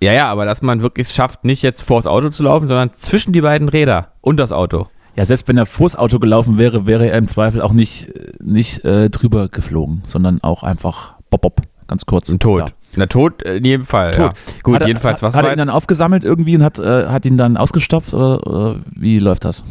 ja, 0.00 0.12
ja, 0.12 0.28
aber 0.30 0.44
dass 0.44 0.62
man 0.62 0.82
wirklich 0.82 1.08
schafft, 1.08 1.44
nicht 1.44 1.62
jetzt 1.62 1.82
vors 1.82 2.06
Auto 2.06 2.28
zu 2.28 2.42
laufen, 2.42 2.68
sondern 2.68 2.92
zwischen 2.92 3.32
die 3.32 3.40
beiden 3.40 3.68
Räder 3.68 4.12
und 4.20 4.36
das 4.36 4.52
Auto. 4.52 4.86
Ja, 5.16 5.24
selbst 5.24 5.46
wenn 5.48 5.56
er 5.56 5.66
vors 5.66 5.96
Auto 5.96 6.18
gelaufen 6.18 6.58
wäre, 6.58 6.86
wäre 6.86 7.08
er 7.08 7.16
im 7.18 7.28
Zweifel 7.28 7.62
auch 7.62 7.72
nicht, 7.72 8.08
äh, 8.08 8.32
nicht 8.42 8.84
äh, 8.84 9.08
drüber 9.10 9.48
geflogen, 9.48 10.02
sondern 10.06 10.42
auch 10.42 10.62
einfach 10.64 11.14
bop, 11.30 11.42
bop, 11.42 11.60
ganz 11.86 12.04
kurz. 12.04 12.28
Ein 12.28 12.40
Tod. 12.40 12.68
Ja. 12.70 12.74
Na, 12.96 13.06
tot 13.06 13.42
äh, 13.42 13.56
in 13.56 13.64
jedem 13.64 13.86
Fall. 13.86 14.12
Tot. 14.12 14.32
Ja. 14.32 14.52
Gut, 14.62 14.80
hat 14.80 14.86
jedenfalls, 14.86 15.22
was 15.22 15.34
hat 15.34 15.44
er 15.44 15.52
ihn 15.52 15.58
dann 15.58 15.70
aufgesammelt 15.70 16.24
irgendwie 16.24 16.56
und 16.56 16.62
hat, 16.62 16.78
äh, 16.78 17.06
hat 17.06 17.24
ihn 17.24 17.36
dann 17.36 17.56
ausgestopft 17.56 18.14
oder, 18.14 18.46
oder 18.46 18.80
wie 18.94 19.18
läuft 19.18 19.44
das? 19.44 19.64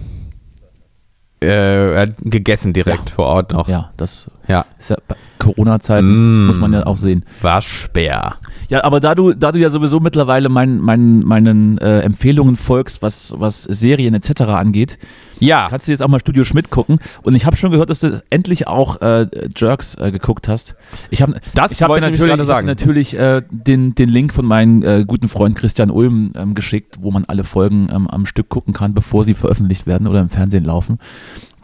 Äh, 1.42 1.94
er 1.94 2.02
hat 2.02 2.14
gegessen 2.20 2.74
direkt 2.74 3.10
vor 3.10 3.26
Ort 3.26 3.52
noch. 3.52 3.68
Ja, 3.68 3.92
das 3.98 4.30
Ja. 4.48 4.66
ja 4.88 4.98
bei 5.08 5.16
Corona-Zeiten, 5.40 6.44
Mm. 6.44 6.48
muss 6.48 6.60
man 6.60 6.72
ja 6.74 6.86
auch 6.86 6.96
sehen. 6.98 7.24
Waschbär. 7.42 8.36
Ja, 8.70 8.84
aber 8.86 9.00
da 9.00 9.14
du, 9.14 9.34
da 9.34 9.52
du 9.52 9.60
ja 9.60 9.70
sowieso 9.70 10.00
mittlerweile 10.00 10.48
mein, 10.50 10.80
mein, 10.80 11.20
meinen 11.20 11.78
äh, 11.80 12.00
Empfehlungen 12.00 12.56
folgst, 12.56 13.02
was, 13.02 13.34
was 13.38 13.64
Serien 13.64 14.14
etc. 14.14 14.42
angeht, 14.44 14.98
Ja. 15.40 15.68
kannst 15.70 15.88
du 15.88 15.92
jetzt 15.92 16.02
auch 16.02 16.08
mal 16.08 16.20
Studio 16.20 16.44
Schmidt 16.46 16.70
gucken. 16.70 17.00
Und 17.24 17.36
ich 17.36 17.46
habe 17.46 17.58
schon 17.58 17.72
gehört, 17.72 17.90
dass 17.90 18.00
du 18.00 18.24
endlich 18.30 18.68
auch 18.68 19.02
äh, 19.02 19.28
Jerks 19.56 19.96
äh, 19.96 20.12
geguckt 20.12 20.48
hast. 20.48 20.76
Ich 21.10 21.22
habe 21.22 21.36
Das 21.56 21.72
ich 21.72 21.84
hab 21.84 21.90
wollte 21.90 22.06
ich 22.06 22.12
natürlich, 22.14 22.30
gerade 22.30 22.44
ich 22.44 22.50
hab 22.50 22.56
sagen. 22.56 22.68
natürlich 22.68 23.18
äh, 23.18 23.42
den, 23.52 23.96
den 23.96 24.10
Link 24.10 24.34
von 24.34 24.46
meinem 24.46 24.82
äh, 24.82 25.04
guten 25.06 25.28
Freund 25.28 25.56
Christian 25.58 25.92
Ulm 25.92 26.32
ähm, 26.36 26.56
geschickt, 26.56 26.98
wo 27.02 27.12
man 27.12 27.26
alle 27.26 27.44
Folgen 27.44 27.90
ähm, 27.94 28.08
am 28.10 28.26
Stück 28.26 28.48
gucken 28.50 28.74
kann, 28.74 28.94
bevor 28.94 29.24
sie 29.26 29.34
veröffentlicht 29.34 29.88
werden 29.88 30.08
oder 30.08 30.22
im 30.22 30.30
Fernsehen 30.30 30.64
laufen. 30.64 31.00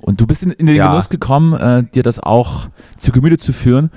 Und 0.02 0.22
du 0.22 0.28
bist 0.28 0.44
in, 0.44 0.52
in 0.52 0.66
den 0.66 0.76
Ja. 0.76 0.90
Genuss 0.90 1.10
gekommen, 1.10 1.54
äh, 1.54 1.84
dir 1.84 2.04
das 2.04 2.20
auch 2.20 2.68
zu 2.98 3.12
Gemüte 3.12 3.38
zu 3.38 3.54
führen 3.54 3.92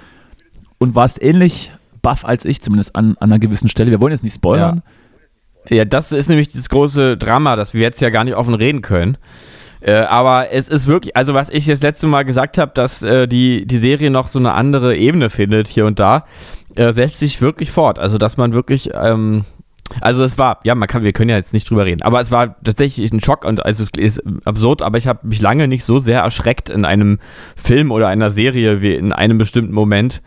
und 0.79 0.95
warst 0.95 1.23
ähnlich 1.23 1.73
baff 2.03 2.25
als 2.25 2.45
ich, 2.45 2.61
zumindest 2.61 2.97
an, 2.97 3.17
an 3.21 3.31
einer 3.31 3.39
gewissen 3.39 3.69
Stelle. 3.69 3.91
Wir 3.91 4.01
wollen 4.01 4.13
jetzt 4.13 4.25
nicht 4.25 4.35
spoilern. 4.35 4.83
Ja, 5.69 5.85
das 5.85 6.11
ist 6.11 6.29
nämlich 6.29 6.49
das 6.49 6.69
große 6.69 7.17
Drama, 7.17 7.55
dass 7.55 7.73
wir 7.73 7.81
jetzt 7.81 8.01
ja 8.01 8.11
gar 8.11 8.25
nicht 8.25 8.35
offen 8.35 8.55
reden 8.55 8.83
können. 8.83 9.17
Äh, 9.81 9.95
aber 9.95 10.53
es 10.53 10.69
ist 10.69 10.87
wirklich, 10.87 11.17
also 11.17 11.35
was 11.35 11.51
ich 11.51 11.67
das 11.67 11.83
letzte 11.83 12.07
Mal 12.07 12.25
gesagt 12.25 12.59
habe, 12.59 12.73
dass 12.75 13.03
äh, 13.03 13.27
die, 13.27 13.67
die 13.67 13.79
Serie 13.79 14.11
noch 14.11 14.29
so 14.29 14.39
eine 14.39 14.53
andere 14.53 14.97
Ebene 14.97 15.31
findet 15.31 15.69
hier 15.69 15.87
und 15.87 15.99
da, 15.99 16.25
äh, 16.77 16.93
setzt 16.93 17.19
sich 17.19 17.41
wirklich 17.41 17.71
fort. 17.71 17.99
Also 17.99 18.19
dass 18.19 18.37
man 18.37 18.53
wirklich, 18.53 18.91
ähm, 18.95 19.45
also 20.01 20.25
es 20.25 20.39
war, 20.39 20.61
ja, 20.65 20.75
man 20.75 20.89
kann, 20.89 21.03
wir 21.03 21.13
können 21.13 21.31
ja 21.31 21.37
jetzt 21.37 21.53
nicht 21.53 21.69
drüber 21.69 21.85
reden, 21.85 22.03
aber 22.03 22.21
es 22.21 22.31
war 22.31 22.57
tatsächlich 22.63 23.13
ein 23.13 23.23
Schock 23.23 23.45
und 23.45 23.65
also 23.65 23.85
es 23.85 23.91
ist 23.99 24.23
absurd, 24.45 24.83
aber 24.83 24.99
ich 24.99 25.07
habe 25.07 25.27
mich 25.27 25.41
lange 25.41 25.69
nicht 25.69 25.85
so 25.85 25.99
sehr 25.99 26.21
erschreckt 26.21 26.71
in 26.71 26.85
einem 26.85 27.19
Film 27.57 27.91
oder 27.91 28.09
einer 28.09 28.31
Serie 28.31 28.83
wie 28.83 28.95
in 28.95 29.13
einem 29.13 29.39
bestimmten 29.39 29.75
Moment 29.75 30.23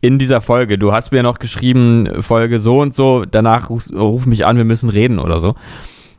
in 0.00 0.18
dieser 0.18 0.40
Folge. 0.40 0.78
Du 0.78 0.92
hast 0.92 1.12
mir 1.12 1.22
noch 1.22 1.38
geschrieben, 1.38 2.22
Folge 2.22 2.60
so 2.60 2.80
und 2.80 2.94
so, 2.94 3.24
danach 3.24 3.70
ruf, 3.70 3.86
ruf 3.92 4.26
mich 4.26 4.46
an, 4.46 4.56
wir 4.56 4.64
müssen 4.64 4.88
reden 4.88 5.18
oder 5.18 5.40
so. 5.40 5.54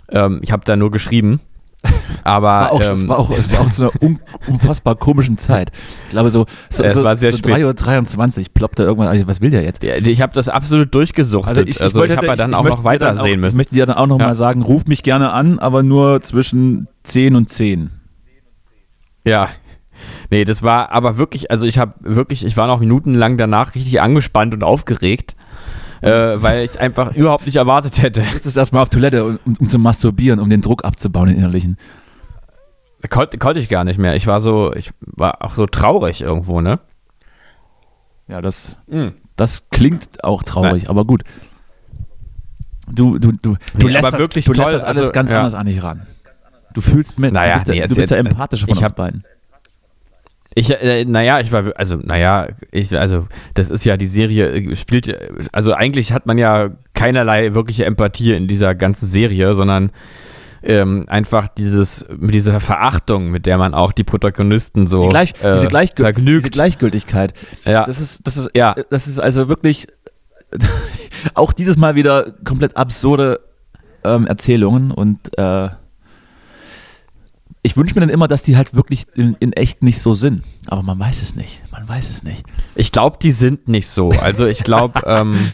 Ähm, 0.09 0.39
ich 0.43 0.51
habe 0.51 0.63
da 0.65 0.75
nur 0.75 0.91
geschrieben. 0.91 1.39
Aber 2.23 2.47
Es 2.47 2.53
war 2.53 2.71
auch, 2.71 2.81
es 2.81 3.01
ähm, 3.01 3.07
war 3.09 3.19
auch, 3.19 3.29
es 3.31 3.53
war 3.53 3.61
auch 3.61 3.69
zu 3.69 3.81
einer 3.83 4.03
un, 4.03 4.19
unfassbar 4.47 4.95
komischen 4.95 5.37
Zeit. 5.37 5.71
Ich 6.05 6.11
glaube, 6.11 6.29
so, 6.29 6.45
so, 6.69 6.83
Es 6.83 6.93
so, 6.93 7.03
war 7.03 7.15
sehr 7.15 7.31
so 7.31 7.39
spät. 7.39 7.55
3.23 7.55 8.39
Uhr 8.39 8.45
ploppt 8.53 8.77
da 8.79 8.83
irgendwann, 8.83 9.07
also, 9.07 9.27
was 9.27 9.41
will 9.41 9.49
der 9.49 9.63
jetzt? 9.63 9.81
ja, 9.83 9.95
ich 9.95 10.21
habe 10.21 10.33
das 10.33 10.47
absolut 10.47 10.93
durchgesuchtet. 10.93 11.47
Also 11.49 11.61
ich, 11.61 11.79
wollte- 11.95 12.17
habe 12.17 12.27
ja 12.27 12.35
dann 12.35 12.51
ich 12.51 12.55
auch 12.55 12.63
noch 12.63 12.69
dir 12.71 12.75
dann 12.77 12.83
weiter 12.85 13.15
sehen 13.15 13.39
auch, 13.39 13.41
müssen. 13.41 13.53
Ich 13.53 13.57
möchte 13.57 13.73
dir 13.75 13.85
dann 13.87 13.97
auch 13.97 14.07
noch 14.07 14.19
Ja. 14.19 14.27
mal 14.27 14.35
sagen, 14.35 14.61
ruf 14.61 14.85
mich 14.85 15.01
gerne 15.01 15.31
an, 15.31 15.57
aber 15.57 15.81
nur 15.81 16.21
zwischen 16.21 16.87
10 17.03 17.35
und 17.35 17.49
10. 17.49 17.91
Ja. 19.25 19.49
Nee, 20.29 20.45
das 20.45 20.63
war 20.63 20.91
aber 20.91 21.17
wirklich, 21.17 21.51
also 21.51 21.65
ich 21.67 21.77
habe 21.77 21.93
wirklich, 22.01 22.45
ich 22.45 22.57
war 22.57 22.67
noch 22.67 22.79
minutenlang 22.79 23.37
danach 23.37 23.75
richtig 23.75 24.01
angespannt 24.01 24.53
und 24.53 24.63
aufgeregt, 24.63 25.35
äh, 26.01 26.41
weil 26.41 26.65
ich 26.65 26.71
es 26.71 26.77
einfach 26.77 27.15
überhaupt 27.15 27.45
nicht 27.45 27.55
erwartet 27.55 28.01
hätte. 28.01 28.21
Du 28.21 28.27
musstest 28.27 28.57
erstmal 28.57 28.83
auf 28.83 28.89
Toilette, 28.89 29.23
um, 29.25 29.39
um 29.59 29.69
zu 29.69 29.79
masturbieren, 29.79 30.39
um 30.39 30.49
den 30.49 30.61
Druck 30.61 30.83
abzubauen, 30.83 31.27
den 31.27 31.37
innerlichen. 31.37 31.77
Konnt, 33.09 33.39
konnte 33.39 33.59
ich 33.59 33.69
gar 33.69 33.83
nicht 33.83 33.97
mehr. 33.99 34.15
Ich 34.15 34.27
war 34.27 34.39
so, 34.39 34.73
ich 34.75 34.91
war 35.01 35.43
auch 35.43 35.53
so 35.55 35.65
traurig 35.65 36.21
irgendwo, 36.21 36.61
ne? 36.61 36.79
Ja, 38.27 38.41
das, 38.41 38.77
das 39.35 39.69
klingt 39.71 40.23
auch 40.23 40.43
traurig, 40.43 40.89
aber 40.89 41.03
gut. 41.03 41.23
Du, 42.87 43.17
du, 43.19 43.31
du, 43.31 43.55
du 43.73 43.87
Nee, 43.87 43.93
lässt, 43.93 44.05
aber 44.05 44.11
das, 44.11 44.19
wirklich 44.19 44.45
du 44.45 44.51
lässt 44.53 44.63
toll, 44.63 44.73
das 44.73 44.83
alles 44.83 44.99
also, 44.99 45.11
ganz 45.11 45.29
ja. 45.31 45.37
anders 45.39 45.53
an 45.53 45.65
dich 45.65 45.81
ran. 45.81 46.05
Du 46.73 46.81
fühlst 46.81 47.19
mit, 47.19 47.33
Naja, 47.33 47.53
du 47.53 47.55
bist, 47.55 47.67
der, 47.67 47.75
nee, 47.75 47.87
du 47.87 47.95
bist 47.95 48.11
der 48.11 48.17
empathische 48.19 48.65
von 48.65 48.73
ich 48.73 48.79
uns 48.79 48.89
hab- 48.89 48.95
beiden. 48.95 49.23
Ich, 50.53 50.69
äh, 50.69 51.05
naja, 51.05 51.39
ich 51.39 51.51
war, 51.51 51.71
also, 51.77 51.95
naja, 51.95 52.49
ich, 52.71 52.97
also, 52.97 53.27
das 53.53 53.71
ist 53.71 53.85
ja, 53.85 53.95
die 53.95 54.05
Serie 54.05 54.49
äh, 54.51 54.75
spielt, 54.75 55.15
also 55.53 55.73
eigentlich 55.73 56.11
hat 56.11 56.25
man 56.25 56.37
ja 56.37 56.71
keinerlei 56.93 57.53
wirkliche 57.53 57.85
Empathie 57.85 58.33
in 58.33 58.47
dieser 58.47 58.75
ganzen 58.75 59.07
Serie, 59.07 59.55
sondern 59.55 59.91
ähm, 60.63 61.05
einfach 61.07 61.47
dieses, 61.47 62.05
mit 62.15 62.33
dieser 62.35 62.59
Verachtung, 62.59 63.31
mit 63.31 63.45
der 63.45 63.57
man 63.57 63.73
auch 63.73 63.93
die 63.93 64.03
Protagonisten 64.03 64.87
so 64.87 65.03
Die 65.03 65.09
Gleich, 65.09 65.33
äh, 65.41 65.53
diese, 65.53 65.67
Gleichgül 65.67 66.05
vergnügt. 66.05 66.43
diese 66.43 66.49
Gleichgültigkeit. 66.51 67.33
ja, 67.65 67.85
Das 67.85 67.99
ist, 67.99 68.27
das 68.27 68.37
ist, 68.37 68.49
Ja. 68.53 68.75
das 68.89 69.07
ist 69.07 69.19
also 69.19 69.47
wirklich 69.47 69.87
auch 71.33 71.53
dieses 71.53 71.77
Mal 71.77 71.95
wieder 71.95 72.33
komplett 72.43 72.75
absurde 72.77 73.39
ähm, 74.03 74.27
Erzählungen 74.27 74.91
und 74.91 75.37
äh, 75.37 75.69
ich 77.63 77.77
wünsche 77.77 77.95
mir 77.95 78.01
dann 78.01 78.09
immer, 78.09 78.27
dass 78.27 78.43
die 78.43 78.57
halt 78.57 78.75
wirklich 78.75 79.05
in, 79.15 79.35
in 79.39 79.53
echt 79.53 79.83
nicht 79.83 80.01
so 80.01 80.13
sind. 80.13 80.43
Aber 80.67 80.83
man 80.83 80.99
weiß 80.99 81.21
es 81.21 81.35
nicht. 81.35 81.61
Man 81.71 81.87
weiß 81.87 82.09
es 82.09 82.23
nicht. 82.23 82.43
Ich 82.75 82.91
glaube, 82.91 83.17
die 83.21 83.31
sind 83.31 83.67
nicht 83.67 83.87
so. 83.87 84.09
Also 84.09 84.47
ich 84.47 84.63
glaube, 84.63 85.01
ähm, 85.05 85.51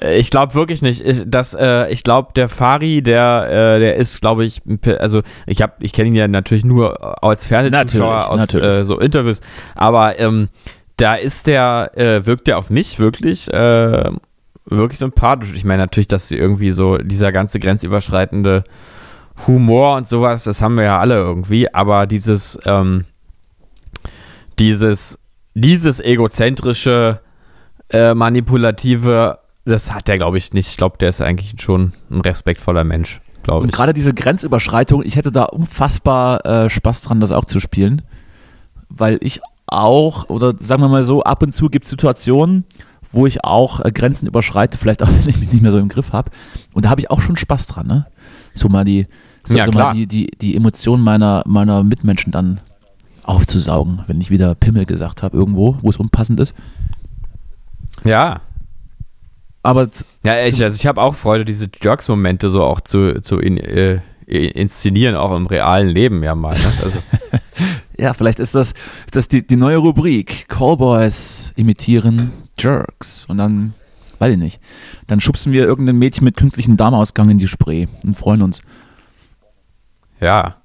ich 0.00 0.30
glaube 0.30 0.54
wirklich 0.54 0.82
nicht. 0.82 1.00
Ich, 1.00 1.24
äh, 1.54 1.92
ich 1.92 2.04
glaube, 2.04 2.32
der 2.36 2.48
Fari, 2.48 3.02
der, 3.02 3.46
äh, 3.76 3.80
der 3.80 3.96
ist, 3.96 4.20
glaube 4.20 4.44
ich, 4.44 4.62
also 4.98 5.22
ich 5.46 5.62
habe, 5.62 5.72
ich 5.80 5.92
kenne 5.92 6.10
ihn 6.10 6.14
ja 6.14 6.28
natürlich 6.28 6.64
nur 6.64 7.24
als 7.24 7.46
Fernsehzuschauer 7.46 8.30
aus. 8.30 8.54
Äh, 8.54 8.84
so 8.84 9.00
Interviews, 9.00 9.40
aber 9.74 10.18
ähm, 10.20 10.48
da 10.96 11.14
ist 11.14 11.46
der, 11.46 11.92
äh, 11.94 12.24
wirkt 12.24 12.46
der 12.46 12.58
auf 12.58 12.70
mich 12.70 12.98
wirklich, 12.98 13.52
äh, 13.52 14.10
wirklich 14.66 14.98
sympathisch. 14.98 15.52
Ich 15.54 15.64
meine 15.64 15.82
natürlich, 15.82 16.08
dass 16.08 16.28
sie 16.28 16.36
irgendwie 16.36 16.72
so 16.72 16.98
dieser 16.98 17.32
ganze 17.32 17.58
grenzüberschreitende 17.58 18.64
Humor 19.46 19.96
und 19.96 20.08
sowas, 20.08 20.44
das 20.44 20.62
haben 20.62 20.76
wir 20.76 20.84
ja 20.84 20.98
alle 20.98 21.14
irgendwie, 21.14 21.72
aber 21.72 22.06
dieses, 22.06 22.58
ähm, 22.64 23.04
dieses, 24.58 25.18
dieses 25.54 26.00
egozentrische, 26.00 27.20
äh, 27.90 28.14
manipulative, 28.14 29.38
das 29.64 29.92
hat 29.92 30.08
der, 30.08 30.16
glaube 30.16 30.38
ich, 30.38 30.52
nicht. 30.52 30.68
Ich 30.68 30.76
glaube, 30.76 30.96
der 30.98 31.08
ist 31.08 31.20
eigentlich 31.20 31.54
schon 31.60 31.92
ein 32.10 32.20
respektvoller 32.20 32.84
Mensch, 32.84 33.20
glaube 33.42 33.62
Und 33.62 33.68
ich. 33.68 33.74
gerade 33.74 33.92
diese 33.92 34.14
Grenzüberschreitung, 34.14 35.02
ich 35.04 35.16
hätte 35.16 35.32
da 35.32 35.44
unfassbar 35.44 36.44
äh, 36.46 36.70
Spaß 36.70 37.02
dran, 37.02 37.20
das 37.20 37.32
auch 37.32 37.44
zu 37.44 37.60
spielen. 37.60 38.02
Weil 38.88 39.18
ich 39.20 39.40
auch, 39.66 40.28
oder 40.30 40.54
sagen 40.60 40.82
wir 40.82 40.88
mal 40.88 41.04
so, 41.04 41.22
ab 41.22 41.42
und 41.42 41.52
zu 41.52 41.68
gibt 41.68 41.84
es 41.84 41.90
Situationen, 41.90 42.64
wo 43.12 43.26
ich 43.26 43.44
auch 43.44 43.80
äh, 43.84 43.90
Grenzen 43.90 44.26
überschreite, 44.26 44.78
vielleicht 44.78 45.02
auch, 45.02 45.08
wenn 45.10 45.28
ich 45.28 45.38
mich 45.38 45.52
nicht 45.52 45.62
mehr 45.62 45.72
so 45.72 45.78
im 45.78 45.88
Griff 45.88 46.12
habe. 46.12 46.30
Und 46.72 46.84
da 46.84 46.90
habe 46.90 47.00
ich 47.00 47.10
auch 47.10 47.20
schon 47.20 47.36
Spaß 47.36 47.66
dran, 47.66 47.86
ne? 47.86 48.06
So 48.54 48.68
mal 48.68 48.84
die, 48.84 49.06
so, 49.46 49.56
Ja, 49.56 49.64
so 49.64 49.70
klar. 49.70 49.88
mal 49.88 49.94
die, 49.94 50.06
die, 50.06 50.26
die 50.40 50.56
Emotionen 50.56 51.02
meiner, 51.02 51.42
meiner 51.46 51.82
Mitmenschen 51.82 52.30
dann 52.32 52.60
aufzusaugen, 53.22 54.02
wenn 54.06 54.20
ich 54.20 54.30
wieder 54.30 54.54
Pimmel 54.54 54.84
gesagt 54.84 55.22
habe, 55.22 55.36
irgendwo, 55.36 55.78
wo 55.80 55.88
es 55.88 55.96
unpassend 55.96 56.38
ist. 56.38 56.54
Ja, 58.04 58.42
aber 59.66 59.88
Ja, 60.24 60.44
ich, 60.44 60.62
also 60.62 60.76
ich 60.76 60.86
habe 60.86 61.02
auch 61.02 61.14
Freude, 61.14 61.44
diese 61.44 61.66
Jerks-Momente 61.82 62.50
so 62.50 62.62
auch 62.62 62.80
zu, 62.80 63.20
zu 63.20 63.40
in, 63.40 63.58
äh, 63.58 63.98
inszenieren, 64.26 65.16
auch 65.16 65.34
im 65.36 65.46
realen 65.46 65.88
Leben 65.88 66.22
ja 66.22 66.36
mal. 66.36 66.56
Ne? 66.56 66.72
Also, 66.84 66.98
ja, 67.98 68.14
vielleicht 68.14 68.38
ist 68.38 68.54
das, 68.54 68.74
ist 69.06 69.16
das 69.16 69.26
die, 69.26 69.44
die 69.44 69.56
neue 69.56 69.78
Rubrik. 69.78 70.48
Callboys 70.48 71.52
imitieren 71.56 72.30
Jerks. 72.56 73.26
Und 73.26 73.38
dann, 73.38 73.74
weiß 74.20 74.34
ich 74.34 74.38
nicht, 74.38 74.60
dann 75.08 75.20
schubsen 75.20 75.52
wir 75.52 75.64
irgendein 75.64 75.96
Mädchen 75.96 76.24
mit 76.24 76.36
künstlichem 76.36 76.76
Darmausgang 76.76 77.28
in 77.30 77.38
die 77.38 77.48
Spree 77.48 77.88
und 78.04 78.16
freuen 78.16 78.42
uns. 78.42 78.60
Ja. 80.20 80.56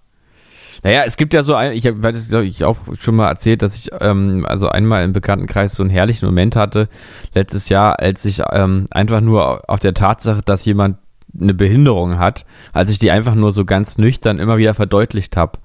Naja, 0.84 1.04
es 1.06 1.16
gibt 1.16 1.34
ja 1.34 1.44
so 1.44 1.54
ein, 1.54 1.74
ich 1.74 1.86
habe 1.86 2.44
ich 2.44 2.64
auch 2.64 2.78
schon 2.98 3.16
mal 3.16 3.28
erzählt, 3.28 3.62
dass 3.62 3.78
ich 3.78 3.90
ähm, 4.00 4.46
also 4.48 4.68
einmal 4.70 5.04
im 5.04 5.14
Bekanntenkreis 5.14 5.76
so 5.76 5.84
einen 5.84 5.92
herrlichen 5.92 6.26
Moment 6.26 6.56
hatte 6.56 6.90
letztes 7.36 7.70
Jahr, 7.70 8.00
als 8.00 8.26
ich 8.26 8.42
ähm, 8.52 8.88
einfach 8.90 9.22
nur 9.22 9.70
auf 9.70 9.80
der 9.80 9.94
Tatsache, 9.94 10.42
dass 10.44 10.66
jemand 10.66 10.98
eine 11.40 11.54
Behinderung 11.54 12.18
hat, 12.18 12.46
als 12.74 12.90
ich 12.90 12.98
die 12.98 13.12
einfach 13.12 13.36
nur 13.36 13.52
so 13.52 13.64
ganz 13.64 13.98
nüchtern 13.98 14.40
immer 14.40 14.58
wieder 14.58 14.74
verdeutlicht 14.74 15.38
habe. 15.38 15.60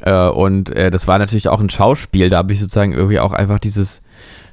Äh, 0.00 0.28
und 0.28 0.70
äh, 0.70 0.90
das 0.90 1.06
war 1.06 1.18
natürlich 1.18 1.48
auch 1.48 1.60
ein 1.60 1.70
Schauspiel, 1.70 2.30
da 2.30 2.38
habe 2.38 2.52
ich 2.52 2.60
sozusagen 2.60 2.92
irgendwie 2.92 3.20
auch 3.20 3.32
einfach 3.32 3.58
dieses, 3.58 4.02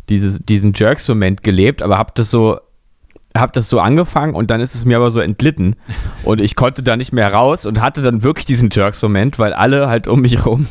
dieses, 0.10 0.40
diesen 0.40 0.74
Jerks-Moment 0.74 1.44
gelebt, 1.44 1.82
aber 1.82 1.98
habe 1.98 2.12
das 2.16 2.30
so 2.30 2.58
habe 3.40 3.52
das 3.52 3.70
so 3.70 3.80
angefangen 3.80 4.34
und 4.36 4.52
dann 4.52 4.62
ist 4.62 4.76
es 4.76 4.86
mir 4.86 4.98
aber 4.98 5.12
so 5.12 5.20
entglitten 5.20 5.76
und 6.24 6.42
ich 6.42 6.56
konnte 6.56 6.84
da 6.84 6.98
nicht 6.98 7.14
mehr 7.14 7.34
raus 7.34 7.66
und 7.66 7.82
hatte 7.82 8.02
dann 8.02 8.24
wirklich 8.24 8.46
diesen 8.46 8.70
Jerks-Moment, 8.72 9.40
weil 9.40 9.54
alle 9.54 9.90
halt 9.90 10.08
um 10.08 10.22
mich 10.22 10.46
rum, 10.46 10.68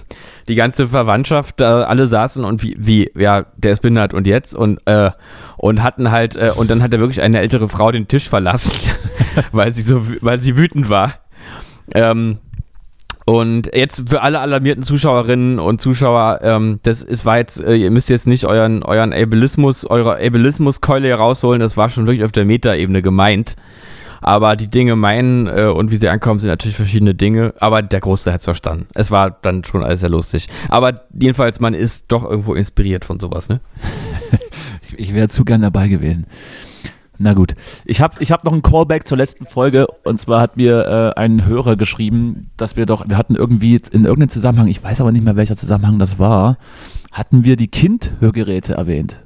die 0.49 0.55
ganze 0.55 0.89
Verwandtschaft, 0.89 1.61
da 1.61 1.85
alle 1.85 2.07
saßen 2.07 2.45
und 2.45 2.63
wie, 2.63 2.77
wie, 2.79 3.11
ja, 3.15 3.47
der 3.57 3.73
ist 3.73 3.81
behindert 3.81 4.15
und 4.15 4.27
jetzt 4.27 4.55
und, 4.55 4.79
äh, 4.87 5.11
und 5.57 5.83
hatten 5.83 6.11
halt, 6.11 6.37
äh, 6.37 6.53
und 6.55 6.71
dann 6.71 6.83
hat 6.83 6.93
er 6.93 7.01
wirklich 7.01 7.23
eine 7.23 7.41
ältere 7.41 7.69
Frau 7.69 7.91
den 7.91 8.09
Tisch 8.09 8.29
verlassen, 8.29 8.73
weil 9.53 9.75
sie 9.75 9.83
so, 9.83 10.03
weil 10.21 10.41
sie 10.41 10.57
wütend 10.57 10.89
war. 10.89 11.15
Ähm, 11.95 12.39
und 13.27 13.71
jetzt 13.75 14.09
für 14.09 14.23
alle 14.23 14.39
alarmierten 14.39 14.85
Zuschauerinnen 14.85 15.59
und 15.59 15.81
Zuschauer, 15.81 16.39
ähm, 16.43 16.79
das 16.85 17.03
ist 17.03 17.25
war 17.25 17.39
jetzt, 17.39 17.61
äh, 17.61 17.75
ihr 17.75 17.91
müsst 17.91 18.09
jetzt 18.09 18.29
nicht 18.29 18.47
euren, 18.47 18.85
euren 18.85 19.13
Ableismus, 19.13 19.85
eure 19.85 20.25
Ableismus-Keule 20.25 21.13
rausholen, 21.13 21.61
das 21.61 21.77
war 21.77 21.89
schon 21.89 22.07
wirklich 22.07 22.25
auf 22.25 22.31
der 22.31 22.45
Metaebene 22.45 23.03
gemeint. 23.03 23.57
Aber 24.21 24.55
die 24.55 24.69
Dinge 24.69 24.95
meinen 24.95 25.49
äh, 25.49 25.65
und 25.65 25.91
wie 25.91 25.97
sie 25.97 26.09
ankommen, 26.09 26.39
sind 26.39 26.51
natürlich 26.51 26.77
verschiedene 26.77 27.17
Dinge. 27.17 27.53
Aber 27.59 27.83
der 27.83 28.01
Großteil 28.01 28.35
hat 28.35 28.41
es 28.41 28.45
verstanden. 28.45 28.87
Es 28.95 29.11
war 29.11 29.31
dann 29.43 29.65
schon 29.65 29.83
alles 29.83 30.01
sehr 30.01 30.09
lustig. 30.09 30.49
Aber 30.69 31.03
jedenfalls, 31.13 31.61
man 31.61 31.75
ist 31.75 32.07
doch 32.09 32.25
irgendwo 32.25 32.55
inspiriert 32.55 33.05
von 33.05 33.21
sowas, 33.21 33.49
ne? 33.49 33.61
Ich, 34.83 34.99
ich 34.99 35.15
wäre 35.15 35.29
zu 35.29 35.45
gern 35.45 35.63
dabei 35.63 35.89
gewesen. 35.89 36.27
Na 37.19 37.35
gut. 37.35 37.55
Ich 37.85 38.01
habe 38.01 38.23
ich 38.23 38.31
hab 38.33 38.45
noch 38.45 38.53
einen 38.53 38.63
Callback 38.63 39.07
zur 39.07 39.19
letzten 39.19 39.47
Folge 39.47 39.87
und 40.05 40.21
zwar 40.21 40.41
hat 40.41 40.57
mir 40.57 41.15
äh, 41.17 41.21
ein 41.21 41.47
Hörer 41.47 41.77
geschrieben, 41.77 42.51
dass 42.57 42.77
wir 42.77 42.87
doch, 42.87 43.09
wir 43.09 43.17
hatten 43.17 43.35
irgendwie 43.35 43.75
in 43.75 44.05
irgendeinem 44.05 44.29
Zusammenhang, 44.29 44.69
ich 44.69 44.83
weiß 44.83 45.01
aber 45.01 45.13
nicht 45.13 45.25
mehr 45.25 45.37
welcher 45.37 45.57
Zusammenhang 45.57 45.99
das 45.99 46.19
war, 46.19 46.59
hatten 47.13 47.45
wir 47.45 47.57
die 47.57 47.69
Kind-Hörgeräte 47.69 48.75
erwähnt. 48.75 49.23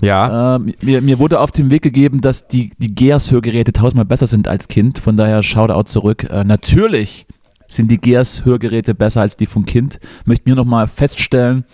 Ja. 0.00 0.56
Äh, 0.56 0.60
mir, 0.80 1.02
mir 1.02 1.18
wurde 1.18 1.40
auf 1.40 1.50
den 1.50 1.70
Weg 1.70 1.82
gegeben, 1.82 2.20
dass 2.20 2.46
die, 2.46 2.70
die 2.78 2.94
Gears-Hörgeräte 2.94 3.72
tausendmal 3.72 4.04
besser 4.04 4.26
sind 4.26 4.48
als 4.48 4.68
Kind. 4.68 4.98
Von 4.98 5.16
daher 5.16 5.42
Shoutout 5.42 5.84
zurück. 5.84 6.24
Äh, 6.30 6.44
natürlich 6.44 7.26
sind 7.66 7.90
die 7.90 7.98
Gears-Hörgeräte 7.98 8.94
besser 8.94 9.22
als 9.22 9.36
die 9.36 9.46
vom 9.46 9.64
Kind. 9.64 9.98
Möchten 10.24 10.46
wir 10.46 10.56
nochmal 10.56 10.86
feststellen 10.86 11.64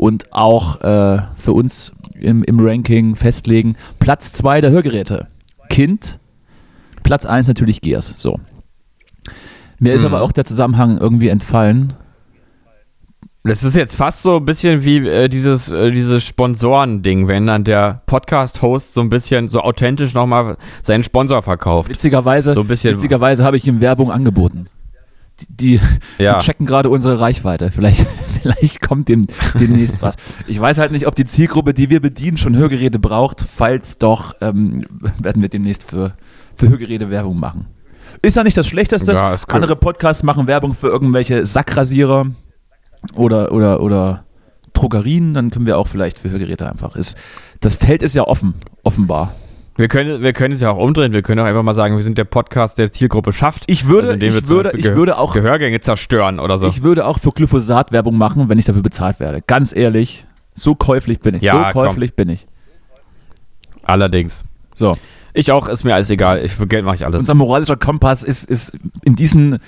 und 0.00 0.32
auch 0.32 0.80
äh, 0.80 1.20
für 1.36 1.52
uns 1.52 1.92
im, 2.14 2.42
im 2.44 2.58
Ranking 2.58 3.16
festlegen. 3.16 3.76
Platz 3.98 4.32
2 4.32 4.62
der 4.62 4.70
Hörgeräte. 4.70 5.26
Kind. 5.68 6.18
Platz 7.02 7.26
1 7.26 7.48
natürlich 7.48 7.82
Gears. 7.82 8.14
So. 8.16 8.40
Mir 9.78 9.92
ist 9.92 10.00
Mhm. 10.00 10.06
aber 10.14 10.22
auch 10.22 10.32
der 10.32 10.46
Zusammenhang 10.46 10.96
irgendwie 10.96 11.28
entfallen. 11.28 11.92
Das 13.42 13.62
ist 13.62 13.74
jetzt 13.76 13.94
fast 13.94 14.22
so 14.22 14.36
ein 14.36 14.44
bisschen 14.46 14.84
wie 14.84 15.06
äh, 15.06 15.28
dieses, 15.28 15.70
äh, 15.70 15.90
dieses 15.90 16.24
Sponsoren-Ding, 16.24 17.28
wenn 17.28 17.46
dann 17.46 17.64
der 17.64 18.00
Podcast-Host 18.06 18.94
so 18.94 19.00
ein 19.02 19.08
bisschen 19.10 19.48
so 19.50 19.60
authentisch 19.60 20.14
nochmal 20.14 20.56
seinen 20.82 21.04
Sponsor 21.04 21.42
verkauft. 21.42 21.90
Witzigerweise, 21.90 22.52
So 22.54 22.60
ein 22.60 22.68
bisschen- 22.68 22.94
witzigerweise 22.94 23.44
habe 23.44 23.56
ich 23.58 23.66
ihm 23.66 23.80
Werbung 23.82 24.10
angeboten. 24.10 24.66
Die, 25.40 25.78
die, 25.78 25.80
Ja. 26.22 26.38
die 26.38 26.44
checken 26.44 26.64
gerade 26.66 26.88
unsere 26.90 27.18
Reichweite. 27.20 27.70
Vielleicht, 27.70 28.06
vielleicht 28.42 28.80
kommt 28.80 29.08
dem, 29.08 29.26
demnächst 29.58 30.02
was. 30.02 30.14
Ich 30.46 30.60
weiß 30.60 30.78
halt 30.78 30.92
nicht, 30.92 31.06
ob 31.06 31.14
die 31.14 31.24
Zielgruppe, 31.24 31.74
die 31.74 31.90
wir 31.90 32.00
bedienen, 32.00 32.36
schon 32.36 32.56
Hörgeräte 32.56 32.98
braucht. 32.98 33.40
Falls 33.40 33.98
doch, 33.98 34.34
ähm, 34.40 34.86
werden 35.20 35.42
wir 35.42 35.48
demnächst 35.48 35.84
für, 35.84 36.14
für 36.56 36.68
Hörgeräte 36.68 37.10
Werbung 37.10 37.38
machen. 37.38 37.66
Ist 38.22 38.36
ja 38.36 38.42
nicht 38.44 38.56
das 38.56 38.66
Schlechteste. 38.66 39.12
Ja, 39.12 39.30
könnte- 39.36 39.52
Andere 39.54 39.76
Podcasts 39.76 40.22
machen 40.22 40.46
Werbung 40.46 40.74
für 40.74 40.88
irgendwelche 40.88 41.46
Sackrasierer 41.46 42.26
oder, 43.14 43.52
oder, 43.52 43.80
oder 43.80 44.24
Drogerien. 44.72 45.32
Dann 45.34 45.50
können 45.50 45.66
wir 45.66 45.78
auch 45.78 45.88
vielleicht 45.88 46.18
für 46.18 46.30
Hörgeräte 46.30 46.68
einfach. 46.68 46.96
Ist, 46.96 47.16
das 47.60 47.74
Feld 47.74 48.02
ist 48.02 48.14
ja 48.14 48.24
offen, 48.24 48.54
offenbar. 48.82 49.32
Wir 49.80 49.88
können, 49.88 50.20
wir 50.22 50.34
können 50.34 50.52
es 50.52 50.60
ja 50.60 50.70
auch 50.70 50.76
umdrehen. 50.76 51.12
Wir 51.12 51.22
können 51.22 51.40
auch 51.40 51.46
einfach 51.46 51.62
mal 51.62 51.74
sagen, 51.74 51.96
wir 51.96 52.02
sind 52.02 52.18
der 52.18 52.24
Podcast, 52.24 52.76
der 52.76 52.92
Zielgruppe 52.92 53.32
schafft. 53.32 53.64
Ich 53.66 53.88
würde, 53.88 54.08
Also 54.08 54.12
indem 54.12 54.36
ich 54.36 54.46
würde, 54.46 54.72
ich 54.76 54.84
würde 54.84 55.16
auch 55.16 55.32
Gehörgänge 55.32 55.80
zerstören 55.80 56.38
oder 56.38 56.58
so. 56.58 56.66
Ich 56.66 56.82
würde 56.82 57.06
auch 57.06 57.18
für 57.18 57.30
Glyphosat 57.30 57.90
Werbung 57.90 58.18
machen, 58.18 58.50
wenn 58.50 58.58
ich 58.58 58.66
dafür 58.66 58.82
bezahlt 58.82 59.20
werde. 59.20 59.40
Ganz 59.46 59.74
ehrlich, 59.74 60.26
so 60.52 60.74
käuflich 60.74 61.20
bin 61.20 61.36
ich. 61.36 61.40
Ja, 61.40 61.52
so 61.52 61.58
komm. 61.72 61.72
käuflich 61.72 62.14
bin 62.14 62.28
ich. 62.28 62.46
Allerdings. 63.82 64.44
So. 64.74 64.98
Ich 65.32 65.50
auch, 65.50 65.66
ist 65.66 65.84
mir 65.84 65.94
alles 65.94 66.10
egal. 66.10 66.44
Ich, 66.44 66.52
für 66.52 66.66
Geld 66.66 66.84
mache 66.84 66.96
ich 66.96 67.06
alles. 67.06 67.20
Unser 67.20 67.34
moralischer 67.34 67.76
Kompass 67.78 68.22
ist, 68.22 68.50
ist 68.50 68.72
in 69.02 69.16
diesen 69.16 69.60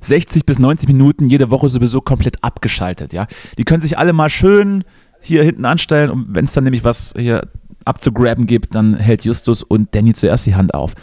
60 0.00 0.46
bis 0.46 0.58
90 0.58 0.88
Minuten 0.88 1.28
jede 1.28 1.52
Woche 1.52 1.68
sowieso 1.68 2.00
komplett 2.00 2.42
abgeschaltet. 2.42 3.12
Ja, 3.12 3.28
Die 3.56 3.64
können 3.64 3.82
sich 3.82 3.98
alle 3.98 4.14
mal 4.14 4.30
schön 4.30 4.82
hier 5.20 5.44
hinten 5.44 5.64
anstellen 5.64 6.10
und 6.10 6.26
wenn 6.34 6.46
es 6.46 6.54
dann 6.54 6.64
nämlich 6.64 6.82
was 6.82 7.14
hier 7.16 7.42
abzugraben 7.90 8.46
gibt, 8.46 8.74
dann 8.74 8.94
hält 8.94 9.24
Justus 9.24 9.62
und 9.62 9.94
Danny 9.94 10.14
zuerst 10.14 10.46
die 10.46 10.54
Hand 10.54 10.72
auf. 10.72 10.94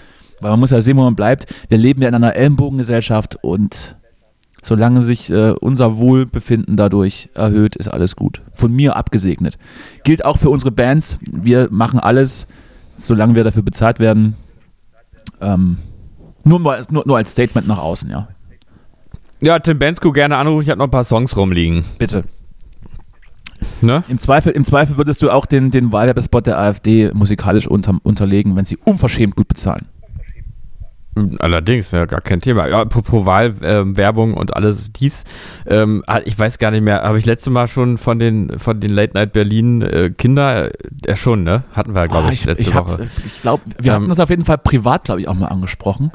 Weil 0.42 0.52
man 0.52 0.60
muss 0.60 0.72
ja 0.72 0.82
sehen, 0.82 0.98
wo 0.98 1.04
man 1.04 1.16
bleibt. 1.16 1.54
Wir 1.70 1.78
leben 1.78 2.02
ja 2.02 2.08
in 2.08 2.16
einer 2.16 2.36
Ellenbogengesellschaft 2.36 3.38
und 3.44 3.96
solange 4.62 5.02
sich 5.02 5.30
äh, 5.30 5.52
unser 5.52 5.98
Wohlbefinden 5.98 6.76
dadurch 6.76 7.30
erhöht, 7.34 7.76
ist 7.76 7.88
alles 7.88 8.16
gut. 8.16 8.42
Von 8.54 8.74
mir 8.74 8.96
abgesegnet. 8.96 9.58
Gilt 10.04 10.26
auch 10.26 10.38
für 10.38 10.50
unsere 10.50 10.72
Bands. 10.72 11.20
Wir 11.22 11.70
machen 11.72 12.00
alles, 12.00 12.48
solange 12.98 13.36
wir 13.36 13.44
dafür 13.44 13.64
bezahlt 13.64 14.00
werden. 14.00 14.36
Ähm, 15.42 15.78
nur, 16.44 16.60
mal, 16.60 16.84
nur, 16.90 17.04
nur 17.06 17.18
als 17.18 17.32
Statement 17.32 17.68
nach 17.68 17.80
außen, 17.80 18.10
ja. 18.10 18.28
Ja, 19.42 19.60
Tim 19.60 19.78
Bensko 19.78 20.12
gerne 20.12 20.38
anrufen. 20.38 20.64
Ich 20.64 20.70
habe 20.70 20.80
noch 20.80 20.88
ein 20.88 20.92
paar 20.92 21.04
Songs 21.04 21.38
rumliegen. 21.38 21.84
Bitte. 22.00 22.24
Ne? 23.82 24.04
Im 24.08 24.20
Zweifel, 24.20 24.52
im 24.54 24.66
Zweifel 24.66 24.98
würdest 24.98 25.22
du 25.22 25.30
auch 25.30 25.46
den, 25.46 25.72
den 25.72 25.92
Wahlwerbespot 25.92 26.48
der 26.48 26.58
AfD 26.60 27.12
musikalisch 27.14 27.68
unter, 27.68 27.98
unterlegen, 28.04 28.56
wenn 28.56 28.66
sie 28.66 28.78
unverschämt 28.78 29.36
gut 29.36 29.48
bezahlen. 29.48 29.86
Allerdings, 31.40 31.90
ja, 31.92 32.06
gar 32.06 32.22
kein 32.22 32.42
Thema. 32.42 32.68
Ja, 32.68 32.82
apropos 32.82 33.26
Wahlwerbung 33.26 34.36
und 34.36 34.56
alles 34.56 34.92
dies. 34.94 35.24
Ähm, 35.66 36.04
ah, 36.06 36.20
ich 36.24 36.38
weiß 36.38 36.60
gar 36.60 36.70
nicht 36.70 36.84
mehr, 36.84 37.02
habe 37.02 37.18
ich 37.18 37.26
letzte 37.26 37.50
Mal 37.50 37.68
schon 37.68 37.98
von 37.98 38.20
den, 38.20 38.60
von 38.60 38.80
den 38.80 38.92
Late 38.92 39.14
Night 39.16 39.34
Berlin 39.34 39.82
äh, 39.82 40.12
Kinder, 40.16 40.70
äh, 41.08 41.16
schon, 41.16 41.44
ne? 41.44 41.64
Hatten 41.74 41.96
wir, 41.96 42.08
glaube 42.08 42.28
Ah, 42.28 42.32
ich, 42.32 42.46
letzte 42.46 42.70
ich, 42.70 42.76
Woche. 42.76 43.10
ich 43.26 43.42
glaube, 43.42 43.64
wir 43.82 43.92
Ähm, 43.94 43.96
hatten 43.96 44.10
das 44.10 44.20
auf 44.20 44.30
jeden 44.30 44.46
Fall 44.46 44.60
privat, 44.60 45.06
glaube 45.06 45.22
ich, 45.22 45.28
auch 45.28 45.34
mal 45.34 45.48
angesprochen. 45.48 46.12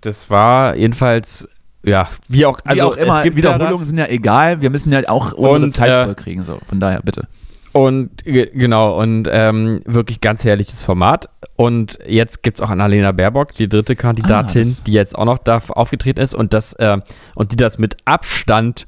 Das 0.00 0.30
war 0.30 0.76
jedenfalls, 0.76 1.48
ja, 1.86 2.08
wie 2.28 2.44
auch, 2.44 2.58
also 2.64 2.76
Wie 2.76 2.82
auch 2.82 2.96
immer, 2.96 3.18
es 3.18 3.22
gibt 3.24 3.36
Wiederholungen 3.36 3.86
sind 3.86 3.98
ja 3.98 4.06
egal. 4.08 4.60
Wir 4.60 4.70
müssen 4.70 4.92
ja 4.92 5.08
auch 5.08 5.32
unsere 5.32 5.64
Und, 5.64 5.72
Zeit 5.72 5.90
äh, 5.90 6.04
vollkriegen. 6.04 6.44
So. 6.44 6.58
Von 6.66 6.80
daher, 6.80 7.00
bitte. 7.02 7.28
und 7.72 8.24
ge- 8.24 8.50
genau, 8.52 9.00
und 9.00 9.28
ähm, 9.30 9.80
wirklich 9.86 10.20
ganz 10.20 10.44
herrliches 10.44 10.82
Format. 10.84 11.28
Und 11.56 11.98
jetzt 12.06 12.42
gibt 12.42 12.58
es 12.58 12.62
auch 12.62 12.68
Annalena 12.70 13.12
Baerbock, 13.12 13.54
die 13.54 13.68
dritte 13.68 13.96
Kandidatin, 13.96 14.76
Ah, 14.78 14.82
die 14.86 14.92
jetzt 14.92 15.16
auch 15.16 15.24
noch 15.24 15.38
da 15.38 15.62
aufgetreten 15.68 16.20
ist 16.20 16.34
und 16.34 16.52
das, 16.52 16.74
äh, 16.74 16.98
und 17.34 17.52
die 17.52 17.56
das 17.56 17.78
mit 17.78 17.96
Abstand 18.04 18.86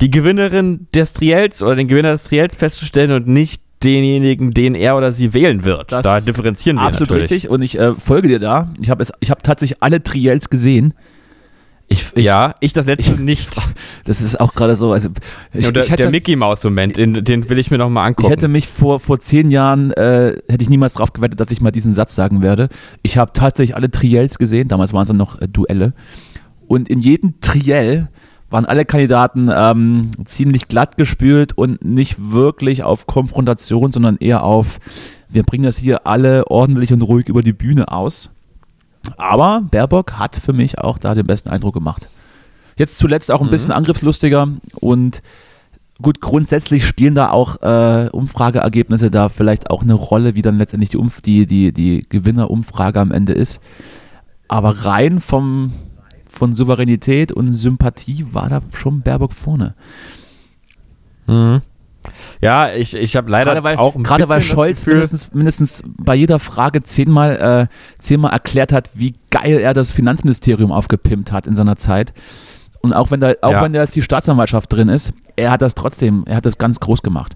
die 0.00 0.10
Gewinnerin 0.10 0.88
des 0.92 1.12
Triells 1.12 1.62
oder 1.62 1.76
den 1.76 1.86
Gewinner 1.86 2.10
des 2.10 2.24
Triells 2.24 2.56
festzustellen 2.56 3.12
und 3.12 3.28
nicht 3.28 3.62
denjenigen, 3.84 4.50
den 4.50 4.74
er 4.74 4.96
oder 4.96 5.12
sie 5.12 5.34
wählen 5.34 5.62
wird. 5.62 5.92
Das 5.92 6.02
da 6.02 6.18
differenzieren 6.18 6.78
wir 6.78 6.86
Absolut 6.86 7.10
natürlich. 7.10 7.30
richtig. 7.30 7.50
Und 7.50 7.62
ich 7.62 7.78
äh, 7.78 7.94
folge 7.94 8.26
dir 8.26 8.40
da. 8.40 8.72
Ich 8.80 8.90
habe 8.90 9.04
hab 9.04 9.42
tatsächlich 9.44 9.80
alle 9.84 10.02
Triels 10.02 10.50
gesehen. 10.50 10.94
Ich, 11.88 12.12
ich, 12.16 12.24
ja, 12.24 12.54
ich 12.60 12.72
das 12.72 12.86
letzte 12.86 13.20
nicht. 13.20 13.56
Das 14.04 14.20
ist 14.20 14.38
auch 14.38 14.54
gerade 14.54 14.76
so. 14.76 14.92
Also 14.92 15.08
ich, 15.52 15.64
Nur 15.64 15.72
der, 15.72 15.82
ich 15.82 15.90
hätte, 15.90 16.02
der 16.02 16.12
Mickey 16.12 16.36
Mouse 16.36 16.62
Moment, 16.62 16.96
den, 16.96 17.24
den 17.24 17.48
will 17.50 17.58
ich 17.58 17.72
mir 17.72 17.78
noch 17.78 17.88
mal 17.88 18.02
ich 18.02 18.06
angucken. 18.06 18.28
hätte 18.28 18.46
mich 18.46 18.68
vor, 18.68 19.00
vor 19.00 19.18
zehn 19.18 19.50
Jahren, 19.50 19.90
äh, 19.92 20.36
hätte 20.48 20.62
ich 20.62 20.70
niemals 20.70 20.92
drauf 20.92 21.12
gewettet, 21.12 21.40
dass 21.40 21.50
ich 21.50 21.60
mal 21.60 21.72
diesen 21.72 21.92
Satz 21.92 22.14
sagen 22.14 22.40
werde. 22.40 22.68
Ich 23.02 23.18
habe 23.18 23.32
tatsächlich 23.32 23.74
alle 23.74 23.90
Triels 23.90 24.38
gesehen, 24.38 24.68
damals 24.68 24.92
waren 24.92 25.02
es 25.02 25.08
dann 25.08 25.16
noch 25.16 25.40
äh, 25.40 25.48
Duelle. 25.48 25.92
Und 26.68 26.88
in 26.88 27.00
jedem 27.00 27.40
Triell 27.40 28.08
waren 28.48 28.64
alle 28.64 28.84
Kandidaten 28.84 29.50
ähm, 29.52 30.10
ziemlich 30.24 30.68
glatt 30.68 30.96
gespült 30.96 31.58
und 31.58 31.84
nicht 31.84 32.16
wirklich 32.32 32.84
auf 32.84 33.08
Konfrontation, 33.08 33.90
sondern 33.90 34.18
eher 34.18 34.44
auf, 34.44 34.78
wir 35.28 35.42
bringen 35.42 35.64
das 35.64 35.76
hier 35.76 36.06
alle 36.06 36.46
ordentlich 36.48 36.92
und 36.92 37.02
ruhig 37.02 37.28
über 37.28 37.42
die 37.42 37.52
Bühne 37.52 37.90
aus. 37.90 38.30
Aber 39.16 39.62
Baerbock 39.70 40.14
hat 40.14 40.36
für 40.36 40.52
mich 40.52 40.78
auch 40.78 40.98
da 40.98 41.14
den 41.14 41.26
besten 41.26 41.48
Eindruck 41.48 41.74
gemacht. 41.74 42.08
Jetzt 42.76 42.98
zuletzt 42.98 43.30
auch 43.30 43.40
ein 43.40 43.50
bisschen 43.50 43.72
angriffslustiger 43.72 44.48
und 44.74 45.22
gut, 46.02 46.20
grundsätzlich 46.20 46.86
spielen 46.86 47.14
da 47.14 47.30
auch 47.30 47.62
äh, 47.62 48.10
Umfrageergebnisse 48.10 49.10
da 49.10 49.28
vielleicht 49.28 49.70
auch 49.70 49.82
eine 49.82 49.94
Rolle, 49.94 50.34
wie 50.34 50.42
dann 50.42 50.58
letztendlich 50.58 50.90
die, 50.90 50.98
Umf 50.98 51.20
die, 51.22 51.46
die, 51.46 51.72
die 51.72 52.02
Gewinnerumfrage 52.08 53.00
am 53.00 53.12
Ende 53.12 53.32
ist. 53.32 53.60
Aber 54.48 54.84
rein 54.84 55.20
vom, 55.20 55.72
von 56.28 56.54
Souveränität 56.54 57.32
und 57.32 57.52
Sympathie 57.52 58.26
war 58.32 58.48
da 58.48 58.60
schon 58.74 59.00
Baerbock 59.00 59.32
vorne. 59.32 59.74
Mhm. 61.26 61.62
Ja, 62.40 62.72
ich, 62.72 62.94
ich 62.94 63.16
habe 63.16 63.30
leider 63.30 63.62
weil, 63.64 63.76
auch 63.76 63.94
ein 63.94 64.02
gerade 64.02 64.28
weil 64.28 64.42
Scholz 64.42 64.80
Gefühl- 64.80 64.94
mindestens, 64.94 65.32
mindestens 65.32 65.82
bei 65.86 66.14
jeder 66.14 66.38
Frage 66.38 66.82
zehnmal, 66.82 67.68
äh, 67.70 68.00
zehnmal 68.02 68.32
erklärt 68.32 68.72
hat, 68.72 68.90
wie 68.94 69.14
geil 69.30 69.58
er 69.58 69.74
das 69.74 69.90
Finanzministerium 69.92 70.72
aufgepimpt 70.72 71.32
hat 71.32 71.46
in 71.46 71.56
seiner 71.56 71.76
Zeit. 71.76 72.12
Und 72.80 72.92
auch 72.92 73.10
wenn 73.10 73.20
da, 73.20 73.32
auch 73.42 73.52
Ja. 73.52 73.62
wenn 73.62 73.72
da 73.72 73.80
jetzt 73.80 73.96
die 73.96 74.02
Staatsanwaltschaft 74.02 74.72
drin 74.72 74.88
ist, 74.88 75.12
er 75.34 75.50
hat 75.50 75.62
das 75.62 75.74
trotzdem, 75.74 76.24
er 76.26 76.36
hat 76.36 76.46
das 76.46 76.58
ganz 76.58 76.78
groß 76.80 77.02
gemacht. 77.02 77.34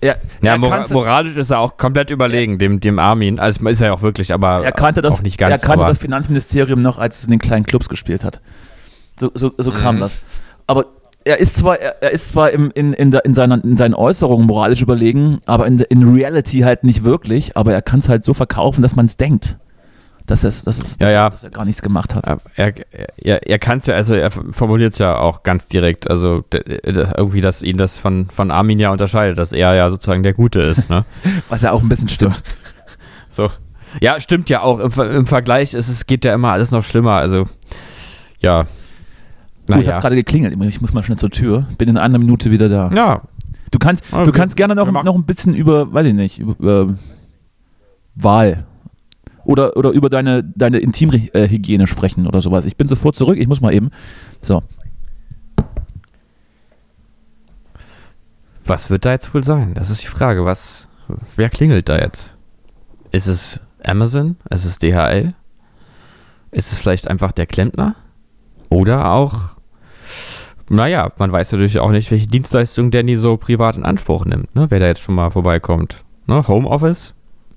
Er, 0.00 0.16
Ja, 0.42 0.52
er, 0.52 0.58
mora 0.58 0.84
moralisch 0.90 1.36
ist 1.36 1.50
er 1.50 1.60
auch 1.60 1.76
komplett 1.76 2.10
überlegen, 2.10 2.58
dem, 2.58 2.80
dem 2.80 2.98
Armin. 2.98 3.38
Also 3.38 3.64
ist 3.68 3.80
er 3.80 3.94
auch 3.94 4.02
wirklich, 4.02 4.32
aber 4.34 4.64
er 4.64 4.72
kannte 4.72 5.00
das, 5.00 5.14
auch 5.14 5.22
nicht 5.22 5.38
ganz. 5.38 5.52
er 5.62 5.64
kannte 5.68 5.84
das 5.84 5.98
Finanzministerium 5.98 6.82
noch, 6.82 6.98
als 6.98 7.18
es 7.18 7.24
in 7.26 7.30
den 7.30 7.38
kleinen 7.38 7.64
Clubs 7.64 7.88
gespielt 7.88 8.24
hat. 8.24 8.40
So, 9.20 9.30
so, 9.34 9.52
so 9.58 9.70
kam 9.70 9.96
Mhm. 9.96 10.00
das. 10.00 10.16
Aber 10.66 10.86
er 11.24 11.38
ist 11.38 11.56
zwar, 11.56 11.78
er, 11.78 12.10
ist 12.10 12.28
zwar 12.28 12.50
im, 12.50 12.70
in, 12.74 12.92
in, 12.92 13.12
in, 13.12 13.34
seiner, 13.34 13.62
in 13.62 13.76
seinen 13.76 13.94
Äußerungen 13.94 14.46
moralisch 14.46 14.82
überlegen, 14.82 15.40
aber 15.46 15.66
in, 15.66 15.78
in 15.78 16.14
Reality 16.14 16.60
halt 16.60 16.84
nicht 16.84 17.04
wirklich. 17.04 17.56
Aber 17.56 17.72
er 17.72 17.82
kann 17.82 18.00
es 18.00 18.08
halt 18.08 18.24
so 18.24 18.34
verkaufen, 18.34 18.82
dass 18.82 18.96
man 18.96 19.06
es 19.06 19.16
denkt. 19.16 19.56
Dass, 20.26 20.42
dass, 20.42 20.62
Ja, 20.64 20.72
dass, 20.72 20.96
ja. 21.00 21.08
Er, 21.08 21.30
dass 21.30 21.44
er 21.44 21.50
gar 21.50 21.64
nichts 21.64 21.82
gemacht 21.82 22.14
hat. 22.14 22.26
Ja, 22.26 22.38
er, 22.56 22.72
er, 23.16 23.46
er 23.46 23.58
kann 23.58 23.78
es 23.78 23.86
ja, 23.86 23.94
also 23.94 24.14
er 24.14 24.30
formuliert 24.30 24.92
es 24.92 24.98
ja 24.98 25.18
auch 25.18 25.42
ganz 25.42 25.66
direkt, 25.66 26.08
also 26.08 26.44
irgendwie, 26.52 27.40
dass 27.40 27.62
ihn 27.62 27.76
das 27.76 27.98
von, 27.98 28.28
von 28.28 28.50
Armin 28.50 28.78
ja 28.78 28.90
unterscheidet, 28.90 29.38
dass 29.38 29.52
er 29.52 29.74
ja 29.74 29.90
sozusagen 29.90 30.22
der 30.22 30.32
Gute 30.32 30.60
ist, 30.60 30.90
ne? 30.90 31.04
Was 31.48 31.62
ja 31.62 31.72
auch 31.72 31.82
ein 31.82 31.88
bisschen 31.88 32.08
stimmt. 32.08 32.42
So. 33.30 33.50
Ja, 34.00 34.20
stimmt 34.20 34.48
ja 34.48 34.62
auch. 34.62 34.78
Im, 34.78 35.10
im 35.10 35.26
Vergleich 35.26 35.74
ist 35.74 35.88
es 35.88 36.06
geht 36.06 36.24
ja 36.24 36.34
immer 36.34 36.52
alles 36.52 36.70
noch 36.70 36.84
schlimmer. 36.84 37.14
Also, 37.14 37.48
ja. 38.40 38.66
Es 39.68 39.74
hat 39.74 39.86
Naja. 39.86 40.00
gerade 40.00 40.16
geklingelt. 40.16 40.60
Ich 40.68 40.80
muss 40.80 40.92
mal 40.92 41.02
schnell 41.02 41.18
zur 41.18 41.30
Tür. 41.30 41.66
Bin 41.78 41.88
in 41.88 41.96
einer 41.96 42.18
Minute 42.18 42.50
wieder 42.50 42.68
da. 42.68 42.90
Ja, 42.94 43.22
Du 43.70 43.78
kannst, 43.78 44.04
Ja, 44.12 44.24
du 44.24 44.32
kannst 44.32 44.56
gerne 44.56 44.74
noch, 44.74 44.90
noch 44.92 45.14
ein 45.14 45.24
bisschen 45.24 45.54
über, 45.54 45.90
weiß 45.94 46.06
ich 46.06 46.12
nicht, 46.12 46.38
über, 46.40 46.54
über 46.58 46.94
Wahl 48.14 48.66
oder, 49.44 49.78
oder 49.78 49.90
über 49.92 50.10
deine, 50.10 50.44
deine 50.44 50.78
Intimhygiene 50.78 51.86
sprechen 51.86 52.26
oder 52.26 52.42
sowas. 52.42 52.66
Ich 52.66 52.76
bin 52.76 52.86
sofort 52.86 53.16
zurück, 53.16 53.38
ich 53.38 53.48
muss 53.48 53.62
mal 53.62 53.72
eben. 53.72 53.90
So. 54.42 54.62
was 58.64 58.90
wird 58.90 59.04
da 59.04 59.12
jetzt 59.12 59.34
wohl 59.34 59.42
sein? 59.42 59.74
Das 59.74 59.90
ist 59.90 60.02
die 60.02 60.06
Frage. 60.08 60.44
Was, 60.44 60.86
wer 61.36 61.48
klingelt 61.48 61.88
da 61.88 61.98
jetzt? 61.98 62.34
Ist 63.10 63.26
es 63.26 63.60
Amazon? 63.84 64.36
Ist 64.50 64.64
es 64.64 64.78
DHL? 64.78 65.34
Ist 66.50 66.72
es 66.72 66.78
vielleicht 66.78 67.08
einfach 67.08 67.32
der 67.32 67.46
Klempner? 67.46 67.96
Oder 68.72 69.12
auch, 69.12 69.34
naja, 70.70 71.12
man 71.18 71.30
weiß 71.30 71.52
natürlich 71.52 71.78
auch 71.78 71.90
nicht, 71.90 72.10
welche 72.10 72.26
Dienstleistung 72.26 72.90
Danny 72.90 73.16
so 73.18 73.36
privat 73.36 73.76
in 73.76 73.84
Anspruch 73.84 74.24
nimmt, 74.24 74.54
ne? 74.54 74.70
wer 74.70 74.80
da 74.80 74.86
jetzt 74.86 75.02
schon 75.02 75.14
mal 75.14 75.30
vorbeikommt. 75.30 76.04
Ne? 76.26 76.48
Homeoffice, 76.48 77.12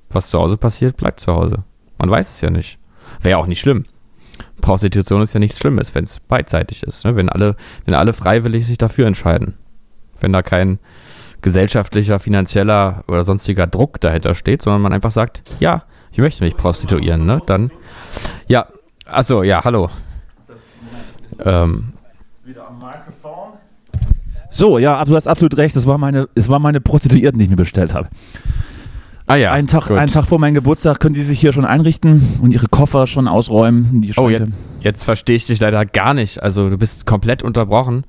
was 0.10 0.30
zu 0.30 0.38
Hause 0.38 0.58
passiert, 0.58 0.98
bleibt 0.98 1.22
zu 1.22 1.34
Hause. 1.34 1.64
Man 1.98 2.10
weiß 2.12 2.30
es 2.30 2.42
ja 2.42 2.50
nicht. 2.50 2.80
Wäre 3.22 3.38
auch 3.38 3.48
nicht 3.48 3.62
schlimm. 3.62 3.86
Prostitution 4.60 5.22
ist 5.22 5.34
ja 5.34 5.40
nichts 5.40 5.60
Schlimmes, 5.60 5.96
wenn 5.96 6.04
es 6.04 6.20
beidseitig 6.20 6.84
ist. 6.84 7.06
Ne? 7.06 7.16
Wenn, 7.16 7.30
alle, 7.30 7.56
wenn 7.86 7.94
alle 7.94 8.12
freiwillig 8.12 8.68
sich 8.68 8.78
dafür 8.78 9.08
entscheiden. 9.08 9.54
Wenn 10.20 10.34
da 10.34 10.42
kein 10.42 10.80
gesellschaftlicher, 11.42 12.20
finanzieller 12.20 13.06
oder 13.08 13.24
sonstiger 13.24 13.68
Druck 13.68 14.02
dahinter 14.02 14.36
steht, 14.36 14.64
sondern 14.64 14.82
man 14.82 14.92
einfach 14.92 15.12
sagt, 15.12 15.44
ja, 15.62 15.84
ich 16.12 16.18
möchte 16.18 16.44
mich 16.44 16.58
prostituieren, 16.58 17.26
ne? 17.26 17.42
Dann, 17.46 17.72
ja, 18.48 18.68
achso, 19.06 19.44
ja, 19.44 19.64
hallo. 19.64 19.90
Ähm, 21.44 21.94
So, 24.50 24.78
ja, 24.78 25.04
du 25.04 25.16
hast 25.16 25.28
absolut 25.28 25.58
recht. 25.58 25.76
Das 25.76 25.86
war 25.86 25.98
meine, 25.98 26.30
es 26.36 26.48
war 26.48 26.60
meine 26.60 26.80
Prostituierten, 26.80 27.38
die 27.40 27.46
ich 27.46 27.50
mir 27.50 27.58
bestellt 27.58 27.94
habe. 27.94 28.08
ah 29.28 29.36
ja, 29.36 29.52
einen, 29.52 29.68
Tag, 29.68 29.88
gut. 29.88 29.98
einen 29.98 30.12
Tag 30.12 30.28
vor 30.28 30.40
meinem 30.40 30.54
Geburtstag 30.54 31.00
können 31.00 31.14
die 31.16 31.24
sich 31.24 31.40
hier 31.40 31.52
schon 31.52 31.66
einrichten 31.66 32.40
und 32.42 32.54
ihre 32.54 32.68
Koffer 32.68 33.06
schon 33.08 33.28
ausräumen. 33.28 34.10
Oh, 34.16 34.30
jetzt, 34.30 34.60
jetzt 34.80 35.04
verstehe 35.04 35.36
ich 35.36 35.46
dich 35.46 35.60
leider 35.60 35.86
gar 35.86 36.14
nicht. 36.14 36.42
Also 36.42 36.70
du 36.70 36.78
bist 36.78 37.06
komplett 37.06 37.44
unterbrochen. 37.44 38.06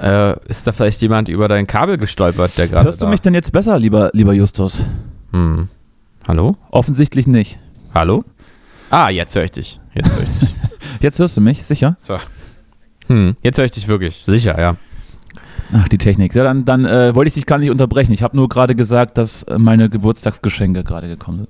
Äh, 0.00 0.36
ist 0.48 0.66
da 0.66 0.72
vielleicht 0.72 1.02
jemand 1.02 1.28
über 1.28 1.48
dein 1.48 1.66
Kabel 1.66 1.98
gestolpert, 1.98 2.56
der 2.56 2.68
gerade 2.68 2.84
Hörst 2.84 3.02
du 3.02 3.08
mich 3.08 3.20
denn 3.20 3.34
jetzt 3.34 3.50
besser, 3.50 3.76
lieber, 3.78 4.10
lieber 4.12 4.32
Justus? 4.32 4.84
Hm. 5.32 5.68
Hallo? 6.28 6.56
Offensichtlich 6.70 7.26
nicht. 7.26 7.58
Hallo? 7.92 8.22
Ah, 8.90 9.08
jetzt 9.08 9.34
höre 9.34 9.44
ich 9.44 9.50
dich. 9.50 9.80
Jetzt 9.94 10.12
höre 10.12 10.22
ich 10.22 10.38
dich. 10.38 10.54
Jetzt 11.00 11.18
hörst 11.18 11.36
du 11.36 11.40
mich, 11.40 11.64
sicher? 11.64 11.96
so. 12.00 12.18
Hm. 13.08 13.36
Jetzt 13.42 13.58
höre 13.58 13.64
ich 13.64 13.70
dich 13.72 13.88
wirklich. 13.88 14.22
Sicher, 14.24 14.58
ja. 14.60 14.76
Ach, 15.72 15.88
die 15.88 15.98
Technik. 15.98 16.34
Ja, 16.34 16.44
dann, 16.44 16.64
dann 16.64 16.84
äh, 16.84 17.14
wollte 17.14 17.28
ich 17.28 17.34
dich 17.34 17.46
gar 17.46 17.58
nicht 17.58 17.70
unterbrechen. 17.70 18.12
Ich 18.12 18.22
habe 18.22 18.36
nur 18.36 18.48
gerade 18.48 18.74
gesagt, 18.74 19.18
dass 19.18 19.42
äh, 19.44 19.58
meine 19.58 19.88
Geburtstagsgeschenke 19.88 20.84
gerade 20.84 21.08
gekommen 21.08 21.38
sind. 21.38 21.48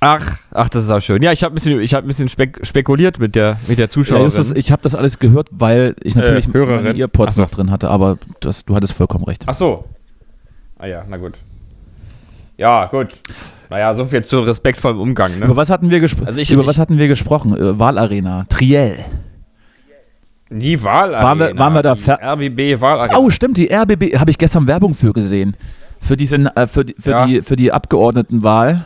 Ach, 0.00 0.38
ach, 0.52 0.68
das 0.68 0.84
ist 0.84 0.90
auch 0.90 1.00
schön. 1.00 1.22
Ja, 1.22 1.32
ich 1.32 1.42
habe 1.42 1.52
ein 1.52 1.56
bisschen, 1.56 1.80
ich 1.80 1.92
hab 1.92 2.04
ein 2.04 2.06
bisschen 2.06 2.28
spek 2.28 2.60
spekuliert 2.64 3.18
mit 3.18 3.34
der, 3.34 3.58
mit 3.66 3.78
der 3.78 3.86
Ja, 3.86 3.90
Zuschauerin. 3.90 4.26
Justus, 4.26 4.52
ich 4.52 4.70
habe 4.70 4.80
das 4.82 4.94
alles 4.94 5.18
gehört, 5.18 5.48
weil 5.50 5.96
ich 6.04 6.14
natürlich 6.14 6.48
Äh, 6.48 6.52
Hörerin. 6.54 6.84
meine 6.84 6.98
Earpods 6.98 7.34
so. 7.34 7.42
noch 7.42 7.50
drin 7.50 7.72
hatte, 7.72 7.90
aber 7.90 8.16
das, 8.40 8.64
du 8.64 8.76
hattest 8.76 8.92
vollkommen 8.92 9.24
recht. 9.24 9.42
Ach 9.46 9.54
so. 9.56 9.86
Ah 10.78 10.86
ja, 10.86 11.04
na 11.08 11.16
gut. 11.16 11.34
Ja, 12.56 12.86
gut. 12.86 13.08
Naja, 13.70 13.92
so 13.92 14.04
viel 14.06 14.24
zu 14.24 14.40
respektvollem 14.40 14.98
Umgang, 15.00 15.38
ne? 15.38 15.44
Über 15.44 15.56
was 15.56 15.68
hatten 15.70 15.90
wir 15.90 16.00
gesprochen? 16.00 16.26
Also 16.28 16.40
ich- 16.40 16.50
Über 16.50 16.62
ich- 16.62 16.68
was 16.68 16.78
hatten 16.78 16.96
wir 16.98 17.08
gesprochen? 17.08 17.54
Äh, 17.54 17.78
Wahlarena, 17.78 18.44
Triell. 18.48 19.04
Die 20.50 20.82
Wahlarena. 20.82 21.22
Waren 21.22 21.38
wir- 21.38 21.58
waren 21.58 21.74
wir 21.74 21.82
da 21.82 21.92
RBB 21.94 22.80
Wahlarena. 22.80 23.18
Oh, 23.18 23.28
stimmt, 23.28 23.58
die 23.58 23.70
RBB 23.70 24.16
habe 24.18 24.30
ich 24.30 24.38
gestern 24.38 24.66
Werbung 24.66 24.94
für 24.94 25.12
gesehen. 25.12 25.54
Für, 26.00 26.16
diese, 26.16 26.36
äh, 26.56 26.66
für, 26.66 26.84
die, 26.84 26.94
für, 26.98 27.10
Ja. 27.10 27.26
die, 27.26 27.42
für 27.42 27.56
die 27.56 27.72
Abgeordnetenwahl. 27.72 28.84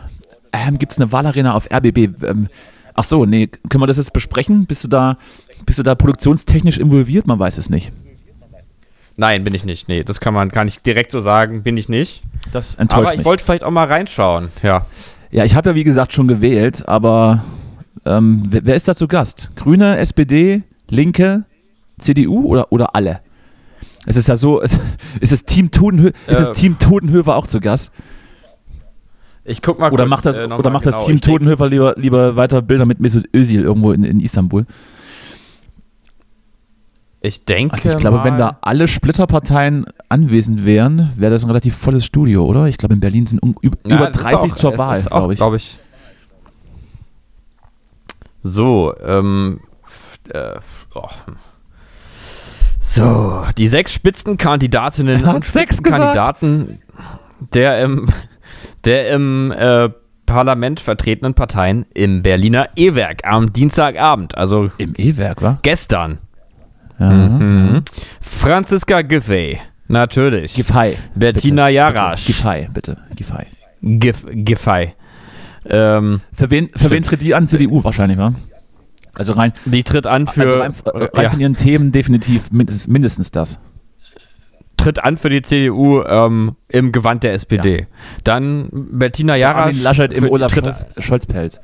Ähm, 0.53 0.79
Gibt 0.79 0.93
es 0.93 0.99
eine 0.99 1.13
Wahlarena 1.13 1.55
auf 1.55 1.71
RBB? 1.71 2.11
Ähm, 2.27 2.49
ach 2.95 3.05
so, 3.05 3.25
nee, 3.25 3.47
können 3.69 3.83
wir 3.83 3.87
das 3.87 3.99
jetzt 3.99 4.13
besprechen? 4.13 4.67
Bist 4.67 4.83
du 4.83 4.89
da, 4.89 5.17
bist 5.65 5.79
du 5.79 5.83
da 5.85 5.95
produktionstechnisch 5.95 6.79
involviert? 6.79 7.27
Man 7.29 7.39
weiß 7.39 7.59
es 7.59 7.71
nicht. 7.71 7.93
Nein, 9.17 9.45
bin 9.45 9.55
ich 9.55 9.65
nicht. 9.65 9.89
Nee, 9.89 10.05
das 10.05 10.21
kann 10.21 10.33
man, 10.35 10.51
kann 10.51 10.69
ich 10.69 10.81
direkt 10.81 11.13
so 11.13 11.21
sagen, 11.21 11.63
bin 11.63 11.77
ich 11.77 11.89
nicht. 11.89 12.23
Das 12.51 12.75
enttäuscht 12.77 13.01
Aber 13.03 13.13
ich 13.13 13.19
mich. 13.19 13.25
wollte 13.27 13.45
vielleicht 13.45 13.65
auch 13.65 13.71
mal 13.71 13.87
reinschauen. 13.87 14.49
Ja. 14.63 14.87
Ja, 15.31 15.45
ich 15.45 15.55
habe 15.55 15.71
ja 15.71 15.75
wie 15.75 15.85
gesagt 15.85 16.13
schon 16.13 16.29
gewählt, 16.29 16.87
aber 16.89 17.45
ähm, 18.05 18.43
wer, 18.49 18.65
wer 18.65 18.75
ist 18.77 18.89
da 18.89 18.95
zu 18.95 19.07
Gast? 19.09 19.51
Grüne, 19.57 19.99
SPD, 19.99 20.63
Linke, 20.91 21.45
CDU 21.99 22.47
oder, 22.47 22.73
oder 22.73 22.95
alle? 22.95 23.21
Es 24.07 24.17
ist 24.17 24.29
ja 24.29 24.37
so, 24.37 24.61
es, 24.61 24.79
ist, 25.21 25.33
das 25.33 25.45
Team 25.45 25.71
Totenhö 25.71 26.09
ist 26.27 26.41
das 26.41 26.49
Äh, 26.49 26.53
Team 26.53 26.79
Totenhöfer 26.79 27.37
auch 27.37 27.47
zu 27.47 27.61
Gast? 27.61 27.93
Ich 29.45 29.61
guck 29.61 29.79
mal 29.81 29.91
Oder 29.93 30.05
kurz, 30.05 30.11
macht 30.11 30.27
das, 30.27 30.39
äh, 30.39 30.45
oder 30.45 30.71
macht 30.71 30.87
das 30.87 30.95
genau. 30.95 31.07
Team 31.07 31.15
Ich 31.17 31.21
denk- 31.23 31.35
Totenhöfer 31.39 31.69
lieber, 31.69 31.95
lieber 31.97 32.37
weiter 32.37 32.63
Bilder 32.63 32.87
mit 32.87 33.01
Mesut 33.01 33.25
Özil 33.35 33.63
irgendwo 33.63 33.93
in, 33.93 34.05
in 34.05 34.21
Istanbul? 34.21 34.67
Ich 37.25 37.45
denke. 37.45 37.75
Also 37.75 37.91
ich 37.91 37.97
glaube, 37.99 38.25
wenn 38.25 38.37
da 38.37 38.59
alle 38.63 38.89
Splitterparteien 38.89 39.87
anwesend 40.09 40.65
wären, 40.65 41.13
wäre 41.17 41.31
das 41.33 41.45
ein 41.45 41.51
relativ 41.51 41.77
volles 41.77 42.05
Studio, 42.05 42.45
oder? 42.45 42.67
Ich 42.67 42.79
glaube, 42.79 42.95
in 42.95 43.01
Berlin 43.01 43.27
sind 43.27 43.39
um, 43.41 43.55
über, 43.61 43.79
Ja, 43.87 43.97
über 43.97 44.09
es 44.09 44.17
ist 44.17 44.23
30 44.25 44.53
auch- 44.53 44.57
zur 44.57 44.77
Wahl, 44.79 45.03
glaube 45.03 45.33
ich. 45.33 45.39
glaub 45.39 45.55
ich. 45.55 45.79
So, 48.43 48.95
ähm. 49.05 49.61
Äh, 50.31 50.55
oh. 50.95 51.09
So, 52.81 53.45
die 53.57 53.69
sechs 53.69 53.93
Spitzenkandidatinnen 53.93 55.25
und. 55.25 55.45
Spitzenkandidaten 55.45 56.81
der 57.55 57.83
im, 57.83 58.09
der 58.85 59.11
im 59.11 59.53
äh, 59.53 59.91
Parlament 60.27 60.81
vertretenen 60.81 61.35
Parteien 61.35 61.87
im 61.95 62.23
Berliner 62.23 62.69
E-Werk 62.77 63.21
am 63.27 63.53
Dienstagabend, 63.53 64.37
also 64.37 64.71
Im 64.79 64.95
E-Werk, 64.97 65.43
wa? 65.43 65.59
gestern. 65.63 66.19
Ja. 67.11 67.11
Mhm. 67.11 67.83
Franziska 68.21 69.03
Giffey, 69.03 69.59
natürlich. 69.89 70.55
Giffey. 70.55 70.97
Bettina 71.15 71.65
bitte, 71.67 71.75
Jarasch. 71.75 72.27
Bitte. 72.27 72.33
Giffey, 72.43 72.69
bitte. 72.73 72.99
Giffey. 73.17 73.47
Giff, 73.83 74.27
Giffey. 74.31 74.95
Ähm, 75.65 76.21
Für 76.33 76.51
wen, 76.51 76.69
für 76.75 76.91
wen 76.91 77.03
tritt 77.03 77.23
die 77.23 77.35
an? 77.35 77.47
CDU 77.47 77.83
wahrscheinlich, 77.85 78.19
wa? 78.19 78.35
Also 79.15 79.35
rein, 79.35 79.53
die 79.65 79.83
tritt 79.85 80.07
an 80.07 80.27
für, 80.27 80.43
also 80.43 80.61
rein, 80.61 80.75
äh, 81.03 81.05
rein 81.17 81.23
ja, 81.25 81.31
von 81.31 81.41
ihren 81.41 81.55
Themen 81.57 81.93
definitiv 81.93 82.51
mindestens, 82.51 82.89
mindestens 82.89 83.31
das. 83.31 83.59
tritt 84.77 85.05
an 85.05 85.17
für 85.17 85.29
die 85.29 85.43
CDU 85.43 86.03
ähm, 86.03 86.57
im 86.69 86.91
Gewand 86.93 87.23
der 87.23 87.35
SPD. 87.35 87.87
Dann 88.25 88.69
Bettina 88.73 89.37
Jarasch. 89.37 89.67
Armin 89.67 89.83
Laschet 89.83 90.13
im 90.13 90.29
Olaf 90.31 90.53
tritt, 90.53 90.65
Scholz- 90.67 90.87
Scholz-Pelz. 91.03 91.61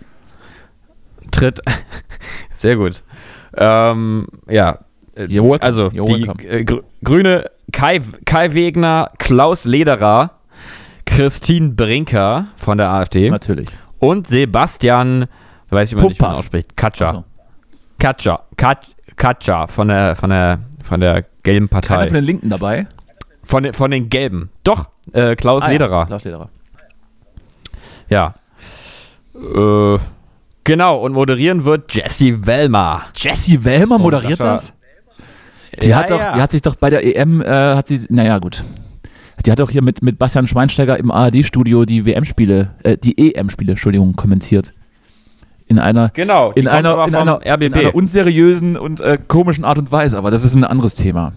tritt 1.31 1.61
sehr 2.55 2.77
gut. 2.77 3.03
Ähm, 3.57 4.27
ja. 4.49 4.79
Äh, 5.19 5.29
welcome. 5.43 5.63
Also 5.63 5.89
die 5.91 6.27
äh, 6.47 6.65
Gr 6.65 6.83
Grüne 7.05 7.45
Kai, 7.73 8.01
Kai 8.25 8.55
Wegner, 8.55 9.11
Klaus 9.19 9.65
Lederer, 9.65 10.31
Christine 11.07 11.71
Brinker 11.71 12.47
von 12.57 12.79
der 12.79 12.91
AfD 12.91 13.31
Natürlich. 13.31 13.69
und 13.99 14.27
Sebastian, 14.29 15.27
weiß 15.71 15.91
ich 15.93 15.97
mal 15.97 16.05
nicht, 16.09 16.19
wie 16.19 16.23
man 16.25 16.35
ausspricht, 16.35 16.77
Katscher. 16.77 17.09
Achso. 17.09 17.25
Katscher. 17.99 18.41
Kat 18.57 18.87
Katscher 19.17 19.67
von 19.69 19.89
der, 19.89 20.15
von 20.17 20.31
der, 20.31 20.61
von 20.83 21.01
der 21.01 21.25
gelben 21.43 21.69
Keiner 21.69 21.81
Partei. 21.81 22.05
von 22.07 22.15
den 22.15 22.25
Linken 22.25 22.51
dabei. 22.51 22.87
Von, 23.43 23.63
den- 23.65 23.73
von 23.73 23.91
den 23.91 24.09
gelben. 24.09 24.51
Doch, 24.63 24.87
äh, 25.13 25.35
Klaus 25.35 25.63
Ah, 25.63 25.67
ja. 25.67 25.73
Lederer. 25.73 26.07
Klaus 26.07 26.25
Lederer. 26.25 26.49
Ja. 28.09 28.35
Äh, 29.35 29.99
genau, 30.65 30.99
und 30.99 31.13
moderieren 31.13 31.65
wird 31.65 31.93
Jesse 31.95 32.47
Wellmer. 32.47 33.07
Jessie 33.17 33.63
Wellmer 33.65 33.99
moderiert 33.99 34.41
das? 34.41 34.73
Die, 35.83 35.89
Ja, 35.89 35.99
hat 35.99 36.11
doch, 36.11 36.19
ja. 36.21 36.35
die 36.35 36.41
hat 36.43 36.53
sich 36.53 36.63
doch 36.63 36.77
bei 36.77 36.91
der 36.91 37.05
EM, 37.05 37.41
äh, 37.43 37.47
hat 37.47 37.89
sie, 37.89 38.01
naja, 38.09 38.39
gut. 38.39 38.65
Die 39.47 39.53
hat 39.53 39.61
doch 39.61 39.71
hier 39.71 39.83
mit, 39.83 40.03
mit 40.03 40.19
Bastian 40.19 40.47
Schweinsteiger 40.49 40.99
im 40.99 41.11
ARD-Studio 41.11 41.85
die 41.85 42.05
WM-Spiele, 42.05 42.71
äh, 42.83 42.97
die 42.97 43.35
EM-Spiele, 43.35 43.73
Entschuldigung, 43.73 44.17
kommentiert. 44.17 44.73
In 45.69 45.79
einer, 45.79 46.09
Genau, 46.11 46.51
in 46.53 46.67
einer, 46.67 47.07
in 47.07 47.15
einer, 47.15 47.41
RBB. 47.47 47.63
in 47.63 47.75
einer 47.75 47.95
unseriösen 47.95 48.77
und 48.77 49.01
äh, 49.01 49.19
komischen 49.29 49.65
Art 49.65 49.79
und 49.79 49.93
Weise, 49.93 50.17
aber 50.19 50.31
das 50.31 50.43
ist 50.45 50.55
ein 50.55 50.65
anderes 50.65 50.95
Thema. 50.95 51.33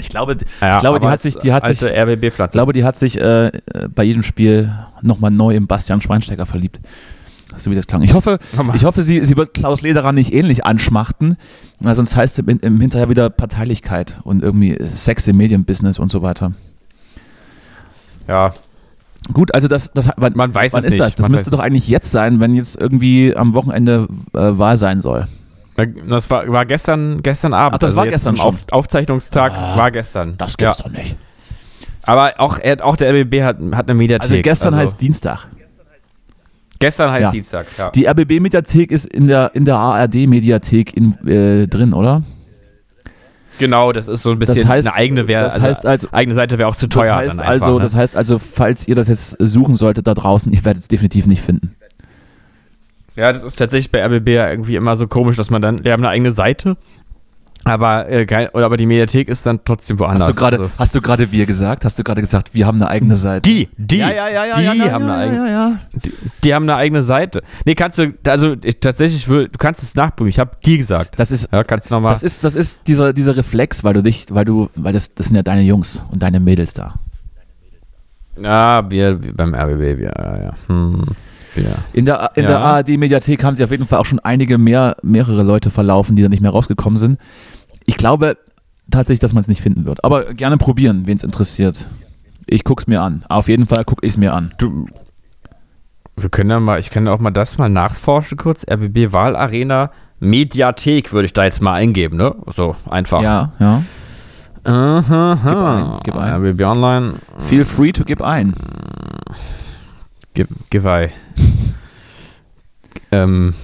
Ich 0.00 0.08
glaube, 0.08 0.36
Ja, 0.60 0.74
ich 0.74 0.78
glaube, 0.80 0.98
die 0.98 1.06
hat 1.06 1.20
sich, 1.20 1.36
die 1.36 1.52
hat 1.52 1.64
sich, 1.66 1.80
ich 1.80 1.96
RBB-Pflanze. 1.96 2.52
glaube, 2.52 2.72
die 2.72 2.82
hat 2.84 2.96
sich 2.96 3.18
äh, 3.18 3.46
äh, 3.46 3.52
bei 3.94 4.02
jedem 4.02 4.24
Spiel 4.24 4.72
nochmal 5.02 5.30
neu 5.30 5.54
in 5.54 5.68
Bastian 5.68 6.00
Schweinsteiger 6.02 6.46
verliebt. 6.46 6.80
So 7.56 7.70
wie 7.70 7.74
das 7.74 7.86
klang. 7.86 8.02
Ich 8.02 8.14
hoffe, 8.14 8.38
ich 8.74 8.84
hoffe, 8.84 9.02
sie, 9.02 9.24
sie 9.24 9.36
wird 9.36 9.54
Klaus 9.54 9.82
Lederer 9.82 10.12
nicht 10.12 10.32
ähnlich 10.32 10.64
anschmachten, 10.64 11.36
weil 11.80 11.94
sonst 11.94 12.16
heißt 12.16 12.38
es 12.38 12.46
im, 12.46 12.60
im 12.60 12.80
Hinterher 12.80 13.08
wieder 13.08 13.30
Parteilichkeit 13.30 14.20
und 14.24 14.42
irgendwie 14.42 14.76
Sex 14.84 15.26
im 15.28 15.36
Medienbusiness 15.36 15.98
und 15.98 16.10
so 16.10 16.22
weiter. 16.22 16.52
Ja, 18.28 18.54
Gut, 19.32 19.54
also 19.54 19.68
das, 19.68 19.90
das 19.92 20.10
wann, 20.16 20.34
Man 20.36 20.54
weiß 20.54 20.74
wann 20.74 20.80
es 20.80 20.84
ist 20.86 20.92
nicht. 20.92 21.00
das? 21.02 21.14
Das 21.14 21.24
Man 21.24 21.30
müsste 21.32 21.50
doch 21.50 21.60
eigentlich 21.60 21.88
jetzt 21.88 22.10
sein, 22.10 22.40
wenn 22.40 22.54
jetzt 22.54 22.78
irgendwie 22.78 23.34
am 23.34 23.54
Wochenende 23.54 24.06
äh, 24.34 24.38
Wahl 24.58 24.76
sein 24.76 25.00
soll. 25.00 25.26
das 26.08 26.28
war, 26.28 26.46
war 26.48 26.66
gestern, 26.66 27.22
gestern 27.22 27.54
Abend. 27.54 27.76
Ach, 27.76 27.78
das 27.78 27.96
war 27.96 28.04
jetzt 28.04 28.14
gestern 28.14 28.36
zum 28.36 28.44
Auf, 28.44 28.58
schon. 28.58 28.68
Aufzeichnungstag 28.70 29.52
Ah, 29.54 29.76
war 29.78 29.90
gestern. 29.90 30.34
Das 30.36 30.56
ja. 30.60 30.74
doch 30.74 30.90
nicht. 30.90 31.16
Aber 32.02 32.34
auch, 32.36 32.58
auch 32.82 32.96
der 32.96 33.12
RBB 33.14 33.42
hat, 33.42 33.56
hat 33.72 33.88
eine 33.88 33.94
Mediathek. 33.94 34.30
Also 34.30 34.42
gestern 34.42 34.76
heißt 34.76 35.00
Dienstag. 35.00 35.46
Gestern 36.84 37.10
heißt 37.10 37.22
Ja. 37.22 37.30
Dienstag, 37.30 37.66
ja. 37.78 37.90
Die 37.90 38.06
RBB-Mediathek 38.06 38.90
ist 38.92 39.06
in 39.06 39.26
der, 39.26 39.52
in 39.54 39.64
der 39.64 39.76
ARD-Mediathek 39.76 40.94
äh, 41.26 41.66
drin, 41.66 41.94
oder? 41.94 42.22
genau, 43.58 43.92
das 43.92 44.08
ist 44.08 44.22
so 44.22 44.32
ein 44.32 44.38
bisschen 44.38 44.56
Das 44.56 44.66
heißt- 44.66 44.86
eine 44.88 44.94
eigene 44.94 45.28
wäre. 45.28 45.44
das 45.44 45.60
heißt 45.60 45.86
also- 45.86 46.08
eigene 46.12 46.34
Seite 46.34 46.58
wäre 46.58 46.68
auch 46.68 46.76
zu 46.76 46.88
teuer. 46.88 47.22
das 47.22 47.30
heißt 47.32 47.40
einfach, 47.40 47.48
also, 47.48 47.74
ne? 47.78 47.82
das 47.82 47.94
heißt 47.94 48.16
also, 48.16 48.38
falls 48.38 48.86
ihr 48.86 48.96
das 48.96 49.08
jetzt 49.08 49.36
suchen 49.38 49.74
solltet 49.74 50.06
da 50.06 50.12
draußen, 50.12 50.52
ihr 50.52 50.62
werdet 50.64 50.82
es 50.82 50.88
definitiv 50.88 51.26
nicht 51.26 51.40
finden. 51.40 51.74
Ja, 53.16 53.32
das 53.32 53.44
ist 53.44 53.56
tatsächlich 53.56 53.90
bei 53.92 54.04
RBB 54.04 54.28
ja 54.34 54.50
irgendwie 54.50 54.74
immer 54.74 54.96
so 54.96 55.06
komisch, 55.06 55.36
dass 55.36 55.48
man 55.48 55.62
dann, 55.62 55.84
wir 55.84 55.92
haben 55.92 56.02
eine 56.02 56.10
eigene 56.10 56.32
Seite, 56.32 56.76
aber, 57.64 58.08
äh, 58.10 58.26
geil, 58.26 58.50
oder 58.52 58.66
aber 58.66 58.76
die 58.76 58.86
Mediathek 58.86 59.28
ist 59.28 59.44
dann 59.46 59.60
trotzdem 59.64 59.98
woanders. 59.98 60.28
Hast 60.28 60.36
du 60.36 60.40
gerade, 60.40 60.58
Also, 60.58 60.70
hast 60.78 60.94
du 60.94 61.00
gerade 61.00 61.32
wir 61.32 61.46
gesagt? 61.46 61.84
Hast 61.84 61.98
du 61.98 62.04
gerade 62.04 62.20
gesagt, 62.20 62.54
wir 62.54 62.66
haben 62.66 62.76
eine 62.80 62.88
eigene 62.90 63.16
Seite? 63.16 63.48
die, 63.48 63.68
die, 63.76 63.98
ja, 63.98 64.10
ja, 64.10 64.28
ja, 64.28 64.92
haben 64.92 65.04
eine 65.04 65.14
eigene, 65.14 65.80
die 66.42 66.54
haben 66.54 66.62
eine 66.64 66.76
eigene 66.76 67.02
Seite. 67.02 67.42
Nee, 67.64 67.74
kannst 67.74 67.98
du, 67.98 68.12
also 68.26 68.54
ich, 68.62 68.80
tatsächlich, 68.80 69.28
will, 69.28 69.48
du 69.48 69.58
kannst 69.58 69.82
es 69.82 69.94
nachprüfen. 69.94 70.28
Ich 70.28 70.38
habe 70.38 70.52
die 70.64 70.78
gesagt. 70.78 71.18
Das 71.18 71.30
ist, 71.30 71.48
Ja, 71.52 71.64
kannst 71.64 71.90
du 71.90 71.94
nochmal. 71.94 72.12
das 72.12 72.22
ist, 72.22 72.44
das 72.44 72.54
ist 72.54 72.78
dieser, 72.86 73.12
dieser 73.12 73.36
Reflex, 73.36 73.82
weil 73.84 73.94
du 73.94 74.02
dich, 74.02 74.26
weil 74.30 74.44
du, 74.44 74.68
weil 74.74 74.92
das, 74.92 75.14
das 75.14 75.26
sind 75.26 75.36
ja 75.36 75.42
deine 75.42 75.62
Jungs 75.62 76.04
und 76.10 76.22
deine 76.22 76.40
Mädels 76.40 76.74
da. 76.74 76.94
Ja, 78.40 78.88
wir, 78.90 79.22
wir 79.22 79.32
beim 79.34 79.54
RBB, 79.54 79.98
wir, 79.98 80.12
ja, 80.18 80.42
ja. 80.42 80.52
Hm, 80.66 81.04
wir. 81.56 81.74
In 81.92 82.04
der, 82.04 82.30
in 82.34 82.44
Ja. 82.44 82.48
der 82.50 82.60
ARD-Mediathek 82.60 83.42
haben 83.44 83.56
sich 83.56 83.64
auf 83.64 83.70
jeden 83.70 83.86
Fall 83.86 83.98
auch 83.98 84.04
schon 84.06 84.20
einige 84.20 84.58
mehr, 84.58 84.96
mehrere 85.02 85.42
Leute 85.42 85.70
verlaufen, 85.70 86.16
die 86.16 86.22
da 86.22 86.28
nicht 86.28 86.42
mehr 86.42 86.50
rausgekommen 86.50 86.96
sind. 86.98 87.18
Ich 87.86 87.96
glaube 87.96 88.36
tatsächlich, 88.90 89.20
dass 89.20 89.32
man 89.32 89.40
es 89.42 89.48
nicht 89.48 89.62
finden 89.62 89.84
wird. 89.86 90.04
Aber 90.04 90.34
gerne 90.34 90.56
probieren, 90.58 91.06
wen 91.06 91.16
es 91.16 91.22
interessiert. 91.22 91.86
Ich 92.46 92.64
guck's 92.64 92.86
mir 92.86 93.00
an. 93.02 93.24
Auf 93.28 93.48
jeden 93.48 93.66
Fall 93.66 93.84
gucke 93.84 94.04
ich 94.06 94.12
es 94.12 94.16
mir 94.16 94.34
an. 94.34 94.52
Du, 94.58 94.86
wir 96.16 96.28
können 96.30 96.50
ja 96.50 96.60
mal, 96.60 96.78
ich 96.78 96.90
kann 96.90 97.08
auch 97.08 97.18
mal 97.18 97.30
das 97.30 97.56
mal 97.58 97.68
nachforschen 97.68 98.36
kurz. 98.38 98.64
RBB 98.70 99.12
Wahlarena 99.12 99.90
Mediathek 100.20 101.12
würde 101.12 101.26
ich 101.26 101.32
da 101.32 101.44
jetzt 101.44 101.60
mal 101.60 101.74
eingeben, 101.74 102.16
ne? 102.16 102.34
So 102.46 102.76
einfach. 102.88 103.22
Ja, 103.22 103.52
ja. 103.58 103.82
Aha, 104.66 106.00
Gib 106.04 106.14
ein, 106.14 106.14
gib 106.14 106.16
ein. 106.16 106.32
RBB 106.44 106.62
Online. 106.64 107.14
Feel 107.38 107.64
free 107.64 107.92
to 107.92 108.04
gib 108.04 108.22
ein. 108.22 108.54
Gib 110.34 110.86
ein. 110.86 111.10
ähm. 113.12 113.54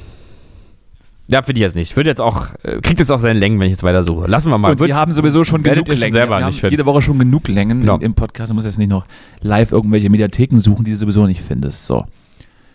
Ja, 1.28 1.42
finde 1.42 1.60
ich 1.60 1.62
jetzt 1.62 1.76
nicht. 1.76 1.94
Wird 1.96 2.08
jetzt 2.08 2.20
auch, 2.20 2.48
äh, 2.64 2.80
kriegt 2.80 2.98
jetzt 2.98 3.12
auch 3.12 3.20
seine 3.20 3.38
Längen, 3.38 3.60
wenn 3.60 3.66
ich 3.66 3.70
jetzt 3.72 3.84
weiter 3.84 4.02
suche. 4.02 4.26
Lassen 4.26 4.50
wir 4.50 4.58
mal. 4.58 4.72
Und 4.72 4.80
wir 4.80 4.96
haben 4.96 5.12
sowieso 5.12 5.44
schon 5.44 5.62
genug 5.62 5.86
Längen. 5.86 6.12
selber 6.12 6.38
wir 6.40 6.46
nicht 6.46 6.62
haben 6.64 6.70
jede 6.70 6.84
Woche 6.86 7.02
schon 7.02 7.20
genug 7.20 7.46
Längen 7.46 7.80
Genau. 7.82 7.94
im, 7.96 8.02
im 8.02 8.14
Podcast. 8.14 8.50
Du 8.50 8.54
musst 8.54 8.66
jetzt 8.66 8.78
nicht 8.78 8.88
noch 8.90 9.06
live 9.40 9.70
irgendwelche 9.70 10.10
Mediatheken 10.10 10.58
suchen, 10.58 10.84
die 10.84 10.90
du 10.90 10.96
sowieso 10.96 11.26
nicht 11.26 11.40
findest. 11.40 11.86
So. 11.86 12.04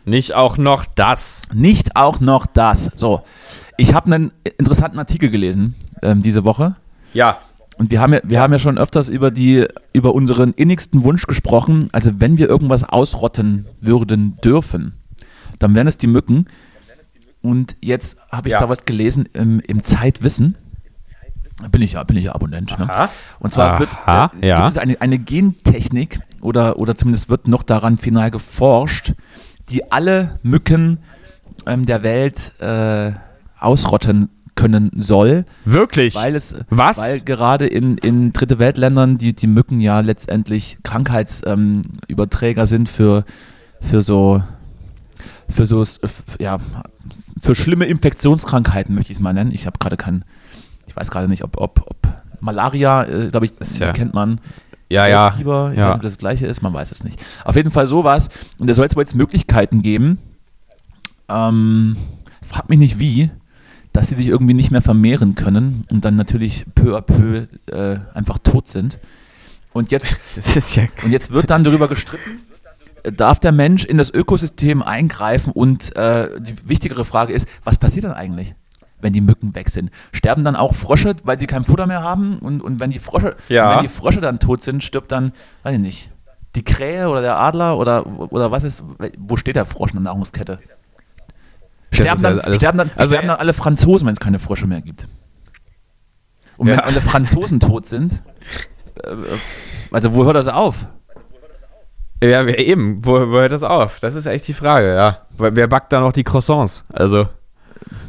nicht 0.06 0.36
auch 0.36 0.58
noch 0.58 0.86
das. 0.86 1.50
Nicht 1.54 1.98
auch 1.98 2.22
noch 2.22 2.46
das. 2.46 2.92
So. 2.96 3.24
Ich 3.76 3.94
habe 3.94 4.14
einen 4.14 4.32
interessanten 4.58 5.00
Artikel 5.00 5.30
gelesen 5.30 5.76
ähm, 6.02 6.22
diese 6.22 6.46
Woche. 6.46 6.76
Ja. 7.14 7.40
Und 7.78 7.92
wir 7.92 8.00
haben 8.00 8.14
ja, 8.14 8.20
wir 8.24 8.40
haben 8.42 8.54
ja 8.54 8.60
schon 8.60 8.78
öfters 8.78 9.10
über 9.10 9.32
die, 9.32 9.66
über 9.94 10.14
unseren 10.16 10.54
innigsten 10.54 11.04
Wunsch 11.04 11.28
gesprochen. 11.28 11.90
Also 11.92 12.12
wenn 12.20 12.38
wir 12.38 12.48
irgendwas 12.50 12.84
ausrotten 12.84 13.66
würden 13.82 14.38
dürfen, 14.44 14.94
dann 15.60 15.76
wären 15.76 15.88
es 15.88 15.98
die 15.98 16.08
Mücken. 16.08 16.46
Und 17.42 17.76
jetzt 17.82 18.18
habe 18.32 18.48
ich 18.48 18.54
Ja. 18.54 18.60
da 18.60 18.70
was 18.70 18.86
gelesen 18.86 19.28
im, 19.34 19.60
im 19.60 19.84
Zeitwissen. 19.84 20.56
Bin 21.72 21.82
ich 21.82 21.94
ja, 21.94 22.04
bin 22.04 22.18
ich 22.18 22.26
ja 22.26 22.36
Abonnent. 22.36 22.78
Ne? 22.78 22.90
Und 23.40 23.54
zwar 23.54 23.80
wird, 23.80 23.90
Aha, 24.06 24.32
äh, 24.42 24.48
ja. 24.50 24.56
gibt 24.58 24.70
es 24.70 24.78
eine, 24.78 25.00
eine 25.00 25.20
Gentechnik 25.20 26.20
oder, 26.42 26.80
oder 26.80 26.96
zumindest 26.96 27.30
wird 27.30 27.48
noch 27.48 27.64
daran 27.64 27.98
final 27.98 28.30
geforscht, 28.32 29.14
die 29.70 29.90
alle 29.92 30.40
Mücken 30.44 31.00
ähm, 31.66 31.86
der 31.86 32.04
Welt 32.04 32.52
äh, 32.60 33.14
ausrotten 33.60 34.30
können 34.56 34.92
soll. 34.96 35.46
Wirklich? 35.66 36.16
Weil 36.16 36.36
es, 36.36 36.56
Was? 36.70 36.98
weil 36.98 37.20
gerade 37.20 37.68
in, 37.68 37.98
in 37.98 38.32
dritte 38.34 38.58
Weltländern 38.58 39.18
die, 39.18 39.34
die 39.34 39.48
Mücken 39.48 39.80
ja 39.80 40.00
letztendlich 40.00 40.78
Krankheitsüberträger 40.84 42.62
ähm, 42.62 42.68
sind 42.68 42.90
für, 42.90 43.26
für 43.82 44.02
so, 44.02 44.42
für 45.50 45.66
so, 45.66 45.84
ja, 46.40 46.58
für 47.42 47.56
schlimme 47.56 47.86
Infektionskrankheiten, 47.86 48.96
möchte 48.96 49.12
ich 49.12 49.18
es 49.18 49.22
mal 49.22 49.34
nennen. 49.34 49.52
Ich 49.54 49.66
habe 49.68 49.78
gerade 49.78 49.98
keinen, 49.98 50.24
ich 50.88 50.96
weiß 50.96 51.12
gerade 51.12 51.28
nicht, 51.28 51.44
ob, 51.44 51.58
ob, 51.60 51.82
ob 51.86 51.98
Malaria, 52.40 53.04
äh, 53.04 53.28
glaube 53.28 53.46
ich, 53.46 53.80
ja- 53.80 53.92
kennt 53.92 54.14
man. 54.14 54.40
ja, 54.90 55.08
ja. 55.08 55.32
Fieber, 55.32 55.72
ich 55.74 55.78
ja. 55.78 55.84
weiß 55.84 55.88
nicht, 55.90 55.96
ob 55.98 56.02
das 56.04 56.14
das 56.14 56.20
gleiche 56.20 56.48
ist, 56.48 56.62
man 56.62 56.74
weiß 56.74 56.92
es 56.92 57.04
nicht. 57.04 57.20
Auf 57.44 57.56
jeden 57.56 57.72
Fall 57.72 57.88
sowas. 57.88 58.30
Und 58.58 58.70
da 58.70 58.74
soll 58.74 58.86
es 58.86 58.96
wohl 58.96 59.04
jetzt 59.04 59.16
Möglichkeiten 59.16 59.82
geben, 59.82 60.18
ähm, 61.28 61.98
frag 62.42 62.70
mich 62.70 62.80
nicht 62.80 63.00
wie, 63.00 63.32
dass 63.96 64.10
sie 64.10 64.16
sich 64.16 64.28
irgendwie 64.28 64.54
nicht 64.54 64.72
mehr 64.72 64.82
vermehren 64.82 65.36
können 65.36 65.84
und 65.90 66.04
dann 66.04 66.16
natürlich 66.16 66.66
peu 66.76 66.98
à 66.98 67.02
peu 67.02 67.48
äh, 67.72 68.00
einfach 68.14 68.38
tot 68.40 68.68
sind. 68.68 69.00
Und 69.72 69.92
jetzt, 69.92 70.18
ja. 70.76 70.84
und 71.04 71.12
jetzt 71.12 71.32
wird 71.32 71.50
dann 71.50 71.64
darüber 71.64 71.88
gestritten, 71.88 72.42
darf 73.04 73.40
der 73.40 73.52
Mensch 73.52 73.86
in 73.86 73.98
das 73.98 74.14
Ökosystem 74.14 74.82
eingreifen 74.82 75.54
und 75.54 75.96
äh, 75.96 76.30
die 76.40 76.68
wichtigere 76.68 77.06
Frage 77.06 77.34
ist, 77.34 77.48
was 77.64 77.78
passiert 77.78 78.06
dann 78.06 78.14
eigentlich? 78.14 78.56
Wenn 79.00 79.14
die 79.14 79.22
Mücken 79.22 79.54
weg 79.56 79.70
sind. 79.70 79.92
Sterben 80.12 80.44
dann 80.44 80.56
auch 80.56 80.74
Frösche, 80.74 81.16
weil 81.24 81.40
sie 81.40 81.48
kein 81.48 81.64
Futter 81.64 81.86
mehr 81.86 82.02
haben? 82.02 82.40
Und, 82.40 82.62
und 82.62 82.80
wenn, 82.80 82.90
die 82.90 83.00
Frösche, 83.00 83.36
Ja. 83.50 83.76
wenn 83.76 83.84
die 83.84 83.90
Frösche 83.90 84.22
dann 84.22 84.40
tot 84.40 84.62
sind, 84.62 84.84
stirbt 84.84 85.12
dann, 85.12 85.32
weiß 85.64 85.76
ich 85.76 85.82
nicht, 85.82 86.12
die 86.56 86.64
Krähe 86.64 87.10
oder 87.10 87.22
der 87.22 87.38
Adler 87.38 87.78
oder, 87.78 88.06
oder 88.32 88.52
was 88.52 88.64
ist, 88.64 88.84
wo 89.18 89.38
steht 89.38 89.56
der 89.58 89.66
Frosch 89.66 89.92
in 89.92 89.98
der 89.98 90.04
Nahrungskette? 90.04 90.60
Sterben 91.96 92.22
dann, 92.22 92.38
ja 92.38 92.54
sterben, 92.60 92.78
dann, 92.78 92.92
also, 92.96 93.14
sterben 93.14 93.28
dann 93.28 93.38
alle 93.38 93.54
Franzosen, 93.54 94.06
wenn 94.08 94.14
es 94.14 94.20
keine 94.20 94.40
Frösche 94.40 94.68
mehr 94.68 94.82
gibt. 94.82 95.08
Und 96.58 96.68
wenn 96.68 96.78
Ja. 96.78 96.84
alle 96.84 97.02
Franzosen 97.02 97.60
tot 97.60 97.86
sind, 97.86 98.22
äh, 99.04 99.16
also 99.92 100.14
wo 100.14 100.26
hört 100.26 100.36
das 100.36 100.48
auf? 100.48 100.86
Ja, 102.24 102.46
eben. 102.48 103.06
Wo, 103.06 103.12
wo 103.30 103.38
hört 103.38 103.52
das 103.52 103.64
auf? 103.64 104.00
Das 104.00 104.16
ist 104.16 104.26
echt 104.26 104.48
die 104.48 104.54
Frage, 104.54 104.96
ja. 104.96 105.20
Wer 105.38 105.68
backt 105.68 105.92
da 105.92 106.00
noch 106.00 106.14
die 106.14 106.24
Croissants? 106.24 106.84
Also, 106.94 107.28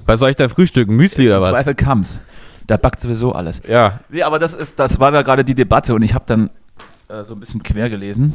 was 0.07 0.21
soll 0.21 0.31
ich 0.31 0.37
da 0.37 0.49
frühstücken? 0.49 0.95
Müsli 0.95 1.27
oder 1.29 1.41
was? 1.41 1.51
Zweifel 1.51 1.75
kam's. 1.75 2.21
Da 2.67 2.77
backt 2.77 3.01
sowieso 3.01 3.33
alles. 3.33 3.63
Ja. 3.69 4.01
Nee, 4.09 4.23
aber 4.23 4.39
das 4.39 4.55
ist, 4.55 4.79
das 4.79 4.99
war 5.01 5.11
da 5.11 5.23
gerade 5.23 5.45
die 5.45 5.55
Debatte 5.55 5.95
und 5.95 6.03
ich 6.03 6.15
habe 6.15 6.25
dann 6.27 6.51
äh, 7.09 7.23
so 7.25 7.35
ein 7.35 7.41
bisschen 7.41 7.63
quer 7.63 7.91
gelesen 7.91 8.33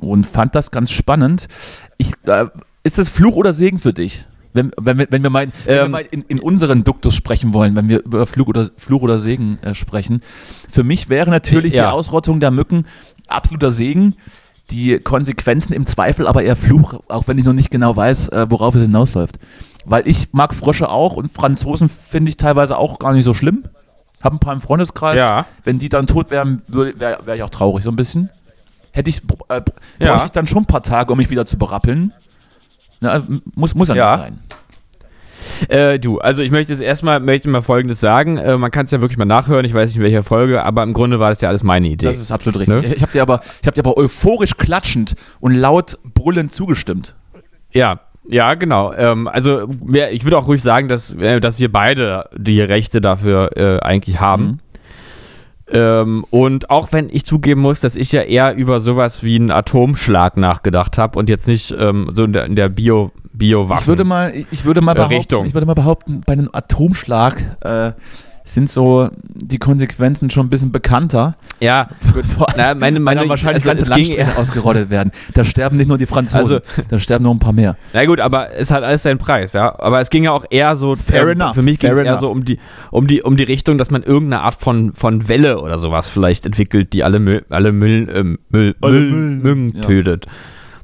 und 0.00 0.26
fand 0.26 0.54
das 0.54 0.70
ganz 0.70 0.90
spannend. 0.90 1.48
Ich, 1.98 2.12
äh, 2.26 2.46
ist 2.82 2.98
das 2.98 3.08
Fluch 3.08 3.36
oder 3.36 3.52
Segen 3.52 3.78
für 3.78 3.92
dich? 3.92 4.26
Wenn, 4.52 4.72
wenn, 4.80 4.98
wir- 4.98 5.06
wenn 5.10 5.22
wir 5.22 5.30
mal, 5.30 5.46
wenn 5.64 5.74
wir 5.76 5.82
Ähm, 5.84 5.90
mal 5.92 6.04
in, 6.10 6.22
in 6.22 6.40
unseren 6.40 6.82
Duktus 6.84 7.14
sprechen 7.14 7.52
wollen, 7.54 7.76
wenn 7.76 7.88
wir 7.88 8.02
über 8.04 8.26
Fluch 8.26 8.48
oder, 8.48 8.66
Fluch 8.76 9.02
oder 9.02 9.18
Segen 9.18 9.58
äh, 9.62 9.74
sprechen. 9.74 10.22
Für 10.68 10.82
mich 10.84 11.08
wäre 11.08 11.30
natürlich 11.30 11.72
die 11.72 11.78
Ja. 11.78 11.90
Ausrottung 11.92 12.40
der 12.40 12.50
Mücken 12.50 12.86
absoluter 13.28 13.70
Segen. 13.70 14.16
Die 14.70 14.98
Konsequenzen 15.00 15.72
im 15.72 15.84
Zweifel 15.86 16.28
aber 16.28 16.42
eher 16.44 16.54
Fluch, 16.56 16.94
auch 17.08 17.26
wenn 17.26 17.38
ich 17.38 17.44
noch 17.44 17.52
nicht 17.52 17.70
genau 17.72 17.96
weiß, 17.96 18.28
äh, 18.28 18.46
worauf 18.50 18.74
es 18.76 18.82
hinausläuft. 18.82 19.38
Weil 19.84 20.06
ich 20.06 20.28
mag 20.32 20.54
Frösche 20.54 20.88
auch 20.88 21.14
und 21.16 21.30
Franzosen 21.32 21.88
finde 21.88 22.28
ich 22.30 22.36
teilweise 22.36 22.76
auch 22.76 22.98
gar 23.00 23.12
nicht 23.12 23.24
so 23.24 23.34
schlimm. 23.34 23.64
Hab 24.22 24.32
ein 24.34 24.38
paar 24.38 24.52
im 24.52 24.60
Freundeskreis. 24.60 25.18
Ja. 25.18 25.46
Wenn 25.64 25.78
die 25.78 25.88
dann 25.88 26.06
tot 26.06 26.30
wären, 26.30 26.62
wäre 26.68 27.18
wär 27.24 27.34
ich 27.34 27.42
auch 27.42 27.50
traurig 27.50 27.82
so 27.82 27.90
ein 27.90 27.96
bisschen. 27.96 28.28
Hätte 28.92 29.08
ich, 29.10 29.22
äh, 29.48 29.60
Ja. 29.98 30.24
ich 30.24 30.30
dann 30.32 30.46
schon 30.46 30.58
ein 30.64 30.66
paar 30.66 30.82
Tage, 30.82 31.12
um 31.12 31.18
mich 31.18 31.30
wieder 31.30 31.46
zu 31.46 31.56
berappeln. 31.56 32.12
Na, 33.00 33.16
äh, 33.16 33.22
muss, 33.54 33.74
muss 33.74 33.88
ja, 33.88 33.94
Ja. 33.94 34.16
nicht 34.16 34.24
sein. 34.24 34.40
Äh, 35.68 35.98
du, 35.98 36.18
also 36.18 36.42
ich 36.42 36.50
möchte 36.50 36.72
jetzt 36.72 36.82
erstmal 36.82 37.20
möchte 37.20 37.48
mal 37.48 37.62
Folgendes 37.62 38.00
sagen. 38.00 38.38
Äh, 38.38 38.56
man 38.56 38.70
kann 38.70 38.86
es 38.86 38.90
ja 38.92 39.00
wirklich 39.00 39.18
mal 39.18 39.24
nachhören, 39.24 39.64
ich 39.64 39.74
weiß 39.74 39.90
nicht 39.90 39.96
in 39.96 40.02
welcher 40.02 40.22
Folge, 40.22 40.62
aber 40.62 40.82
im 40.82 40.92
Grunde 40.92 41.20
war 41.20 41.30
das 41.30 41.40
ja 41.40 41.48
alles 41.48 41.62
meine 41.62 41.88
Idee. 41.88 42.06
Das 42.06 42.18
ist 42.18 42.30
absolut 42.32 42.60
richtig. 42.60 42.82
Ne? 42.82 42.94
Ich 42.94 43.02
habe 43.02 43.12
dir, 43.12 43.22
aber, 43.22 43.40
ich 43.60 43.66
hab 43.66 43.74
dir 43.74 43.82
aber 43.82 43.96
euphorisch 43.96 44.56
klatschend 44.56 45.16
und 45.40 45.54
laut 45.54 45.98
brüllend 46.14 46.52
zugestimmt. 46.52 47.14
Ja, 47.72 48.00
ja, 48.28 48.54
genau. 48.54 48.92
Ähm, 48.92 49.28
also 49.28 49.68
ich 50.10 50.24
würde 50.24 50.38
auch 50.38 50.46
ruhig 50.46 50.62
sagen, 50.62 50.88
dass, 50.88 51.10
äh, 51.10 51.40
dass 51.40 51.58
wir 51.58 51.70
beide 51.72 52.28
die 52.36 52.60
Rechte 52.60 53.00
dafür 53.00 53.56
äh, 53.56 53.80
eigentlich 53.80 54.20
haben. 54.20 54.44
Mhm. 54.44 54.58
Ähm, 55.72 56.24
und 56.30 56.70
auch 56.70 56.92
wenn 56.92 57.08
ich 57.10 57.24
zugeben 57.24 57.60
muss, 57.60 57.80
dass 57.80 57.96
ich 57.96 58.10
ja 58.12 58.22
eher 58.22 58.54
über 58.54 58.80
sowas 58.80 59.22
wie 59.22 59.36
einen 59.36 59.50
Atomschlag 59.50 60.36
nachgedacht 60.36 60.98
habe 60.98 61.18
und 61.18 61.28
jetzt 61.28 61.46
nicht 61.46 61.74
ähm, 61.78 62.10
so 62.12 62.24
in 62.24 62.32
der, 62.32 62.44
in 62.44 62.56
der 62.56 62.68
Bio, 62.68 63.12
Biowaffen. 63.32 63.82
Ich 63.82 63.86
würde 63.88 64.04
mal, 64.04 64.32
ich 64.50 64.64
würde 64.64 64.80
mal 64.80 64.94
behaupten, 64.94 65.16
Richtung. 65.16 65.46
ich 65.46 65.54
würde 65.54 65.66
mal 65.66 65.74
behaupten, 65.74 66.22
bei 66.26 66.32
einem 66.32 66.50
Atomschlag 66.52 67.58
äh, 67.60 67.92
sind 68.44 68.68
so 68.68 69.08
die 69.50 69.58
Konsequenzen 69.58 70.30
schon 70.30 70.46
ein 70.46 70.50
bisschen 70.50 70.72
bekannter. 70.72 71.36
ja, 71.60 71.88
vor 72.36 72.46
na, 72.56 72.74
meine, 72.74 73.00
dann 73.00 73.28
wahrscheinlich 73.28 73.68
also, 73.68 73.84
ganze 73.90 73.92
ging 73.92 74.16
eher, 74.16 74.38
ausgerottet 74.38 74.90
werden. 74.90 75.12
Da 75.34 75.44
sterben 75.44 75.76
nicht 75.76 75.88
nur 75.88 75.98
die 75.98 76.06
Franzosen, 76.06 76.38
Also- 76.38 76.84
da 76.88 76.98
sterben 76.98 77.24
noch 77.24 77.32
ein 77.32 77.38
paar 77.38 77.52
mehr. 77.52 77.76
Na 77.92 78.04
gut, 78.06 78.20
aber 78.20 78.52
es 78.54 78.70
hat 78.70 78.82
alles 78.82 79.02
seinen 79.02 79.18
Preis, 79.18 79.52
ja. 79.52 79.78
Aber 79.78 80.00
es 80.00 80.10
ging 80.10 80.24
ja 80.24 80.32
auch 80.32 80.44
eher 80.50 80.76
so, 80.76 80.94
Fair 80.94 81.22
ähm, 81.22 81.40
enough, 81.40 81.54
für 81.54 81.62
mich 81.62 81.78
ging 81.78 81.90
es 81.90 81.98
eher 81.98 82.06
enough. 82.06 82.20
so 82.20 82.30
um 82.30 82.44
die, 82.44 82.58
um 82.90 83.06
die, 83.06 83.22
um 83.22 83.36
die 83.36 83.44
Richtung, 83.44 83.78
dass 83.78 83.90
man 83.90 84.02
irgendeine 84.02 84.42
Art 84.42 84.54
von, 84.54 84.92
von 84.92 85.28
Welle 85.28 85.60
oder 85.60 85.78
sowas 85.78 86.08
vielleicht 86.08 86.46
entwickelt, 86.46 86.92
die 86.92 87.04
alle 87.04 87.18
Müll, 87.18 87.44
alle 87.50 87.72
Müll, 87.72 88.08
ähm, 88.14 88.38
Müll, 88.50 88.74
Alle 88.80 89.00
Müll, 89.00 89.54
Müll, 89.54 89.72
ja. 89.74 89.80
tötet. 89.82 90.26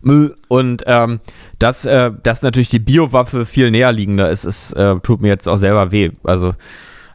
Müll. 0.02 0.36
Und 0.48 0.84
ähm, 0.86 1.20
dass, 1.58 1.84
äh, 1.84 2.10
dass 2.22 2.42
natürlich 2.42 2.68
die 2.68 2.78
Biowaffe 2.78 3.44
viel 3.44 3.70
näher 3.70 3.90
liegender 3.92 4.30
ist, 4.30 4.44
ist 4.44 4.72
äh, 4.74 4.94
tut 5.00 5.20
mir 5.20 5.28
jetzt 5.28 5.48
auch 5.48 5.56
selber 5.56 5.90
weh. 5.90 6.10
Also, 6.22 6.54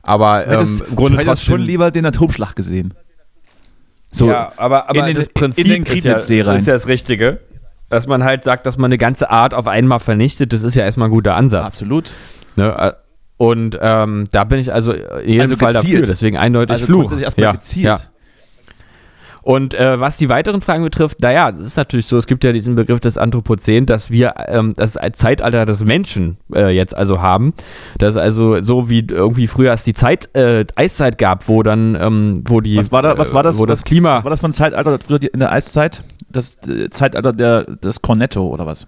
aber 0.04 0.46
ähm, 0.46 0.52
hättest, 0.52 0.82
im 0.82 0.96
Grunde 0.96 1.18
du 1.18 1.26
hättest 1.26 1.46
schon 1.46 1.62
lieber 1.62 1.92
den 1.92 2.06
Atomschlag 2.06 2.56
gesehen. 2.56 2.94
So, 4.12 4.28
ja, 4.30 4.52
aber, 4.58 4.90
aber 4.90 5.00
in 5.00 5.06
den- 5.08 5.16
das 5.16 5.28
in 5.28 5.34
Prinzip 5.34 5.66
den 5.66 5.84
ist, 5.84 6.04
ja, 6.04 6.18
ist 6.18 6.68
ja 6.68 6.74
das 6.74 6.88
Richtige. 6.88 7.40
Dass 7.90 8.08
man 8.08 8.24
halt 8.24 8.44
sagt, 8.46 8.66
dass 8.66 8.78
man 8.78 8.90
eine 8.90 8.98
ganze 8.98 9.30
Art 9.30 9.54
auf 9.54 9.68
einmal 9.68 10.00
vernichtet, 10.00 10.54
das 10.54 10.64
ist 10.64 10.76
ja 10.76 10.84
erstmal 10.84 11.10
ein 11.10 11.12
guter 11.12 11.36
Ansatz. 11.36 11.66
absolut. 11.66 12.14
Ne? 12.56 12.74
äh, 12.78 12.94
Und 13.38 13.78
ähm, 13.82 14.28
da 14.32 14.44
bin 14.46 14.60
ich 14.60 14.72
also 14.74 14.94
in 14.94 15.28
jedem 15.30 15.42
Also 15.42 15.56
Fall 15.58 15.74
gezielt. 15.74 15.94
dafür, 16.04 16.08
deswegen 16.14 16.38
eindeutig 16.38 16.74
Also 16.74 16.86
Fluch. 16.86 17.12
erstmal 17.20 17.44
ja, 17.46 17.52
gezielt. 17.52 17.86
Ja. 17.86 18.00
Und 19.44 19.74
äh, 19.74 20.00
was 20.00 20.18
die 20.18 20.30
weiteren 20.30 20.62
Fragen 20.62 20.84
betrifft, 20.84 21.20
naja, 21.22 21.52
das 21.52 21.68
ist 21.68 21.78
natürlich 21.78 22.06
so, 22.06 22.18
es 22.18 22.28
gibt 22.28 22.44
ja 22.44 22.52
diesen 22.52 22.76
Begriff 22.76 23.00
des 23.00 23.18
Anthropozän, 23.18 23.86
dass 23.86 24.12
wir 24.12 24.36
ähm, 24.48 24.74
das 24.76 24.98
Zeitalter 25.14 25.66
des 25.66 25.84
Menschen 25.86 26.38
äh, 26.54 26.70
jetzt 26.70 26.96
also 26.96 27.22
haben. 27.22 27.54
Das 27.98 28.12
ist 28.12 28.18
also 28.18 28.62
so 28.62 28.90
wie 28.90 29.00
irgendwie 29.10 29.48
früher 29.48 29.74
es 29.74 29.84
die 29.84 29.94
Zeit, 29.94 30.30
äh, 30.36 30.66
Eiszeit 30.76 31.18
gab, 31.18 31.48
wo 31.48 31.64
dann, 31.64 31.98
ähm, 32.00 32.44
wo 32.46 32.62
die 32.62 32.78
Was 32.78 32.92
war 32.92 33.02
da, 33.02 33.18
was 33.18 33.34
war 33.34 33.44
das, 33.44 33.58
äh, 33.58 33.60
wo 33.60 33.66
das 33.66 33.80
was, 33.80 33.84
Klima. 33.86 34.18
Was 34.18 34.24
war 34.24 34.32
das 34.32 34.40
für 34.42 34.50
ein 34.50 34.54
Zeitalter 34.54 35.00
in 35.34 35.40
der 35.40 35.52
Eiszeit? 35.52 36.04
Das 36.30 36.58
äh, 36.68 36.90
Zeitalter 36.90 37.34
der, 37.34 37.64
des 37.64 38.02
Cornetto 38.02 38.48
oder 38.48 38.66
was? 38.66 38.88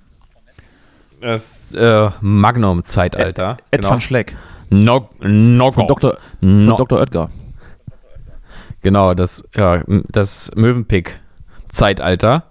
das 1.24 1.74
äh, 1.74 2.10
Magnum-Zeitalter. 2.22 3.58
Ed 3.72 3.84
van 3.84 4.02
Schleck. 4.02 4.36
No, 4.70 5.10
no, 5.22 5.72
Von 5.72 5.88
Dr. 5.88 6.18
Von 6.40 6.66
no, 6.66 6.76
Dr. 6.76 7.00
Oetker. 7.00 7.30
Genau, 8.84 9.14
das, 9.14 9.44
ja, 9.56 9.82
das 10.10 10.52
Möwenpick-Zeitalter. 10.56 12.44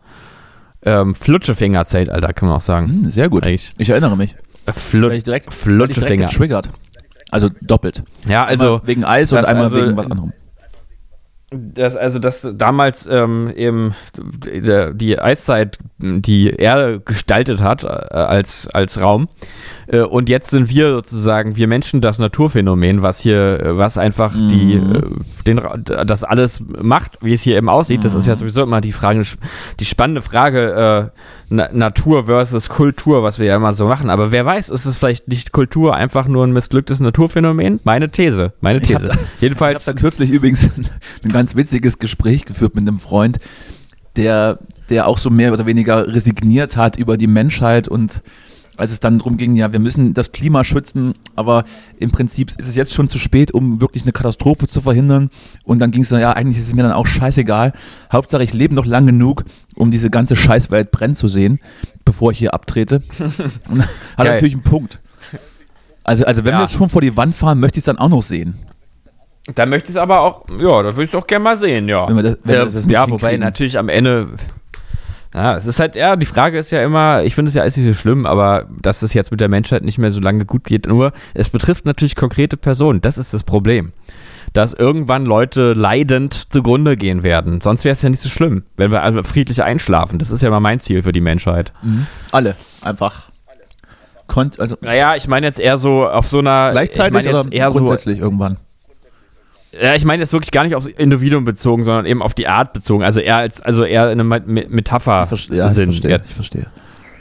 Ähm, 0.84 1.14
Flutschefinger-Zeitalter, 1.14 2.32
kann 2.32 2.48
man 2.48 2.56
auch 2.56 2.62
sagen. 2.62 2.88
Hm, 2.88 3.10
sehr 3.10 3.28
gut. 3.28 3.46
Eigentlich. 3.46 3.70
Ich 3.78 3.90
erinnere 3.90 4.16
mich. 4.16 4.34
Weil 4.64 4.74
ich 4.74 4.84
direkt, 4.88 5.06
weil 5.06 5.18
ich 5.18 5.24
direkt 5.24 5.54
Flutschefinger. 5.54 6.26
getriggert. 6.26 6.70
Also 7.30 7.48
doppelt. 7.60 8.02
Ja, 8.26 8.44
also, 8.44 8.64
einmal 8.76 8.86
wegen 8.86 9.04
Eis 9.04 9.32
und 9.32 9.38
einmal 9.44 9.64
also- 9.64 9.76
wegen 9.78 9.96
was 9.96 10.10
anderem. 10.10 10.32
Das, 11.52 11.96
also 11.96 12.18
das 12.18 12.48
damals 12.54 13.06
ähm, 13.10 13.52
eben 13.54 13.94
die 14.94 15.18
Eiszeit 15.18 15.78
die 15.98 16.50
Erde 16.50 17.00
gestaltet 17.00 17.60
hat 17.60 17.84
äh, 17.84 17.86
als, 17.88 18.66
als 18.68 19.00
Raum. 19.00 19.28
Äh, 19.86 20.00
und 20.00 20.28
jetzt 20.28 20.50
sind 20.50 20.68
wir 20.70 20.92
sozusagen, 20.92 21.56
wir 21.56 21.68
Menschen, 21.68 22.00
das 22.00 22.18
Naturphänomen, 22.18 23.02
was 23.02 23.20
hier, 23.20 23.60
äh, 23.60 23.78
was 23.78 23.98
einfach 23.98 24.32
die, 24.34 24.76
Mhm. 24.76 24.92
äh, 24.94 25.44
den, 25.46 25.60
das 26.06 26.24
alles 26.24 26.62
macht, 26.80 27.18
wie 27.20 27.34
es 27.34 27.42
hier 27.42 27.56
eben 27.56 27.68
aussieht. 27.68 28.04
Das 28.04 28.14
ist 28.14 28.24
Mhm. 28.26 28.30
ja 28.30 28.36
sowieso 28.36 28.62
immer 28.62 28.80
die 28.80 28.92
Frage, 28.92 29.22
die 29.78 29.84
spannende 29.84 30.22
Frage, 30.22 31.10
äh, 31.10 31.18
Na 31.54 31.68
Natur 31.70 32.24
versus 32.24 32.70
Kultur, 32.70 33.22
was 33.22 33.38
wir 33.38 33.46
ja 33.46 33.56
immer 33.56 33.74
so 33.74 33.86
machen. 33.86 34.08
Aber 34.08 34.32
wer 34.32 34.46
weiß, 34.46 34.70
ist 34.70 34.86
es 34.86 34.96
vielleicht 34.96 35.28
nicht 35.28 35.52
Kultur 35.52 35.94
einfach 35.94 36.26
nur 36.26 36.44
ein 36.46 36.52
missglücktes 36.52 36.98
Naturphänomen? 37.00 37.78
Meine 37.84 38.10
These, 38.10 38.52
meine 38.62 38.78
Ich 38.80 38.94
hab 38.94 39.02
These. 39.02 39.12
da- 39.12 39.12
Ich 39.14 39.18
habe 39.20 39.28
Jedenfalls, 39.40 39.84
da 39.84 39.92
kürzlich 39.92 40.30
übrigens 40.30 40.64
ein 41.24 41.32
ganz 41.32 41.54
witziges 41.54 41.98
Gespräch 41.98 42.46
geführt 42.46 42.74
mit 42.74 42.88
einem 42.88 42.98
Freund, 42.98 43.38
der, 44.16 44.60
der 44.88 45.06
auch 45.06 45.18
so 45.18 45.28
mehr 45.28 45.52
oder 45.52 45.66
weniger 45.66 46.08
resigniert 46.08 46.76
hat 46.78 46.96
über 46.96 47.16
die 47.18 47.26
Menschheit 47.26 47.86
und 47.86 48.22
als 48.78 48.90
es 48.90 49.00
dann 49.00 49.18
darum 49.18 49.36
ging, 49.36 49.54
ja, 49.54 49.70
wir 49.70 49.78
müssen 49.78 50.14
das 50.14 50.32
Klima 50.32 50.64
schützen, 50.64 51.12
aber 51.36 51.64
im 51.98 52.10
Prinzip 52.10 52.50
ist 52.56 52.68
es 52.68 52.74
jetzt 52.74 52.94
schon 52.94 53.06
zu 53.06 53.18
spät, 53.18 53.52
um 53.52 53.82
wirklich 53.82 54.02
eine 54.04 54.12
Katastrophe 54.12 54.66
zu 54.66 54.80
verhindern. 54.80 55.28
Und 55.64 55.78
dann 55.78 55.90
ging 55.90 56.02
es 56.02 56.08
so, 56.08 56.16
ja, 56.16 56.32
eigentlich 56.32 56.58
ist 56.58 56.68
es 56.68 56.74
mir 56.74 56.82
dann 56.82 56.92
auch 56.92 57.06
scheißegal. 57.06 57.74
Hauptsache, 58.10 58.42
ich 58.42 58.54
lebe 58.54 58.74
noch 58.74 58.86
lang 58.86 59.04
genug, 59.06 59.44
um 59.76 59.90
diese 59.90 60.10
ganze 60.10 60.36
Scheißwelt 60.36 60.90
brennen 60.90 61.14
zu 61.14 61.28
sehen, 61.28 61.60
bevor 62.04 62.32
ich 62.32 62.38
hier 62.38 62.54
abtrete. 62.54 63.02
Und 63.68 63.82
hat 63.82 63.88
Geil. 64.16 64.34
natürlich 64.34 64.54
einen 64.54 64.62
Punkt. 64.62 65.00
Also, 66.04 66.24
also 66.26 66.44
wenn 66.44 66.52
Ja. 66.52 66.58
wir 66.58 66.62
jetzt 66.64 66.74
schon 66.74 66.88
vor 66.88 67.00
die 67.00 67.16
Wand 67.16 67.34
fahren, 67.34 67.60
möchte 67.60 67.78
ich 67.78 67.82
es 67.82 67.86
dann 67.86 67.98
auch 67.98 68.08
noch 68.08 68.22
sehen. 68.22 68.58
Da 69.54 69.66
möchte 69.66 69.90
ich 69.90 69.96
es 69.96 70.00
aber 70.00 70.20
auch, 70.20 70.44
ja, 70.50 70.82
da 70.82 70.92
würde 70.92 71.04
ich 71.04 71.10
doch 71.10 71.26
gerne 71.26 71.42
mal 71.42 71.56
sehen, 71.56 71.88
ja. 71.88 72.06
Wenn 72.08 72.24
das- 72.24 72.38
wenn 72.44 72.54
ja, 72.54 72.64
das 72.64 72.86
ja 72.86 73.10
wobei 73.10 73.36
natürlich 73.36 73.76
am 73.78 73.88
Ende, 73.88 74.28
ja, 75.34 75.56
es 75.56 75.66
ist 75.66 75.80
halt, 75.80 75.96
ja, 75.96 76.14
die 76.16 76.26
Frage 76.26 76.58
ist 76.58 76.70
ja 76.70 76.82
immer, 76.84 77.22
ich 77.24 77.34
finde 77.34 77.48
es 77.48 77.54
ja 77.54 77.62
alles 77.62 77.76
nicht 77.76 77.86
so 77.86 77.94
schlimm, 77.94 78.26
aber 78.26 78.68
dass 78.82 79.02
es 79.02 79.14
jetzt 79.14 79.30
mit 79.30 79.40
der 79.40 79.48
Menschheit 79.48 79.84
nicht 79.84 79.98
mehr 79.98 80.10
so 80.10 80.20
lange 80.20 80.44
gut 80.44 80.64
geht, 80.64 80.86
nur 80.86 81.12
es 81.34 81.48
betrifft 81.48 81.86
natürlich 81.86 82.14
konkrete 82.14 82.56
Personen, 82.56 83.00
das 83.00 83.18
ist 83.18 83.32
das 83.34 83.42
Problem. 83.42 83.92
Dass 84.52 84.74
irgendwann 84.74 85.24
Leute 85.24 85.72
leidend 85.72 86.52
zugrunde 86.52 86.96
gehen 86.98 87.22
werden. 87.22 87.60
Sonst 87.62 87.84
wäre 87.84 87.94
es 87.94 88.02
ja 88.02 88.10
nicht 88.10 88.20
so 88.20 88.28
schlimm, 88.28 88.64
wenn 88.76 88.90
wir 88.90 89.02
also 89.02 89.22
friedlich 89.22 89.62
einschlafen. 89.62 90.18
Das 90.18 90.30
ist 90.30 90.42
ja 90.42 90.50
mal 90.50 90.60
mein 90.60 90.80
Ziel 90.80 91.02
für 91.02 91.12
die 91.12 91.22
Menschheit. 91.22 91.72
Alle. 92.32 92.54
Einfach. 92.82 93.30
Konnt, 94.26 94.60
also 94.60 94.76
Naja, 94.80 95.16
ich 95.16 95.26
meine 95.28 95.46
jetzt 95.46 95.58
eher 95.60 95.76
so 95.78 96.06
auf 96.08 96.28
so 96.28 96.38
einer. 96.38 96.70
gleichzeitig 96.70 97.18
ich 97.20 97.24
jetzt 97.26 97.34
oder 97.46 97.52
eher 97.52 97.70
so 97.70 97.78
grundsätzlich 97.78 98.18
irgendwann? 98.18 98.56
Ja, 99.72 99.94
ich 99.94 100.04
meine 100.04 100.22
jetzt 100.22 100.32
wirklich 100.34 100.50
gar 100.50 100.64
nicht 100.64 100.74
aufs 100.74 100.86
Individuum 100.86 101.46
bezogen, 101.46 101.82
sondern 101.84 102.04
eben 102.04 102.20
auf 102.22 102.34
die 102.34 102.46
Art 102.46 102.74
bezogen. 102.74 103.02
Also 103.04 103.20
eher 103.20 103.38
als, 103.38 103.62
also 103.62 103.84
eher 103.84 104.10
in 104.12 104.20
einem 104.20 104.28
Me- 104.28 104.66
Metapher 104.68 105.26
Verste- 105.26 105.54
ja, 105.54 105.66
ich 105.68 105.72
verstehe. 105.74 105.92
Ich 105.92 106.04
jetzt. 106.04 106.34
verstehe. 106.34 106.66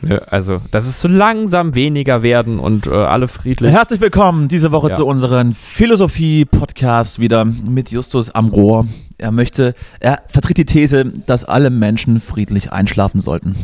Ja, 0.08 0.18
Also, 0.30 0.60
dass 0.72 0.86
es 0.88 1.00
so 1.00 1.08
langsam 1.08 1.76
weniger 1.76 2.24
werden 2.24 2.60
und 2.60 2.88
äh, 2.88 2.92
alle 2.92 3.28
friedlich. 3.28 3.72
Herzlich 3.72 4.02
willkommen 4.02 4.48
diese 4.48 4.72
Woche 4.72 4.90
Ja. 4.90 4.96
zu 4.96 5.06
unserem 5.06 5.54
Philosophie-Podcast 5.54 7.20
wieder 7.20 7.46
mit 7.46 7.92
Justus 7.92 8.30
am 8.32 8.48
Rohr. 8.50 8.88
Er 9.18 9.32
möchte, 9.32 9.76
er 10.00 10.24
vertritt 10.28 10.58
die 10.58 10.66
These, 10.66 11.06
dass 11.28 11.44
alle 11.44 11.70
Menschen 11.70 12.20
friedlich 12.20 12.72
einschlafen 12.72 13.20
sollten. 13.20 13.56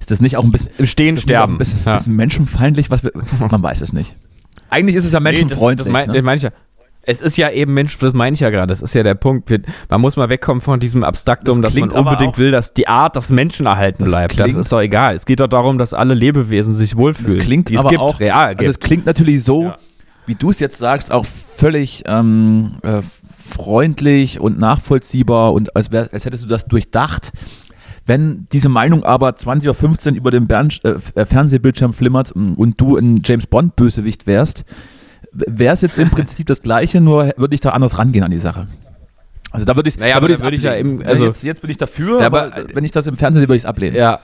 Ist 0.00 0.10
das 0.10 0.20
nicht 0.20 0.36
auch 0.36 0.44
ein 0.44 0.50
bisschen, 0.50 0.70
Im 0.78 0.86
Stehen 0.86 1.18
sterben. 1.18 1.54
ein 1.54 1.58
bisschen, 1.58 1.80
Ja. 1.86 1.96
bisschen 1.96 2.16
menschenfeindlich? 2.16 2.90
Was 2.90 3.04
wir, 3.04 3.12
man 3.50 3.62
weiß 3.62 3.80
es 3.80 3.92
nicht. 3.92 4.16
Eigentlich 4.70 4.96
ist 4.96 5.04
es 5.04 5.12
ja 5.12 5.20
menschenfreundlich. 5.20 5.86
Nee, 5.86 5.92
das, 5.92 6.00
das, 6.00 6.06
mein, 6.06 6.08
ne? 6.08 6.14
das 6.14 6.24
meine 6.24 6.36
ich 6.38 6.42
ja. 6.42 6.50
Es 7.06 7.20
ist 7.22 7.36
ja 7.36 7.50
eben 7.50 7.74
Mensch, 7.74 7.98
das 7.98 8.12
meine 8.14 8.34
ich 8.34 8.40
ja 8.40 8.50
gerade. 8.50 8.68
Das 8.68 8.80
ist 8.82 8.94
ja 8.94 9.02
der 9.02 9.14
Punkt. 9.14 9.50
Man 9.90 10.00
muss 10.00 10.16
mal 10.16 10.28
wegkommen 10.30 10.60
von 10.60 10.80
diesem 10.80 11.04
Abstraktum, 11.04 11.60
Das 11.62 11.72
dass 11.74 11.80
man 11.80 11.90
unbedingt 11.90 12.34
auch- 12.34 12.38
will, 12.38 12.50
dass 12.50 12.72
die 12.72 12.88
Art 12.88 13.16
des 13.16 13.30
Menschen 13.30 13.66
erhalten 13.66 14.04
Das 14.04 14.12
bleibt. 14.12 14.34
klingt- 14.34 14.50
das 14.56 14.66
ist 14.66 14.72
doch 14.72 14.80
egal. 14.80 15.14
Es 15.14 15.26
geht 15.26 15.40
doch 15.40 15.46
darum, 15.48 15.78
dass 15.78 15.92
alle 15.94 16.14
Lebewesen 16.14 16.74
sich 16.74 16.96
wohlfühlen. 16.96 17.36
Das 17.38 17.44
klingt 17.46 17.68
die 17.68 17.74
es 17.74 17.80
aber 17.80 17.90
gibt, 17.90 18.00
auch, 18.02 18.20
real 18.20 18.54
also 18.56 18.70
es 18.70 18.78
gibt. 18.78 18.84
klingt 18.84 19.06
natürlich 19.06 19.44
so, 19.44 19.64
Ja. 19.64 19.78
wie 20.26 20.34
du 20.34 20.50
es 20.50 20.60
jetzt 20.60 20.78
sagst, 20.78 21.12
auch 21.12 21.26
völlig 21.26 22.02
ähm, 22.06 22.76
äh, 22.82 23.02
freundlich 23.46 24.40
und 24.40 24.58
nachvollziehbar 24.58 25.52
und 25.52 25.74
als, 25.76 25.92
wär, 25.92 26.08
als 26.12 26.24
hättest 26.24 26.44
du 26.44 26.48
das 26.48 26.66
durchdacht. 26.66 27.32
Wenn 28.06 28.46
diese 28.52 28.68
Meinung 28.68 29.02
aber 29.04 29.30
20.15 29.30 30.10
Uhr 30.12 30.16
über 30.18 30.30
den 30.30 30.46
Bern, 30.46 30.68
äh, 30.82 30.90
F- 30.90 31.12
Fernsehbildschirm 31.28 31.92
flimmert 31.94 32.34
mm, 32.36 32.52
und 32.54 32.78
du 32.80 32.96
ein 32.96 33.22
James 33.24 33.46
Bond-Bösewicht 33.46 34.26
wärst, 34.26 34.64
wäre 35.32 35.74
es 35.74 35.80
jetzt 35.80 35.98
im 35.98 36.10
Prinzip 36.10 36.46
das 36.46 36.62
Gleiche, 36.62 37.00
nur 37.00 37.32
würde 37.36 37.54
ich 37.54 37.60
da 37.60 37.70
anders 37.70 37.98
rangehen 37.98 38.24
an 38.24 38.30
die 38.30 38.38
Sache. 38.38 38.66
Also 39.50 39.66
da 39.66 39.76
würde 39.76 39.88
ich, 39.88 39.98
Naja, 39.98 40.16
da 40.16 40.20
würde 40.22 40.36
da 40.36 40.42
würde 40.42 40.56
ich 40.56 40.62
ja 40.64 40.74
eben- 40.76 41.02
also- 41.04 41.26
jetzt, 41.26 41.42
jetzt 41.44 41.60
bin 41.60 41.70
ich 41.70 41.76
dafür, 41.76 42.20
Ja, 42.20 42.26
aber, 42.26 42.54
aber- 42.56 42.64
wenn 42.74 42.84
ich 42.84 42.90
das 42.90 43.06
im 43.06 43.16
Fernsehen 43.16 43.40
sehe, 43.40 43.48
würde 43.48 43.56
ich 43.56 43.62
es 43.62 43.68
ablehnen. 43.68 43.96
Ja. 43.96 44.18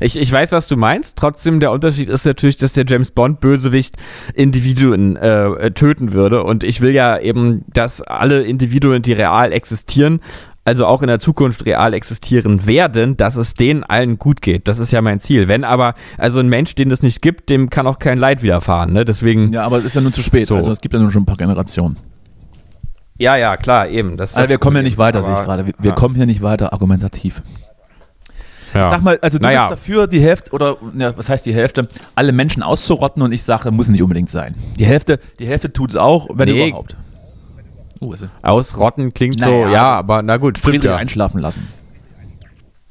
Ich, 0.00 0.18
ich 0.18 0.32
weiß, 0.32 0.50
was 0.52 0.66
du 0.66 0.76
meinst. 0.76 1.18
Trotzdem, 1.18 1.60
der 1.60 1.70
Unterschied 1.70 2.08
ist 2.08 2.24
natürlich, 2.24 2.56
dass 2.56 2.72
der 2.72 2.84
James 2.86 3.10
Bond-Bösewicht 3.10 3.96
Individuen 4.34 5.16
äh, 5.16 5.44
äh, 5.46 5.70
töten 5.72 6.12
würde. 6.14 6.42
Und 6.42 6.64
ich 6.64 6.80
will 6.80 6.92
ja 6.92 7.18
eben, 7.18 7.64
dass 7.72 8.00
alle 8.00 8.42
Individuen, 8.44 9.02
die 9.02 9.12
real 9.12 9.52
existieren, 9.52 10.20
also 10.64 10.86
auch 10.86 11.02
in 11.02 11.08
der 11.08 11.18
Zukunft 11.18 11.66
real 11.66 11.92
existieren 11.94 12.66
werden, 12.66 13.16
dass 13.16 13.36
es 13.36 13.54
denen 13.54 13.84
allen 13.84 14.18
gut 14.18 14.40
geht. 14.40 14.66
Das 14.68 14.78
ist 14.78 14.92
ja 14.92 15.02
mein 15.02 15.20
Ziel. 15.20 15.46
Wenn 15.48 15.62
aber, 15.64 15.94
also 16.16 16.40
ein 16.40 16.48
Mensch, 16.48 16.74
den 16.74 16.90
es 16.90 17.02
nicht 17.02 17.20
gibt, 17.22 17.50
dem 17.50 17.68
kann 17.70 17.86
auch 17.86 17.98
kein 17.98 18.18
Leid 18.18 18.42
widerfahren. 18.42 18.92
Ne? 18.92 19.04
Deswegen, 19.04 19.52
ja. 19.52 19.60
Ja, 19.60 19.66
aber 19.66 19.78
es 19.78 19.84
ist 19.84 19.94
ja 19.94 20.00
nun 20.00 20.12
zu 20.12 20.22
spät. 20.22 20.46
So. 20.46 20.56
Also 20.56 20.70
es 20.72 20.80
gibt 20.80 20.94
ja 20.94 21.00
nun 21.00 21.10
schon 21.10 21.22
ein 21.22 21.26
paar 21.26 21.36
Generationen. 21.36 21.96
ja, 23.18 23.56
klar, 23.56 23.88
eben. 23.88 24.16
Das 24.16 24.30
Also 24.34 24.42
das 24.42 24.50
wir 24.50 24.58
kommen 24.58 24.76
ja 24.76 24.82
nicht 24.82 24.98
weiter, 24.98 25.22
sehe 25.22 25.32
ich 25.32 25.38
Aber- 25.38 25.46
gerade. 25.46 25.66
Wir, 25.66 25.74
wir 25.78 25.90
ja. 25.90 25.94
kommen 25.94 26.14
hier 26.14 26.26
nicht 26.26 26.42
weiter 26.42 26.72
argumentativ. 26.72 27.42
Ja. 28.72 28.90
Sag 28.90 29.02
mal, 29.04 29.18
also 29.22 29.38
du 29.38 29.44
Naja. 29.44 29.68
bist 29.68 29.72
dafür, 29.82 30.06
die 30.08 30.20
Hälfte, 30.20 30.50
oder 30.50 30.76
ja, 30.98 31.16
was 31.16 31.28
heißt 31.28 31.46
die 31.46 31.54
Hälfte, 31.54 31.86
alle 32.16 32.32
Menschen 32.32 32.60
auszurotten 32.64 33.22
und 33.22 33.30
ich 33.30 33.44
sage, 33.44 33.70
muss 33.70 33.86
nicht 33.88 34.02
unbedingt 34.02 34.30
sein. 34.30 34.56
Die 34.78 34.84
Hälfte, 34.84 35.20
die 35.38 35.46
Hälfte 35.46 35.72
tut 35.72 35.90
es 35.90 35.96
auch, 35.96 36.28
wenn 36.34 36.48
Nee. 36.48 36.68
überhaupt. 36.70 36.96
Er. 38.12 38.30
Ausrotten 38.42 39.14
klingt 39.14 39.42
so, 39.42 39.50
Naja, 39.50 39.70
ja, 39.70 39.88
aber 39.94 40.22
na 40.22 40.36
gut, 40.36 40.58
Friedrich 40.58 40.84
ja. 40.84 40.96
einschlafen 40.96 41.40
lassen. 41.40 41.66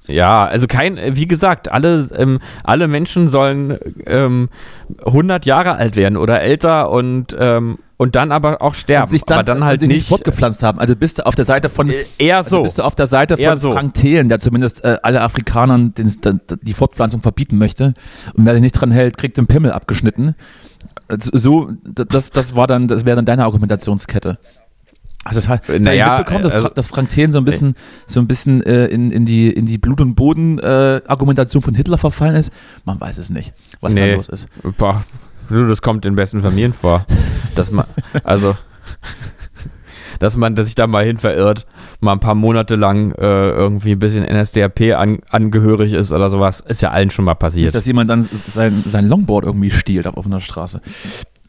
Ja, 0.08 0.46
also 0.46 0.68
kein, 0.68 0.98
äh, 0.98 1.16
wie 1.16 1.28
gesagt, 1.28 1.72
alle, 1.72 2.10
ähm, 2.18 2.40
alle 2.64 2.88
Menschen 2.88 3.30
sollen 3.30 3.78
ähm, 4.06 4.50
100 5.06 5.46
Jahre 5.46 5.76
alt 5.76 5.96
werden 5.96 6.18
oder 6.18 6.42
älter 6.42 6.90
und, 6.90 7.36
ähm, 7.40 7.80
und 7.96 8.16
dann 8.16 8.34
aber 8.34 8.62
auch 8.62 8.74
sterben. 8.74 9.04
Und 9.04 9.10
sich 9.12 9.24
dann, 9.24 9.40
aber 9.40 9.46
dann 9.46 9.64
halt 9.64 9.80
sich 9.80 9.88
nicht. 9.90 10.08
fortgepflanzt 10.10 10.62
haben. 10.62 10.80
Also 10.80 10.96
bist 10.98 11.20
du 11.20 11.26
auf 11.26 11.36
der 11.36 11.46
Seite 11.46 11.70
von, 11.70 11.90
äh, 11.90 12.04
eher 12.18 12.38
also 12.38 12.58
so. 12.58 12.64
bist 12.64 12.80
du 12.80 12.84
auf 12.84 12.96
der 12.96 13.08
Seite 13.08 13.38
von 13.38 13.58
so. 13.58 13.72
Frank 13.72 13.94
Thelen, 13.94 14.28
der 14.28 14.40
zumindest 14.42 14.84
äh, 14.84 14.98
alle 15.04 15.22
Afrikanern 15.22 15.94
den, 15.94 16.10
den, 16.20 16.42
die 16.62 16.74
Fortpflanzung 16.74 17.22
verbieten 17.22 17.58
möchte. 17.58 17.94
Und 18.34 18.46
wer 18.46 18.54
sich 18.54 18.62
nicht 18.62 18.74
dran 18.74 18.92
hält, 18.92 19.18
kriegt 19.18 19.38
den 19.38 19.48
Pimmel 19.48 19.72
abgeschnitten. 19.72 20.36
Also 21.08 21.38
So, 21.38 21.72
das, 21.84 22.30
das 22.30 22.56
war 22.56 22.68
dann, 22.68 22.90
das 22.90 23.06
wäre 23.06 23.16
dann 23.16 23.26
deine 23.26 23.46
Argumentationskette. 23.46 24.38
Also 25.26 25.40
das 25.40 25.48
heißt, 25.50 25.64
Naja, 25.80 26.14
ich 26.14 26.18
mitbekommen, 26.20 26.44
dass, 26.44 26.54
also- 26.54 26.68
Fra- 26.68 26.74
dass 26.74 26.88
Frank 26.88 27.10
Thelen 27.10 27.32
so 27.32 27.38
ein 27.38 27.46
bisschen, 27.46 27.76
so 28.08 28.20
ein 28.20 28.28
bisschen 28.28 28.62
äh, 28.64 28.86
in, 28.88 29.10
in 29.12 29.26
die, 29.26 29.50
in 29.50 29.66
die 29.66 29.78
Blut- 29.78 30.02
und 30.02 30.16
Boden-Argumentation 30.16 31.62
von 31.62 31.74
Hitler 31.76 31.98
verfallen 31.98 32.36
ist. 32.36 32.52
Man 32.86 33.00
weiß 33.00 33.18
es 33.18 33.30
nicht, 33.30 33.54
was 33.82 33.96
da 33.96 34.02
Nee. 34.02 34.16
los 34.16 34.28
ist. 34.30 34.48
Boah, 34.78 35.04
das 35.50 35.82
kommt 35.82 36.06
in 36.06 36.16
besten 36.16 36.42
Familien 36.42 36.74
vor. 36.74 37.06
Dass 37.56 37.72
man, 37.72 37.86
also, 38.24 38.56
dass 40.20 40.38
man 40.38 40.56
dass 40.56 40.68
sich 40.68 40.76
da 40.76 40.88
mal 40.88 41.06
hin 41.06 41.18
verirrt, 41.18 41.66
mal 42.00 42.14
ein 42.14 42.20
paar 42.20 42.36
Monate 42.36 42.76
lang 42.76 43.12
äh, 43.14 43.50
irgendwie 43.50 43.92
ein 43.94 44.00
bisschen 44.00 44.24
NSDAP 44.26 44.94
an, 44.98 45.20
angehörig 45.30 45.94
ist 45.94 46.12
oder 46.12 46.30
sowas, 46.30 46.62
ist 46.68 46.82
ja 46.82 46.92
allen 46.92 47.10
schon 47.10 47.26
mal 47.26 47.34
passiert. 47.36 47.74
dass 47.76 47.86
jemand 47.86 48.10
dann 48.10 48.24
sein, 48.24 48.84
sein 48.86 49.08
Longboard 49.08 49.46
irgendwie 49.46 49.72
stiehlt 49.72 50.08
auf 50.08 50.18
offener 50.18 50.40
Straße. 50.40 50.82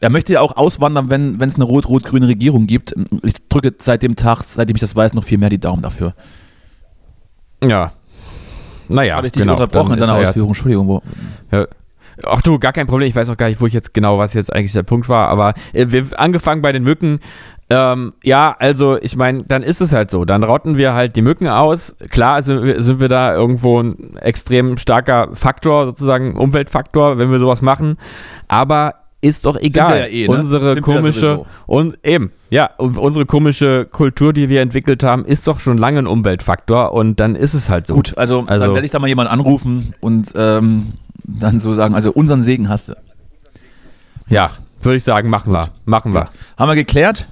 Er 0.01 0.09
möchte 0.09 0.33
ja 0.33 0.41
auch 0.41 0.57
auswandern, 0.57 1.09
wenn 1.09 1.39
es 1.41 1.55
eine 1.55 1.63
rot-rot-grüne 1.63 2.27
Regierung 2.27 2.67
gibt. 2.67 2.93
Ich 3.23 3.35
drücke 3.47 3.73
seit 3.79 4.03
dem 4.03 4.15
Tag, 4.15 4.43
seitdem 4.43 4.75
ich 4.75 4.81
das 4.81 4.95
weiß, 4.95 5.13
noch 5.13 5.23
viel 5.23 5.37
mehr 5.37 5.49
die 5.49 5.59
Daumen 5.59 5.81
dafür. 5.81 6.13
Ja. 7.63 7.93
Naja, 8.89 9.15
Habe 9.15 9.27
ich 9.27 9.33
dich 9.33 9.41
genau. 9.41 9.53
unterbrochen 9.53 9.93
in 9.93 9.99
deiner 9.99 10.13
er 10.17 10.21
ja- 10.23 10.27
Ausführung? 10.29 10.49
Entschuldigung. 10.49 10.87
Wo, 10.87 11.01
Ja. 11.51 11.65
Ach 12.25 12.41
du, 12.41 12.59
gar 12.59 12.71
kein 12.71 12.87
Problem. 12.87 13.09
Ich 13.09 13.15
weiß 13.15 13.27
auch 13.29 13.35
gar 13.35 13.49
nicht, 13.49 13.59
wo 13.59 13.67
ich 13.67 13.73
jetzt 13.73 13.93
genau, 13.93 14.17
was 14.17 14.33
jetzt 14.35 14.53
eigentlich 14.53 14.71
der 14.71 14.83
Punkt 14.83 15.09
war. 15.09 15.27
Aber 15.27 15.53
äh, 15.73 15.87
wir 15.89 16.05
angefangen 16.17 16.61
bei 16.61 16.71
den 16.71 16.83
Mücken. 16.83 17.19
Ähm, 17.69 18.13
ja, 18.23 18.55
also 18.57 18.97
ich 19.01 19.17
meine, 19.17 19.43
dann 19.43 19.63
ist 19.63 19.81
es 19.81 19.91
halt 19.91 20.11
so. 20.11 20.23
Dann 20.23 20.43
rotten 20.43 20.77
wir 20.77 20.93
halt 20.93 21.15
die 21.17 21.21
Mücken 21.21 21.47
aus. 21.47 21.95
Klar 22.09 22.41
sind 22.41 22.63
wir, 22.63 22.81
sind 22.81 22.99
wir 23.01 23.09
da 23.09 23.33
irgendwo 23.33 23.81
ein 23.81 24.15
extrem 24.17 24.77
starker 24.77 25.29
Faktor, 25.33 25.87
sozusagen 25.87 26.37
Umweltfaktor, 26.37 27.17
wenn 27.17 27.31
wir 27.31 27.39
sowas 27.39 27.61
machen. 27.61 27.97
Aber 28.47 28.93
ist 29.25 29.45
doch 29.45 29.57
egal. 29.57 29.99
ja 29.99 30.05
eh, 30.07 30.27
ne? 30.27 30.37
Unsere 30.37 30.79
komische 30.81 31.45
und 31.65 31.97
eben, 32.03 32.31
ja, 32.49 32.69
unsere 32.77 33.25
komische 33.25 33.85
Kultur, 33.85 34.33
die 34.33 34.49
wir 34.49 34.61
entwickelt 34.61 35.03
haben, 35.03 35.25
ist 35.25 35.47
doch 35.47 35.59
schon 35.59 35.77
lange 35.77 35.99
ein 35.99 36.07
Umweltfaktor 36.07 36.93
und 36.93 37.19
dann 37.19 37.35
ist 37.35 37.53
es 37.53 37.69
halt 37.69 37.87
so. 37.87 37.95
gut, 37.95 38.17
also, 38.17 38.43
Also- 38.45 38.65
dann 38.67 38.75
werde 38.75 38.85
ich 38.85 38.91
da 38.91 38.99
mal 38.99 39.07
jemanden 39.07 39.31
anrufen 39.31 39.93
und 39.99 40.31
ähm, 40.35 40.93
dann 41.23 41.59
so 41.59 41.73
sagen, 41.73 41.95
also 41.95 42.11
unseren 42.11 42.41
Segen 42.41 42.69
hast 42.69 42.89
du. 42.89 42.93
Ja, 44.29 44.51
würde 44.81 44.97
ich 44.97 45.03
sagen, 45.03 45.29
machen 45.29 45.51
wir. 45.51 45.69
Machen 45.85 46.13
wir. 46.13 46.25
Haben 46.57 46.69
wir 46.69 46.75
geklärt? 46.75 47.27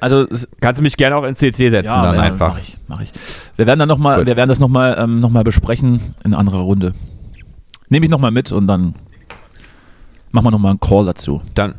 Also 0.00 0.26
Kannst 0.60 0.78
du 0.78 0.82
mich 0.82 0.96
gerne 0.96 1.16
auch 1.16 1.24
ins 1.24 1.38
CC 1.38 1.70
setzen 1.70 1.88
dann 1.88 2.14
ja, 2.14 2.20
einfach. 2.20 2.54
Mach 2.54 2.60
ich, 2.60 2.78
mach 2.86 3.00
ich. 3.00 3.12
Wir 3.56 3.66
werden 3.66 3.78
dann 3.78 3.88
noch 3.88 3.98
mal, 3.98 4.18
Gut. 4.18 4.26
wir 4.26 4.36
werden 4.36 4.48
das 4.48 4.60
nochmal 4.60 4.96
ähm, 4.98 5.20
noch 5.20 5.30
mal 5.30 5.44
besprechen 5.44 6.00
in 6.24 6.34
anderer 6.34 6.60
Runde. 6.60 6.94
Nehme 7.88 8.04
ich 8.04 8.10
nochmal 8.10 8.30
mit 8.30 8.52
und 8.52 8.66
dann 8.66 8.94
machen 10.30 10.46
wir 10.46 10.50
nochmal 10.50 10.70
einen 10.70 10.80
Call 10.80 11.06
dazu. 11.06 11.42
Dann 11.54 11.76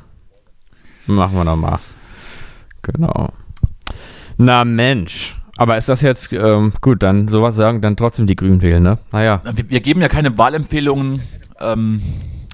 machen 1.06 1.36
wir 1.36 1.44
nochmal. 1.44 1.80
Genau. 2.82 3.30
Na 4.38 4.64
Mensch. 4.66 5.38
Aber 5.58 5.78
ist 5.78 5.90
das 5.90 6.02
jetzt, 6.02 6.32
ähm, 6.34 6.74
gut, 6.82 7.02
dann 7.02 7.28
sowas 7.30 7.56
sagen, 7.56 7.82
dann 7.82 7.96
trotzdem 7.98 8.28
die 8.28 8.36
Grünen 8.36 8.62
wählen, 8.62 8.84
ne? 8.84 9.00
Naja. 9.12 9.42
Wir, 9.56 9.70
wir 9.70 9.80
geben 9.80 10.02
ja 10.02 10.08
keine 10.08 10.38
Wahlempfehlungen, 10.38 11.22
ähm, 11.60 12.02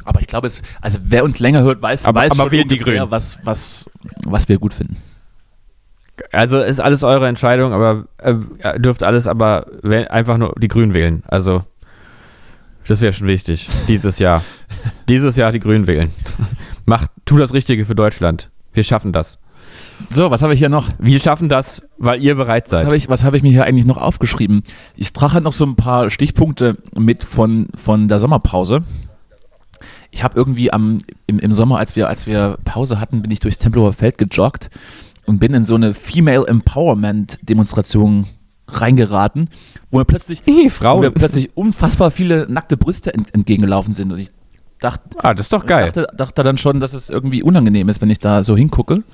aber 0.06 0.22
ich 0.22 0.28
glaube, 0.28 0.48
es, 0.48 0.62
also 0.82 1.00
wer 1.04 1.26
uns 1.26 1.40
länger 1.40 1.64
hört, 1.64 1.82
weiß, 1.82 2.06
Aber- 2.06 2.22
weiß 2.22 2.40
aber 2.40 2.50
schon 2.50 2.68
die 2.70 2.78
Grünen. 2.78 3.12
was, 3.12 3.40
was, 3.44 3.90
was 4.26 4.48
wir 4.48 4.58
gut 4.58 4.74
finden. 4.74 4.98
Also 6.32 6.62
ist 6.62 6.80
alles 6.80 7.04
eure 7.04 7.28
Entscheidung, 7.28 7.74
aber 7.74 8.06
äh, 8.20 8.36
dürft 8.80 9.04
alles 9.04 9.28
aber 9.28 9.66
einfach 10.10 10.38
nur 10.38 10.54
die 10.58 10.68
Grünen 10.68 10.94
wählen. 10.94 11.24
Also, 11.28 11.64
das 12.88 13.02
wäre 13.02 13.14
schon 13.14 13.28
wichtig. 13.28 13.70
Dieses 13.88 14.20
Jahr. 14.20 14.44
Dieses 15.10 15.36
Jahr 15.36 15.52
die 15.52 15.60
Grünen 15.60 15.88
wählen. 15.88 16.12
Macht, 16.86 17.12
tu 17.26 17.38
das 17.38 17.54
Richtige 17.54 17.86
für 17.86 17.96
Deutschland. 17.96 18.50
Wir 18.74 18.84
schaffen 18.84 19.14
das. 19.14 19.40
So, 20.10 20.30
was 20.32 20.42
habe 20.42 20.54
ich 20.54 20.60
hier 20.60 20.70
noch? 20.70 20.90
Wir 21.00 21.20
schaffen 21.20 21.50
das, 21.50 21.88
weil 21.98 22.22
ihr 22.22 22.36
bereit 22.36 22.66
Was 22.66 22.72
seid. 22.72 22.86
habe 22.86 22.98
ich, 22.98 23.10
was 23.10 23.24
habe 23.24 23.38
ich 23.38 23.44
mir 23.44 23.52
hier 23.52 23.64
eigentlich 23.64 23.86
noch 23.86 23.98
aufgeschrieben? 23.98 24.64
Ich 24.96 25.14
trage 25.14 25.34
halt 25.34 25.44
noch 25.44 25.54
so 25.54 25.66
ein 25.66 25.76
paar 25.76 26.10
Stichpunkte 26.10 26.78
mit 26.96 27.24
von, 27.24 27.68
von 27.76 28.08
der 28.08 28.20
Sommerpause. 28.20 28.84
Ich 30.12 30.24
habe 30.24 30.36
irgendwie 30.38 30.72
am, 30.72 31.00
im, 31.26 31.40
im 31.40 31.54
Sommer, 31.54 31.80
als 31.80 31.96
wir, 31.96 32.08
als 32.08 32.28
wir 32.28 32.58
Pause 32.66 33.00
hatten, 33.00 33.22
bin 33.22 33.32
ich 33.32 33.40
durchs 33.40 33.58
Tempelhofer 33.58 33.94
Feld 33.94 34.18
gejoggt 34.18 34.70
und 35.26 35.40
bin 35.40 35.54
in 35.54 35.66
so 35.66 35.76
eine 35.76 35.94
Female 35.94 36.46
Empowerment 36.48 37.40
Demonstration 37.42 38.28
reingeraten, 38.82 39.50
wo 39.92 39.98
mir 40.00 40.06
plötzlich, 40.06 40.42
Hi, 40.48 40.66
wo 40.66 40.70
Frauen. 40.70 41.02
mir 41.02 41.12
plötzlich 41.12 41.56
unfassbar 41.56 42.12
viele 42.12 42.46
nackte 42.50 42.78
Brüste 42.78 43.14
ent, 43.14 43.34
entgegengelaufen 43.34 43.94
sind 43.94 44.12
und 44.12 44.20
ich 44.20 44.30
dachte, 44.80 45.02
Ah, 45.18 45.34
das 45.34 45.48
ist 45.48 45.54
doch 45.54 45.66
geil. 45.66 45.86
dachte, 45.88 46.08
dachte 46.16 46.44
dann 46.44 46.58
schon, 46.58 46.80
dass 46.80 46.94
es 46.94 47.10
irgendwie 47.10 47.44
unangenehm 47.44 47.90
ist, 47.90 48.02
wenn 48.02 48.10
ich 48.10 48.20
da 48.20 48.44
so 48.44 48.56
hingucke. 48.58 49.04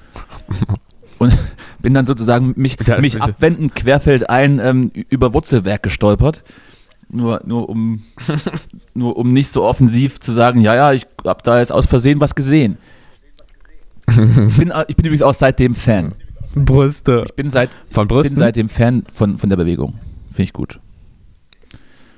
Und 1.20 1.38
bin 1.82 1.94
dann 1.94 2.06
sozusagen 2.06 2.54
mich, 2.56 2.78
mich 3.02 3.22
abwendend 3.22 3.76
querfeldein 3.76 4.60
ähm, 4.60 4.92
über 5.10 5.34
Wurzelwerk 5.34 5.84
gestolpert. 5.84 6.44
Nur, 7.10 7.42
nur, 7.46 7.68
um, 7.68 8.04
nur 8.94 9.18
um 9.18 9.34
nicht 9.34 9.50
so 9.50 9.64
offensiv 9.66 10.20
zu 10.22 10.32
sagen, 10.32 10.62
ja, 10.62 10.76
ja, 10.76 10.94
ich 10.94 11.06
habe 11.26 11.42
da 11.44 11.60
jetzt 11.60 11.74
aus 11.74 11.88
Versehen 11.88 12.22
was 12.22 12.36
gesehen. 12.36 12.78
Ich 14.08 14.16
bin, 14.16 14.72
ich 14.88 14.96
bin 14.96 15.06
übrigens 15.06 15.22
auch 15.24 15.34
seitdem 15.34 15.76
Fan. 15.76 16.14
Brüste. 16.56 17.24
Ich 17.28 17.36
bin, 17.36 17.50
seit, 17.50 17.70
Von 17.90 18.08
bin 18.08 18.16
Brüsten? 18.18 18.36
seitdem 18.36 18.70
Fan 18.70 19.04
von, 19.14 19.38
von 19.38 19.50
der 19.50 19.58
Bewegung. 19.58 19.96
Finde 20.30 20.44
ich 20.44 20.54
gut. 20.54 20.80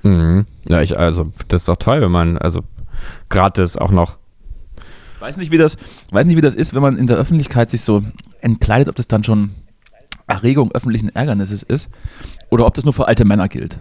Mhm. 0.04 0.46
Ja, 0.68 0.82
ich, 0.82 0.98
also, 0.98 1.32
das 1.48 1.64
ist 1.64 1.68
doch 1.68 1.78
toll, 1.78 2.02
wenn 2.02 2.12
man, 2.12 2.38
also, 2.38 2.62
gratis 3.30 3.78
auch 3.78 3.92
noch. 3.92 4.18
Weiß 5.20 5.38
nicht, 5.38 5.52
wie 5.52 5.58
das, 5.58 5.78
weiß 6.10 6.26
nicht, 6.26 6.38
wie 6.38 6.42
das 6.42 6.56
ist, 6.56 6.74
wenn 6.74 6.82
man 6.82 6.98
in 6.98 7.08
der 7.08 7.18
Öffentlichkeit 7.18 7.70
sich 7.70 7.82
so 7.82 8.04
entkleidet, 8.42 8.90
ob 8.90 8.96
das 8.96 9.08
dann 9.08 9.24
schon 9.24 9.52
Erregung 10.28 10.72
öffentlichen 10.72 11.10
Ärgernisses 11.10 11.62
ist 11.62 11.90
oder 12.50 12.66
ob 12.66 12.74
das 12.74 12.86
nur 12.86 12.94
für 12.94 13.08
alte 13.08 13.26
Männer 13.26 13.48
gilt. 13.50 13.80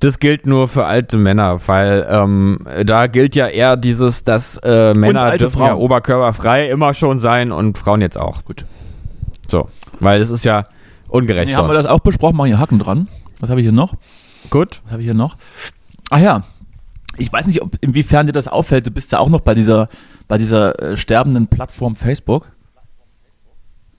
Das 0.00 0.18
gilt 0.18 0.46
nur 0.46 0.68
für 0.68 0.84
alte 0.84 1.16
Männer, 1.16 1.60
weil 1.66 2.06
ähm, 2.10 2.58
da 2.84 3.06
gilt 3.06 3.34
ja 3.34 3.48
eher 3.48 3.76
dieses, 3.76 4.24
dass 4.24 4.58
äh, 4.58 4.92
Männer 4.92 5.38
dürfen 5.38 5.60
ja 5.60 5.68
Frauen. 5.68 5.78
oberkörperfrei 5.78 6.68
immer 6.68 6.92
schon 6.92 7.18
sein 7.18 7.50
und 7.50 7.78
Frauen 7.78 8.02
jetzt 8.02 8.18
auch. 8.18 8.44
Gut. 8.44 8.66
So, 9.48 9.70
weil 10.00 10.20
es 10.20 10.30
ist 10.30 10.44
ja 10.44 10.64
ungerecht. 11.08 11.48
Nee, 11.48 11.56
haben 11.56 11.68
wir 11.68 11.74
das 11.74 11.86
auch 11.86 12.00
besprochen, 12.00 12.36
machen 12.36 12.48
hier 12.48 12.58
Haken 12.58 12.78
dran. 12.78 13.08
Was 13.40 13.48
habe 13.48 13.60
ich 13.60 13.64
hier 13.64 13.72
noch? 13.72 13.94
Gut. 14.50 14.80
Was 14.84 14.92
habe 14.92 15.02
ich 15.02 15.06
hier 15.06 15.14
noch? 15.14 15.36
Ach 16.10 16.18
ja, 16.18 16.42
ich 17.16 17.32
weiß 17.32 17.46
nicht, 17.46 17.62
ob, 17.62 17.72
inwiefern 17.80 18.26
dir 18.26 18.32
das 18.32 18.48
auffällt. 18.48 18.86
Du 18.86 18.90
bist 18.90 19.12
ja 19.12 19.18
auch 19.18 19.28
noch 19.28 19.40
bei 19.40 19.54
dieser, 19.54 19.88
bei 20.28 20.38
dieser 20.38 20.80
äh, 20.80 20.96
sterbenden 20.96 21.46
Plattform 21.46 21.94
Facebook. 21.96 22.46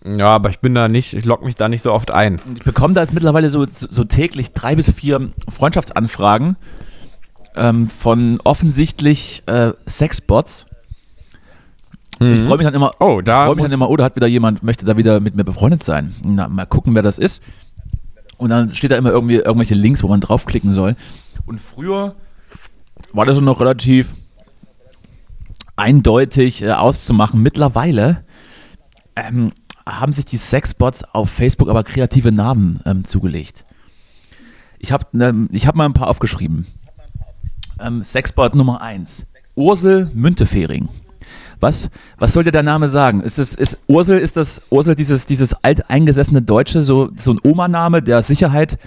Ja, 0.07 0.27
aber 0.27 0.49
ich 0.49 0.59
bin 0.59 0.73
da 0.73 0.87
nicht, 0.87 1.13
ich 1.13 1.25
logge 1.25 1.45
mich 1.45 1.55
da 1.55 1.67
nicht 1.67 1.81
so 1.81 1.91
oft 1.91 2.11
ein. 2.11 2.39
Ich 2.55 2.63
bekomme 2.63 2.93
da 2.93 3.01
jetzt 3.01 3.13
mittlerweile 3.13 3.49
so, 3.49 3.65
so 3.67 4.03
täglich 4.03 4.53
drei 4.53 4.75
bis 4.75 4.91
vier 4.91 5.31
Freundschaftsanfragen 5.49 6.55
ähm, 7.55 7.89
von 7.89 8.39
offensichtlich 8.43 9.43
äh, 9.47 9.73
Sexbots. 9.87 10.65
Ich 12.19 12.41
freue 12.47 12.57
mich 12.57 12.65
dann 12.65 12.73
immer, 12.73 12.93
Oh, 12.99 13.21
da 13.21 13.45
freue 13.45 13.55
mich 13.57 13.65
dann 13.65 13.73
immer, 13.73 13.89
oh, 13.89 13.95
da 13.95 14.05
hat 14.05 14.15
wieder 14.15 14.25
jemand, 14.25 14.63
möchte 14.63 14.85
da 14.85 14.97
wieder 14.97 15.19
mit 15.19 15.35
mir 15.35 15.43
befreundet 15.43 15.83
sein. 15.83 16.15
Na, 16.23 16.49
mal 16.49 16.65
gucken, 16.65 16.95
wer 16.95 17.03
das 17.03 17.19
ist. 17.19 17.43
Und 18.37 18.49
dann 18.49 18.69
steht 18.69 18.89
da 18.91 18.95
immer 18.95 19.11
irgendwie 19.11 19.35
irgendwelche 19.35 19.75
Links, 19.75 20.01
wo 20.01 20.07
man 20.07 20.19
draufklicken 20.19 20.73
soll. 20.73 20.95
Und 21.45 21.61
früher 21.61 22.15
war 23.13 23.25
das 23.25 23.35
so 23.35 23.41
noch 23.41 23.59
relativ 23.59 24.15
eindeutig 25.75 26.63
äh, 26.63 26.71
auszumachen. 26.71 27.43
Mittlerweile 27.43 28.23
ähm, 29.15 29.51
haben 29.87 30.13
sich 30.13 30.25
die 30.25 30.37
Sexbots 30.37 31.03
auf 31.03 31.29
Facebook 31.29 31.69
aber 31.69 31.83
kreative 31.83 32.31
Namen 32.31 32.81
ähm, 32.85 33.05
zugelegt. 33.05 33.65
Ich 34.79 34.91
habe 34.91 35.47
ich 35.51 35.65
hab 35.65 35.75
mal 35.75 35.85
ein 35.85 35.93
paar 35.93 36.09
aufgeschrieben. 36.09 36.67
Ähm, 37.79 38.03
Sexbot 38.03 38.55
Nummer 38.55 38.81
1. 38.81 39.25
Ursel 39.55 40.11
Müntefering. 40.13 40.89
Was, 41.59 41.89
was 42.19 42.33
soll 42.33 42.43
dir 42.43 42.51
der 42.51 42.63
Name 42.63 42.87
sagen? 42.89 43.21
Ist, 43.21 43.39
es, 43.39 43.55
ist 43.55 43.79
Ursel, 43.87 44.19
ist 44.19 44.37
das 44.37 44.61
Ursel 44.69 44.95
dieses, 44.95 45.25
dieses 45.25 45.55
alteingesessene 45.63 46.43
Deutsche, 46.43 46.83
so, 46.83 47.09
so 47.15 47.31
ein 47.31 47.39
Oma-Name, 47.43 48.03
der 48.03 48.21
Sicherheit, 48.21 48.77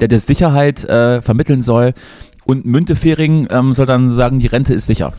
der 0.00 0.08
der 0.08 0.20
Sicherheit 0.20 0.84
äh, 0.84 1.20
vermitteln 1.20 1.60
soll? 1.60 1.92
Und 2.46 2.64
Müntefering 2.64 3.48
ähm, 3.50 3.74
soll 3.74 3.86
dann 3.86 4.08
sagen, 4.08 4.38
die 4.38 4.46
Rente 4.46 4.72
ist 4.72 4.86
sicher. 4.86 5.12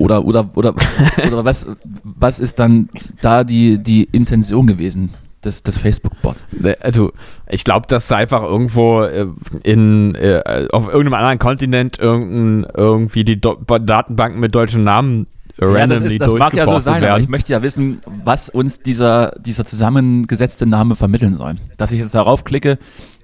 Oder, 0.00 0.24
oder, 0.24 0.48
oder, 0.54 0.74
oder 1.26 1.44
was, 1.44 1.66
was 2.02 2.40
ist 2.40 2.58
dann 2.58 2.88
da 3.20 3.44
die, 3.44 3.82
die 3.82 4.04
Intention 4.04 4.66
gewesen 4.66 5.10
des, 5.44 5.62
des 5.62 5.76
Facebook-Bots? 5.76 6.46
Äh, 6.62 6.90
Du, 6.90 7.12
ich 7.50 7.64
glaube, 7.64 7.86
dass 7.86 8.08
da 8.08 8.16
einfach 8.16 8.42
irgendwo 8.42 9.02
äh, 9.02 9.26
in, 9.62 10.14
äh, 10.14 10.68
auf 10.72 10.86
irgendeinem 10.86 11.14
anderen 11.14 11.38
Kontinent 11.38 11.98
irgendein, 11.98 12.70
irgendwie 12.74 13.24
die 13.24 13.38
Do 13.38 13.56
Datenbanken 13.56 14.40
mit 14.40 14.54
deutschen 14.54 14.84
Namen 14.84 15.26
äh, 15.60 15.70
Ja, 15.70 15.86
das, 15.86 16.00
ist, 16.00 16.18
das 16.18 16.32
mag 16.32 16.54
ja 16.54 16.64
so 16.64 16.78
sein, 16.78 16.96
aber 16.96 17.02
werden. 17.02 17.22
ich 17.22 17.28
möchte 17.28 17.52
ja 17.52 17.60
wissen, 17.60 17.98
was 18.24 18.48
uns 18.48 18.80
dieser, 18.80 19.32
dieser 19.38 19.66
zusammengesetzte 19.66 20.64
Name 20.64 20.96
vermitteln 20.96 21.34
soll. 21.34 21.56
Dass 21.76 21.92
ich 21.92 21.98
jetzt 21.98 22.14
darauf 22.14 22.44
klicke 22.44 22.78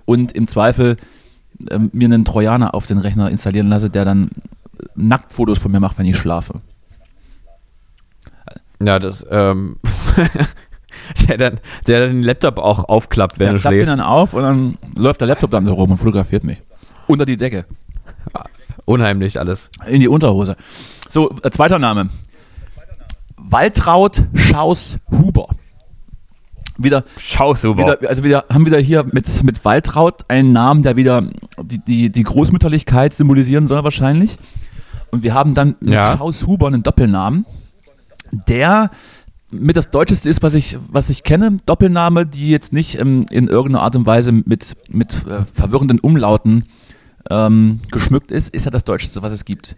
und 0.04 0.32
im 0.32 0.46
Zweifel 0.46 0.98
ähm, 1.70 1.88
mir 1.94 2.04
einen 2.04 2.26
Trojaner 2.26 2.74
auf 2.74 2.84
den 2.84 2.98
Rechner 2.98 3.30
installieren 3.30 3.70
lasse, 3.70 3.88
der 3.88 4.04
dann 4.04 4.28
Nacktfotos 4.94 5.58
von 5.58 5.72
mir 5.72 5.80
macht, 5.80 5.98
wenn 5.98 6.06
ich 6.06 6.16
schlafe. 6.16 6.60
Ja, 8.82 8.98
das, 8.98 9.24
ähm, 9.30 9.76
der, 11.28 11.38
dann, 11.38 11.60
der 11.86 12.00
dann 12.00 12.10
den 12.16 12.22
Laptop 12.22 12.58
auch 12.58 12.84
aufklappt, 12.88 13.38
wenn 13.38 13.46
Der 13.46 13.54
du 13.54 13.60
klappt 13.60 13.74
ihn 13.74 13.80
schläfst. 13.80 13.98
dann 13.98 14.04
auf 14.04 14.34
und 14.34 14.42
dann 14.42 14.78
läuft 14.96 15.20
der 15.20 15.28
Laptop 15.28 15.50
dann 15.50 15.64
so 15.64 15.74
rum 15.74 15.90
und 15.92 15.96
fotografiert 15.98 16.44
mich. 16.44 16.60
Unter 17.06 17.24
die 17.24 17.36
Decke. 17.36 17.64
Unheimlich 18.84 19.38
alles. 19.38 19.70
In 19.86 20.00
die 20.00 20.08
Unterhose. 20.08 20.56
So, 21.08 21.30
äh, 21.42 21.50
zweiter 21.50 21.78
Name. 21.78 22.10
Waltraud 23.36 24.24
Schaus 24.34 24.98
Huber. 25.10 25.48
Wieder, 26.78 27.04
Schau 27.16 27.54
super. 27.54 27.82
wieder, 27.98 28.08
also 28.08 28.22
wir 28.22 28.44
haben 28.52 28.66
wieder 28.66 28.78
hier 28.78 29.04
mit, 29.04 29.42
mit 29.42 29.64
Waltraud 29.64 30.24
einen 30.28 30.52
Namen, 30.52 30.82
der 30.82 30.96
wieder 30.96 31.22
die, 31.62 31.78
die, 31.78 32.10
die 32.10 32.22
Großmütterlichkeit 32.22 33.14
symbolisieren 33.14 33.66
soll 33.66 33.82
wahrscheinlich. 33.82 34.36
Und 35.16 35.22
wir 35.22 35.32
haben 35.34 35.54
dann 35.54 35.76
mit 35.80 35.94
Ja. 35.94 36.14
Schaus 36.18 36.46
Huber 36.46 36.66
einen 36.66 36.82
Doppelnamen, 36.82 37.46
der 38.48 38.90
mit 39.50 39.76
das 39.76 39.88
Deutscheste 39.90 40.28
ist, 40.28 40.42
was 40.42 40.52
ich, 40.52 40.76
was 40.88 41.08
ich 41.08 41.22
kenne. 41.22 41.56
Doppelname, 41.64 42.26
die 42.26 42.50
jetzt 42.50 42.72
nicht 42.74 42.98
ähm, 42.98 43.24
in 43.30 43.48
irgendeiner 43.48 43.82
Art 43.82 43.96
und 43.96 44.04
Weise 44.04 44.30
mit, 44.32 44.76
mit 44.90 45.26
äh, 45.26 45.44
verwirrenden 45.54 46.00
Umlauten 46.00 46.64
ähm, 47.30 47.80
geschmückt 47.90 48.30
ist, 48.30 48.50
ist 48.54 48.66
ja 48.66 48.70
das 48.70 48.84
Deutscheste, 48.84 49.22
was 49.22 49.32
es 49.32 49.46
gibt. 49.46 49.76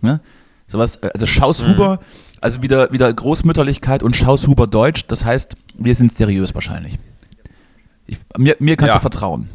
Ne? 0.00 0.20
Sowas, 0.68 0.96
äh, 0.96 1.10
also 1.12 1.26
Schaushuber, 1.26 2.00
also 2.40 2.62
wieder, 2.62 2.90
wieder 2.90 3.12
Großmütterlichkeit 3.12 4.02
und 4.02 4.16
Schaushuber 4.16 4.66
Deutsch, 4.66 5.04
das 5.08 5.24
heißt, 5.24 5.54
wir 5.76 5.94
sind 5.94 6.12
seriös 6.12 6.54
wahrscheinlich. 6.54 6.98
Ich, 8.06 8.18
mir, 8.38 8.56
mir 8.58 8.76
kannst 8.76 8.94
Ja. 8.94 8.98
du 8.98 9.02
vertrauen. 9.02 9.48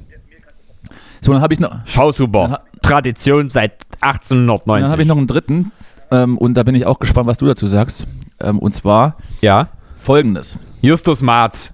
So, 1.24 1.32
dann 1.32 1.42
habe 1.42 1.54
ich 1.54 1.60
noch, 1.60 1.74
Schau 1.86 2.12
super. 2.12 2.48
Dann 2.48 2.82
Tradition 2.82 3.50
seit 3.50 3.86
dann 4.02 4.10
1890. 4.12 4.92
habe 4.92 5.02
ich 5.02 5.08
noch 5.08 5.18
einen 5.18 5.28
dritten 5.28 5.72
ähm, 6.12 6.38
und 6.38 6.56
da 6.56 6.64
bin 6.64 6.76
ich 6.76 6.86
auch 6.86 7.00
gespannt, 7.00 7.28
was 7.28 7.38
du 7.38 7.46
dazu 7.46 7.66
sagst. 7.66 8.06
Ähm, 8.42 8.60
und 8.60 8.74
zwar 8.74 9.16
ja. 9.42 9.70
folgendes. 9.96 10.58
Justus 10.82 11.22
Marz. 11.22 11.74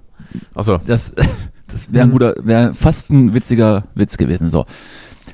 Achso. 0.54 0.80
Das, 0.86 1.14
das 1.68 1.92
wäre 1.92 2.06
ein 2.06 2.12
guter, 2.12 2.36
wäre 2.44 2.76
fast 2.76 3.10
ein 3.10 3.34
witziger 3.34 3.86
Witz 3.96 4.18
gewesen. 4.18 4.52
So, 4.52 4.66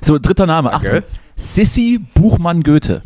so 0.02 0.18
dritter 0.18 0.46
Name. 0.46 0.74
Okay. 0.74 1.00
Achtung. 1.00 1.04
Sissi 1.36 2.00
Buchmann 2.14 2.64
Goethe. 2.64 3.02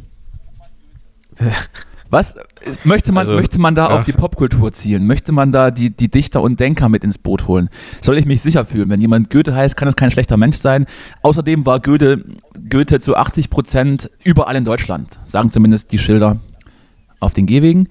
Was 2.10 2.36
möchte 2.84 3.12
man, 3.12 3.28
Also, 3.28 3.34
möchte 3.34 3.60
man 3.60 3.76
da 3.76 3.89
ja. 3.89 3.95
auf 3.95 4.03
die 4.03 4.14
Popkultur 4.14 4.74
zielen? 4.74 5.05
Möchte 5.05 5.32
man 5.32 5.51
da 5.51 5.70
die, 5.70 5.91
die 5.91 6.10
Dichter 6.10 6.41
und 6.41 6.60
Denker 6.60 6.89
mit 6.89 7.03
ins 7.03 7.20
Boot 7.20 7.47
holen? 7.47 7.70
Soll 8.01 8.18
ich 8.18 8.26
mich 8.26 8.41
sicher 8.41 8.66
fühlen? 8.66 8.89
Wenn 8.89 8.99
jemand 8.99 9.30
Goethe 9.30 9.53
heißt, 9.53 9.78
kann 9.78 9.88
es 9.88 9.95
kein 9.95 10.10
schlechter 10.10 10.36
Mensch 10.36 10.57
sein. 10.57 10.86
Außerdem 11.22 11.66
war 11.66 11.80
Goethe, 11.80 12.26
Goethe 12.70 12.99
zu 12.99 13.16
80 13.16 13.49
Prozent 13.51 14.10
überall 14.24 14.55
in 14.55 14.66
Deutschland, 14.66 15.20
sagen 15.26 15.51
zumindest 15.51 15.91
die 15.91 15.99
Schilder 15.99 16.38
auf 17.20 17.34
den 17.34 17.45
Gehwegen. 17.45 17.89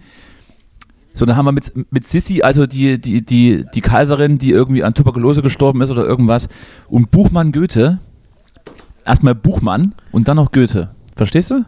So, 1.14 1.24
dann 1.24 1.36
haben 1.36 1.46
wir 1.46 1.52
mit, 1.52 1.72
mit 1.92 2.06
Sissi, 2.06 2.42
also 2.42 2.66
die, 2.66 3.00
die, 3.00 3.24
die, 3.24 3.64
die 3.72 3.80
Kaiserin, 3.80 4.38
die 4.38 4.50
irgendwie 4.50 4.84
an 4.84 4.94
Tuberkulose 4.94 5.42
gestorben 5.42 5.80
ist 5.80 5.90
oder 5.90 6.04
irgendwas. 6.04 6.48
Und 6.88 7.10
Buchmann 7.10 7.52
Goethe, 7.52 7.98
erstmal 9.04 9.34
Buchmann 9.34 9.94
und 10.12 10.28
dann 10.28 10.36
noch 10.36 10.52
Goethe. 10.52 10.90
Verstehst 11.16 11.50
du? 11.50 11.64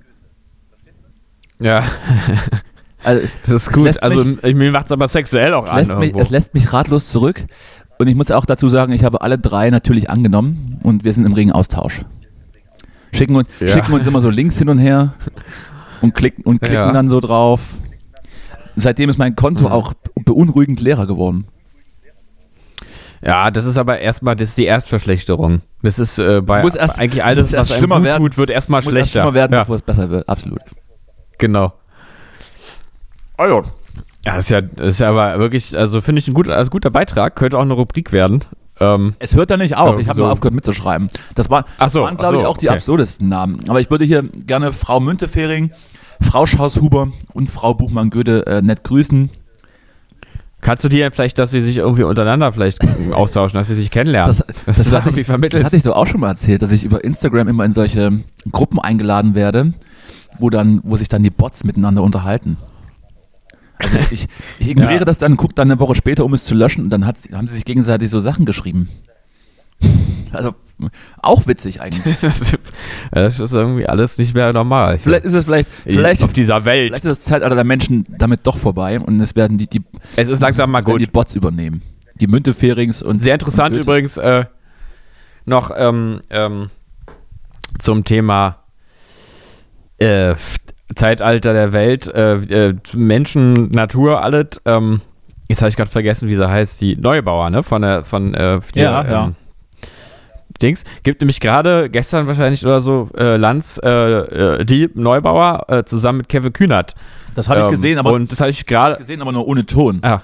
Ja, 1.60 1.84
Also, 3.04 3.26
das 3.42 3.50
ist 3.50 3.66
Es 3.68 3.72
gut. 3.72 4.02
Also 4.02 4.24
mich- 4.24 4.42
ich, 4.44 4.54
mir 4.54 4.70
macht 4.70 4.86
es 4.86 4.92
aber 4.92 5.06
sexuell 5.08 5.54
auch 5.54 5.64
es, 5.64 5.70
an. 5.70 5.76
lässt 5.78 5.98
mich, 5.98 6.16
es 6.16 6.30
lässt 6.30 6.54
mich 6.54 6.72
ratlos 6.72 7.10
zurück. 7.10 7.44
Und 7.98 8.06
ich 8.08 8.14
muss 8.14 8.30
auch 8.30 8.46
dazu 8.46 8.68
sagen, 8.70 8.92
ich 8.94 9.04
habe 9.04 9.20
alle 9.20 9.38
drei 9.38 9.68
natürlich 9.70 10.08
angenommen 10.08 10.80
und 10.82 11.04
wir 11.04 11.12
sind 11.12 11.26
im 11.26 11.34
regen 11.34 11.52
Austausch. 11.52 12.02
Schicken 13.12 13.36
uns, 13.36 13.48
Ja. 13.60 13.68
schicken 13.68 13.92
uns 13.92 14.06
immer 14.06 14.20
so 14.22 14.30
Links 14.30 14.56
hin 14.56 14.68
und 14.70 14.78
her 14.78 15.14
und 16.00 16.14
klicken, 16.14 16.44
und 16.44 16.60
klicken 16.62 16.76
Ja. 16.76 16.92
dann 16.92 17.08
so 17.10 17.20
drauf. 17.20 17.74
Seitdem 18.76 19.10
ist 19.10 19.18
mein 19.18 19.36
Konto 19.36 19.66
Mhm. 19.66 19.72
auch 19.72 19.92
beunruhigend 20.24 20.80
leerer 20.80 21.06
geworden. 21.06 21.46
Ja, 23.22 23.50
das 23.50 23.66
ist 23.66 23.76
aber 23.76 23.98
erstmal, 23.98 24.34
das 24.34 24.50
ist 24.50 24.58
die 24.58 24.64
Erstverschlechterung. 24.64 25.60
Das 25.82 25.98
ist 25.98 26.18
äh, 26.18 26.40
bei 26.40 26.62
muss 26.62 26.74
erst- 26.74 26.98
eigentlich 26.98 27.22
muss 27.22 27.26
alles, 27.26 27.52
was 27.52 27.70
einem 27.70 27.78
schlimmer 27.80 27.96
gut 27.96 28.04
werden. 28.04 28.22
tut, 28.24 28.38
wird 28.38 28.50
erstmal 28.50 28.78
Muss 28.78 28.86
erst 28.86 28.92
schlechter. 29.10 29.10
schlimmer 29.22 29.34
werden, 29.34 29.52
ja, 29.52 29.60
bevor 29.60 29.76
es 29.76 29.82
besser 29.82 30.08
wird. 30.08 30.26
Absolut. 30.26 30.60
Genau. 31.40 31.72
Also, 33.36 33.64
Ja, 34.24 34.34
das 34.36 34.44
ist 34.44 34.50
ja, 34.50 34.60
das 34.60 34.88
ist 34.90 35.00
ja 35.00 35.08
aber 35.08 35.38
wirklich, 35.40 35.76
also 35.76 36.00
finde 36.00 36.20
ich 36.20 36.28
ein 36.28 36.34
guter, 36.34 36.54
also 36.56 36.70
guter 36.70 36.90
Beitrag, 36.90 37.36
könnte 37.36 37.56
auch 37.58 37.62
eine 37.62 37.72
Rubrik 37.74 38.12
werden. 38.12 38.44
Ähm, 38.78 39.14
Es 39.18 39.34
hört 39.34 39.50
da 39.50 39.56
nicht 39.56 39.76
auf. 39.76 39.94
Ja, 39.94 40.00
Ich 40.00 40.08
habe 40.08 40.16
so. 40.16 40.22
nur 40.22 40.32
aufgehört 40.32 40.54
mitzuschreiben. 40.54 41.10
Das, 41.34 41.50
war, 41.50 41.64
Ach 41.78 41.90
so, 41.90 42.00
das 42.00 42.06
waren, 42.06 42.16
glaube 42.16 42.36
ich, 42.38 42.44
auch 42.46 42.56
die 42.56 42.68
okay. 42.68 42.76
absurdesten 42.76 43.28
Namen. 43.28 43.68
Aber 43.68 43.80
ich 43.80 43.90
würde 43.90 44.04
hier 44.04 44.22
gerne 44.22 44.72
Frau 44.72 45.00
Müntefering, 45.00 45.70
Frau 46.20 46.46
Schaushuber 46.46 47.08
und 47.32 47.50
Frau 47.50 47.74
Buchmann-Goethe 47.74 48.46
äh, 48.46 48.62
nett 48.62 48.84
grüßen. 48.84 49.30
kannst 50.60 50.84
du 50.84 50.88
dir 50.88 51.10
vielleicht, 51.12 51.38
dass 51.38 51.50
sie 51.50 51.60
sich 51.60 51.78
irgendwie 51.78 52.02
untereinander 52.04 52.52
vielleicht 52.52 52.80
austauschen, 53.12 53.58
dass 53.58 53.68
sie 53.68 53.74
sich 53.74 53.90
kennenlernen? 53.90 54.36
Das, 54.36 54.44
das, 54.66 54.84
du 54.84 54.90
da 54.90 54.98
hatte 54.98 55.08
irgendwie 55.10 55.20
ich, 55.20 55.50
das 55.52 55.64
hatte 55.64 55.76
ich 55.76 55.82
doch 55.82 55.96
auch 55.96 56.06
schon 56.06 56.20
mal 56.20 56.28
erzählt, 56.28 56.62
dass 56.62 56.72
ich 56.72 56.84
über 56.84 57.02
Instagram 57.04 57.48
immer 57.48 57.64
in 57.64 57.72
solche 57.72 58.20
Gruppen 58.50 58.78
eingeladen 58.80 59.34
werde, 59.34 59.72
wo, 60.38 60.50
dann, 60.50 60.80
wo 60.84 60.96
sich 60.96 61.08
dann 61.08 61.22
die 61.22 61.30
Bots 61.30 61.64
miteinander 61.64 62.02
unterhalten. 62.02 62.56
Also 63.78 63.96
ich, 64.10 64.26
ich, 64.58 64.68
ignoriere 64.68 65.00
Ja. 65.00 65.04
das 65.04 65.18
dann, 65.18 65.36
gucke 65.36 65.54
dann 65.54 65.70
eine 65.70 65.80
Woche 65.80 65.94
später, 65.94 66.24
um 66.24 66.34
es 66.34 66.44
zu 66.44 66.54
löschen 66.54 66.84
und 66.84 66.90
dann 66.90 67.06
hat, 67.06 67.16
haben 67.32 67.48
sie 67.48 67.54
sich 67.54 67.64
gegenseitig 67.64 68.10
so 68.10 68.18
Sachen 68.18 68.44
geschrieben. 68.46 68.88
Also 70.32 70.54
Auch 71.20 71.48
witzig 71.48 71.80
eigentlich. 71.80 72.16
das 73.10 73.40
ist 73.40 73.52
irgendwie 73.52 73.86
alles 73.88 74.16
nicht 74.16 74.32
mehr 74.32 74.52
normal. 74.52 74.96
Vielleicht 74.98 75.24
ist 75.24 75.32
es 75.32 75.44
vielleicht, 75.44 75.68
vielleicht, 75.82 76.22
auf 76.22 76.32
dieser 76.32 76.64
Welt. 76.64 76.90
vielleicht 76.90 77.04
ist 77.04 77.18
das 77.18 77.22
Zeitalter 77.22 77.56
der 77.56 77.64
Menschen 77.64 78.04
damit 78.16 78.46
doch 78.46 78.56
vorbei 78.56 79.00
und 79.00 79.20
es 79.20 79.34
werden 79.34 79.58
die, 79.58 79.66
die, 79.66 79.82
Es 80.14 80.28
ist 80.28 80.40
langsam 80.40 80.70
mal 80.70 80.84
gut. 80.84 81.00
die 81.00 81.06
Bots 81.06 81.34
übernehmen. 81.34 81.82
Die 82.20 82.28
Münteferings 82.28 83.02
und 83.02 83.18
Sehr 83.18 83.34
interessant 83.34 83.74
und 83.74 83.82
übrigens 83.82 84.18
äh, 84.18 84.44
noch 85.46 85.72
ähm, 85.76 86.20
ähm, 86.30 86.70
zum 87.80 88.04
Thema 88.04 88.59
äh, 90.00 90.34
Zeitalter 90.96 91.52
der 91.52 91.72
Welt, 91.72 92.08
äh, 92.08 92.34
äh, 92.34 92.74
Menschen, 92.96 93.70
Natur, 93.70 94.22
alles. 94.24 94.60
Ähm, 94.64 95.00
jetzt 95.48 95.62
habe 95.62 95.68
ich 95.68 95.76
gerade 95.76 95.90
vergessen, 95.90 96.28
wie 96.28 96.34
sie 96.34 96.48
heißt, 96.48 96.80
die 96.80 96.96
Neubauer, 96.96 97.50
ne? 97.50 97.62
Von 97.62 97.82
der, 97.82 98.04
von 98.04 98.34
äh, 98.34 98.58
die, 98.74 98.80
Ja, 98.80 99.04
ja. 99.04 99.32
Dings. 100.60 100.84
Gibt 101.02 101.20
nämlich 101.22 101.40
gerade 101.40 101.88
gestern 101.88 102.26
wahrscheinlich 102.26 102.64
oder 102.66 102.80
so 102.80 103.08
äh, 103.16 103.36
Lanz, 103.36 103.80
äh, 103.82 103.88
äh, 103.88 104.64
die 104.64 104.90
Neubauer 104.94 105.64
äh, 105.68 105.84
zusammen 105.84 106.18
mit 106.18 106.28
Kevin 106.28 106.52
Kühnert. 106.52 106.94
Das 107.34 107.48
habe 107.48 107.60
ich 107.60 107.66
Ähm, 107.66 107.70
gesehen, 107.72 107.98
aber 107.98 108.12
und 108.12 108.30
das 108.30 108.40
habe 108.40 108.50
ich 108.50 108.66
gerade 108.66 108.96
gesehen, 108.96 109.22
aber 109.22 109.32
nur 109.32 109.46
ohne 109.46 109.64
Ton. 109.64 110.00
Ah. 110.02 110.20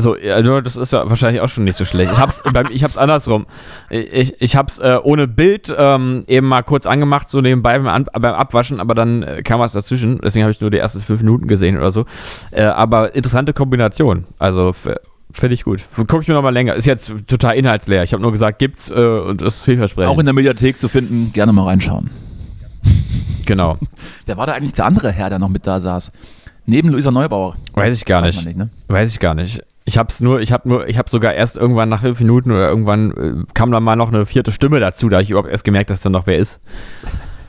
Also, 0.00 0.16
ja, 0.16 0.60
das 0.62 0.78
ist 0.78 0.94
ja 0.94 1.10
wahrscheinlich 1.10 1.42
auch 1.42 1.50
schon 1.50 1.64
nicht 1.64 1.76
so 1.76 1.84
schlecht. 1.84 2.10
Ich 2.10 2.18
hab's, 2.18 2.42
beim, 2.54 2.68
ich 2.70 2.82
hab's 2.82 2.96
andersrum. 2.96 3.44
Ich, 3.90 4.40
ich 4.40 4.56
hab's 4.56 4.78
äh, 4.78 4.96
ohne 5.02 5.28
Bild 5.28 5.74
ähm, 5.76 6.24
eben 6.26 6.48
mal 6.48 6.62
kurz 6.62 6.86
angemacht, 6.86 7.28
so 7.28 7.42
nebenbei 7.42 7.78
beim, 7.78 7.88
An 7.88 8.06
beim 8.10 8.34
Abwaschen, 8.34 8.80
aber 8.80 8.94
dann 8.94 9.22
äh, 9.22 9.42
kam 9.42 9.60
was 9.60 9.74
dazwischen. 9.74 10.18
Deswegen 10.24 10.44
habe 10.44 10.52
ich 10.52 10.60
nur 10.62 10.70
die 10.70 10.78
ersten 10.78 11.02
fünf 11.02 11.20
Minuten 11.20 11.48
gesehen 11.48 11.76
oder 11.76 11.92
so. 11.92 12.06
Äh, 12.50 12.62
aber 12.62 13.14
interessante 13.14 13.52
Kombination. 13.52 14.24
Also, 14.38 14.72
finde 14.72 15.52
ich 15.52 15.64
gut. 15.64 15.82
Guck 16.08 16.22
ich 16.22 16.28
mir 16.28 16.34
nochmal 16.34 16.54
länger. 16.54 16.74
Ist 16.74 16.86
jetzt 16.86 17.12
total 17.26 17.56
inhaltsleer. 17.56 18.02
Ich 18.02 18.14
habe 18.14 18.22
nur 18.22 18.32
gesagt, 18.32 18.58
gibt's 18.58 18.88
äh, 18.88 18.94
und 18.94 19.42
ist 19.42 19.64
vielversprechend. 19.64 20.10
Auch 20.10 20.18
in 20.18 20.24
der 20.24 20.34
Mediathek 20.34 20.80
zu 20.80 20.88
finden, 20.88 21.30
gerne 21.34 21.52
mal 21.52 21.64
reinschauen. 21.64 22.08
genau. 23.44 23.76
Wer 24.24 24.38
war 24.38 24.46
da 24.46 24.52
eigentlich 24.52 24.72
der 24.72 24.86
andere 24.86 25.12
Herr, 25.12 25.28
der 25.28 25.38
noch 25.38 25.50
mit 25.50 25.66
da 25.66 25.78
saß? 25.78 26.10
Neben 26.64 26.88
Luisa 26.88 27.10
Neubauer. 27.10 27.56
Weiß 27.74 27.94
ich 27.94 28.06
gar 28.06 28.22
nicht. 28.22 28.46
nicht, 28.46 28.56
ne? 28.56 28.70
Weiß 28.88 29.10
ich 29.10 29.18
gar 29.18 29.34
nicht. 29.34 29.62
Ich 29.90 29.98
hab's 29.98 30.20
nur, 30.20 30.40
ich 30.40 30.52
hab 30.52 30.66
nur, 30.66 30.88
ich 30.88 30.96
hab 30.98 31.08
sogar 31.10 31.34
erst 31.34 31.56
irgendwann 31.56 31.88
nach 31.88 32.02
fünf 32.02 32.20
Minuten 32.20 32.52
oder 32.52 32.68
irgendwann 32.68 33.10
äh, 33.10 33.52
kam 33.54 33.72
dann 33.72 33.82
mal 33.82 33.96
noch 33.96 34.12
eine 34.12 34.24
vierte 34.24 34.52
Stimme 34.52 34.78
dazu, 34.78 35.08
da 35.08 35.18
ich 35.18 35.30
überhaupt 35.30 35.48
erst 35.50 35.64
gemerkt, 35.64 35.90
dass 35.90 36.00
da 36.00 36.10
noch 36.10 36.28
wer 36.28 36.38
ist. 36.38 36.60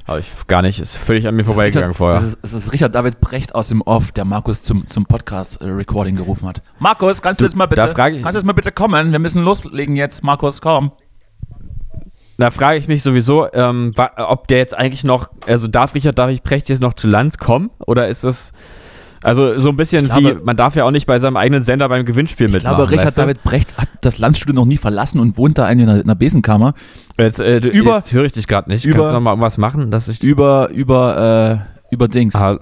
Aber 0.07 0.17
ich 0.17 0.25
gar 0.47 0.63
nicht, 0.63 0.79
ist 0.79 0.97
völlig 0.97 1.27
an 1.27 1.35
mir 1.35 1.43
vorbeigegangen 1.43 1.93
vorher. 1.93 2.23
es 2.41 2.51
ist 2.53 2.73
Richard 2.73 2.95
David 2.95 3.21
Brecht 3.21 3.53
aus 3.53 3.67
dem 3.67 3.83
Off, 3.83 4.11
der 4.11 4.25
Markus 4.25 4.63
zum, 4.63 4.87
zum 4.87 5.05
Podcast-Recording 5.05 6.15
gerufen 6.15 6.47
hat. 6.47 6.63
Markus, 6.79 7.21
kannst 7.21 7.39
du, 7.39 7.43
Du, 7.43 7.49
jetzt 7.49 7.55
mal 7.55 7.67
bitte, 7.67 7.83
ich- 7.87 7.93
kannst 7.95 8.23
du 8.25 8.39
jetzt 8.39 8.43
mal 8.43 8.53
bitte 8.53 8.71
kommen? 8.71 9.11
Wir 9.11 9.19
müssen 9.19 9.43
loslegen 9.43 9.95
jetzt. 9.95 10.23
Markus, 10.23 10.61
komm. 10.61 10.93
Da 12.39 12.49
frage 12.49 12.79
ich 12.79 12.87
mich 12.87 13.03
sowieso, 13.03 13.53
ähm, 13.53 13.93
ob 14.17 14.47
der 14.47 14.57
jetzt 14.57 14.75
eigentlich 14.75 15.03
noch, 15.03 15.29
also 15.45 15.67
darf 15.67 15.93
Richard 15.93 16.17
David 16.17 16.41
Precht 16.41 16.69
jetzt 16.69 16.81
noch 16.81 16.93
zu 16.95 17.07
Lanz 17.07 17.37
kommen? 17.37 17.69
Oder 17.85 18.07
ist 18.07 18.23
das, 18.23 18.51
also 19.24 19.57
so 19.59 19.69
ein 19.69 19.78
bisschen 19.78 20.03
Ich 20.05 20.09
glaube- 20.11 20.39
wie, 20.39 20.43
man 20.43 20.55
darf 20.57 20.76
ja 20.76 20.84
auch 20.86 20.91
nicht 20.91 21.05
bei 21.05 21.19
seinem 21.19 21.38
eigenen 21.38 21.63
Sender 21.63 21.88
beim 21.89 22.05
Gewinnspiel 22.05 22.47
Ich 22.47 22.53
mitmachen. 22.53 22.76
glaube, 22.78 22.91
Richard 22.91 23.07
weißt 23.07 23.17
du? 23.17 23.22
David 23.22 23.43
Brecht 23.43 23.78
hat 23.78 23.88
das 24.01 24.17
Landstudio 24.17 24.55
noch 24.55 24.65
nie 24.65 24.78
verlassen 24.78 25.19
und 25.19 25.38
wohnt 25.38 25.57
da 25.57 25.69
in 25.69 25.82
einer, 25.82 25.95
in 25.95 26.03
einer 26.03 26.15
Besenkammer. 26.15 26.74
Jetzt, 27.17 27.39
äh, 27.39 27.61
du, 27.61 27.69
über- 27.69 27.95
jetzt 27.95 28.13
höre 28.13 28.26
ich 28.26 28.32
dich 28.32 28.47
gerade 28.47 28.69
nicht. 28.69 28.86
über- 28.86 28.97
Kannst 28.99 29.11
du 29.11 29.15
noch 29.15 29.22
mal 29.22 29.32
irgendwas 29.32 29.57
machen, 29.57 29.91
dass 29.91 30.07
ich... 30.07 30.22
Über, 30.24 30.69
über, 30.69 31.61
äh, 31.89 31.93
über 31.93 32.07
Dings. 32.07 32.36
Ah, 32.36 32.59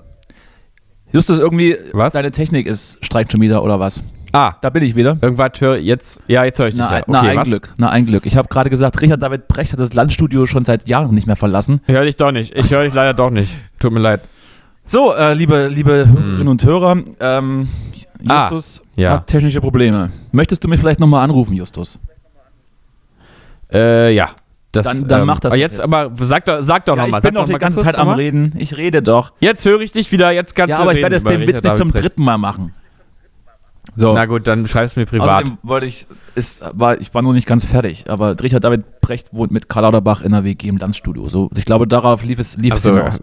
Justus, 1.12 1.40
irgendwie, 1.40 1.76
Was? 1.94 2.14
deine 2.14 2.32
Technik 2.32 2.68
ist, 2.68 2.98
streikt 3.04 3.32
schon 3.32 3.42
wieder 3.42 3.64
oder 3.64 3.80
was? 3.80 4.04
ah, 4.32 4.54
Da 4.62 4.70
bin 4.70 4.84
ich 4.84 4.96
wieder. 4.96 5.18
irgendwas 5.22 5.54
höre 5.60 5.78
jetzt, 5.78 6.22
ja, 6.28 6.44
jetzt 6.44 6.60
höre 6.60 6.68
ich 6.68 6.76
dich. 6.76 6.84
Na, 6.88 6.98
ja. 7.00 7.04
na, 7.08 7.20
Okay, 7.22 7.30
ein 7.32 7.38
was? 7.38 7.48
Glück, 7.48 7.70
na, 7.78 7.90
ein 7.90 8.06
Glück. 8.06 8.26
Ich 8.28 8.38
habe 8.38 8.48
gerade 8.48 8.70
gesagt, 8.70 9.02
Richard 9.02 9.24
David 9.24 9.48
Brecht 9.48 9.72
hat 9.74 9.80
das 9.80 9.94
Landstudio 9.94 10.46
schon 10.46 10.66
seit 10.66 10.88
Jahren 10.88 11.16
nicht 11.16 11.26
mehr 11.26 11.36
verlassen. 11.36 11.82
Ich 11.88 11.96
höre 11.96 12.04
dich 12.04 12.16
doch 12.16 12.32
nicht. 12.32 12.54
Ich 12.56 12.70
höre 12.70 12.84
dich 12.84 12.94
leider 12.94 13.16
doch 13.16 13.32
nicht. 13.32 13.56
Tut 13.80 13.92
mir 13.92 14.00
leid. 14.00 14.22
So, 14.92 15.14
äh, 15.14 15.36
liebe, 15.36 15.68
liebe 15.68 16.08
Hörerinnen 16.08 16.48
und 16.48 16.64
Hörer, 16.66 16.98
ähm, 17.20 17.70
Ah, 18.28 18.50
Justus 18.50 18.82
ja. 18.96 19.12
hat 19.12 19.28
technische 19.28 19.62
Probleme. 19.62 20.10
Möchtest 20.32 20.64
du 20.64 20.68
mich 20.68 20.80
vielleicht 20.80 21.00
nochmal 21.00 21.24
anrufen, 21.24 21.54
Justus? 21.54 22.00
Äh, 23.72 24.16
ja. 24.16 24.30
Das, 24.72 24.88
Dann- 24.88 25.08
dann 25.08 25.28
mach 25.28 25.40
das 25.40 25.52
aber 25.52 25.60
jetzt, 25.60 25.78
jetzt. 25.78 25.82
aber 25.94 26.10
sag 26.26 26.44
doch, 26.46 26.62
sag 26.62 26.86
doch 26.86 26.96
Ja, 26.98 27.04
nochmal. 27.04 27.20
ich 27.20 27.24
bin 27.24 27.36
doch 27.36 27.46
die 27.46 27.54
ganze 27.54 27.84
Zeit 27.84 28.00
am 28.00 28.10
Reden. 28.10 28.54
Ich 28.58 28.76
rede 28.78 29.04
doch. 29.04 29.32
Jetzt 29.40 29.64
höre 29.64 29.80
ich 29.82 29.92
dich 29.92 30.12
wieder, 30.12 30.32
jetzt 30.32 30.56
kannst 30.56 30.72
Ja, 30.72 30.80
aber 30.80 30.94
ich 30.96 31.02
werde 31.04 31.16
es 31.18 31.24
den 31.24 31.42
Witz 31.48 31.62
nicht 31.62 31.78
zum 31.78 31.92
dritten 31.94 32.24
Mal 32.24 32.40
machen. 32.40 32.74
So. 33.96 34.14
Na 34.16 34.26
gut, 34.26 34.48
dann 34.48 34.66
schreib's 34.66 34.96
mir 34.96 35.06
privat. 35.06 35.44
Außerdem 35.44 35.58
wollte 35.62 35.86
ich, 35.86 36.08
ist, 36.34 36.64
war, 36.74 37.00
ich 37.00 37.14
war 37.14 37.22
noch 37.22 37.34
nicht 37.34 37.46
ganz 37.48 37.64
fertig, 37.66 38.06
aber 38.10 38.36
Richard 38.42 38.64
David 38.64 39.02
Brecht 39.02 39.34
wohnt 39.36 39.52
mit 39.52 39.70
Karl 39.70 39.84
Lauterbach 39.84 40.22
in 40.22 40.32
der 40.32 40.44
WG 40.44 40.68
im 40.68 40.78
Landstudio. 40.78 41.30
So, 41.30 41.50
ich 41.56 41.66
glaube, 41.66 41.88
darauf 41.88 42.24
lief 42.24 42.40
es, 42.40 42.58
lief 42.58 42.74
Ach 42.74 42.78
es 42.78 42.84
so, 42.84 42.96
hinaus. 42.96 43.20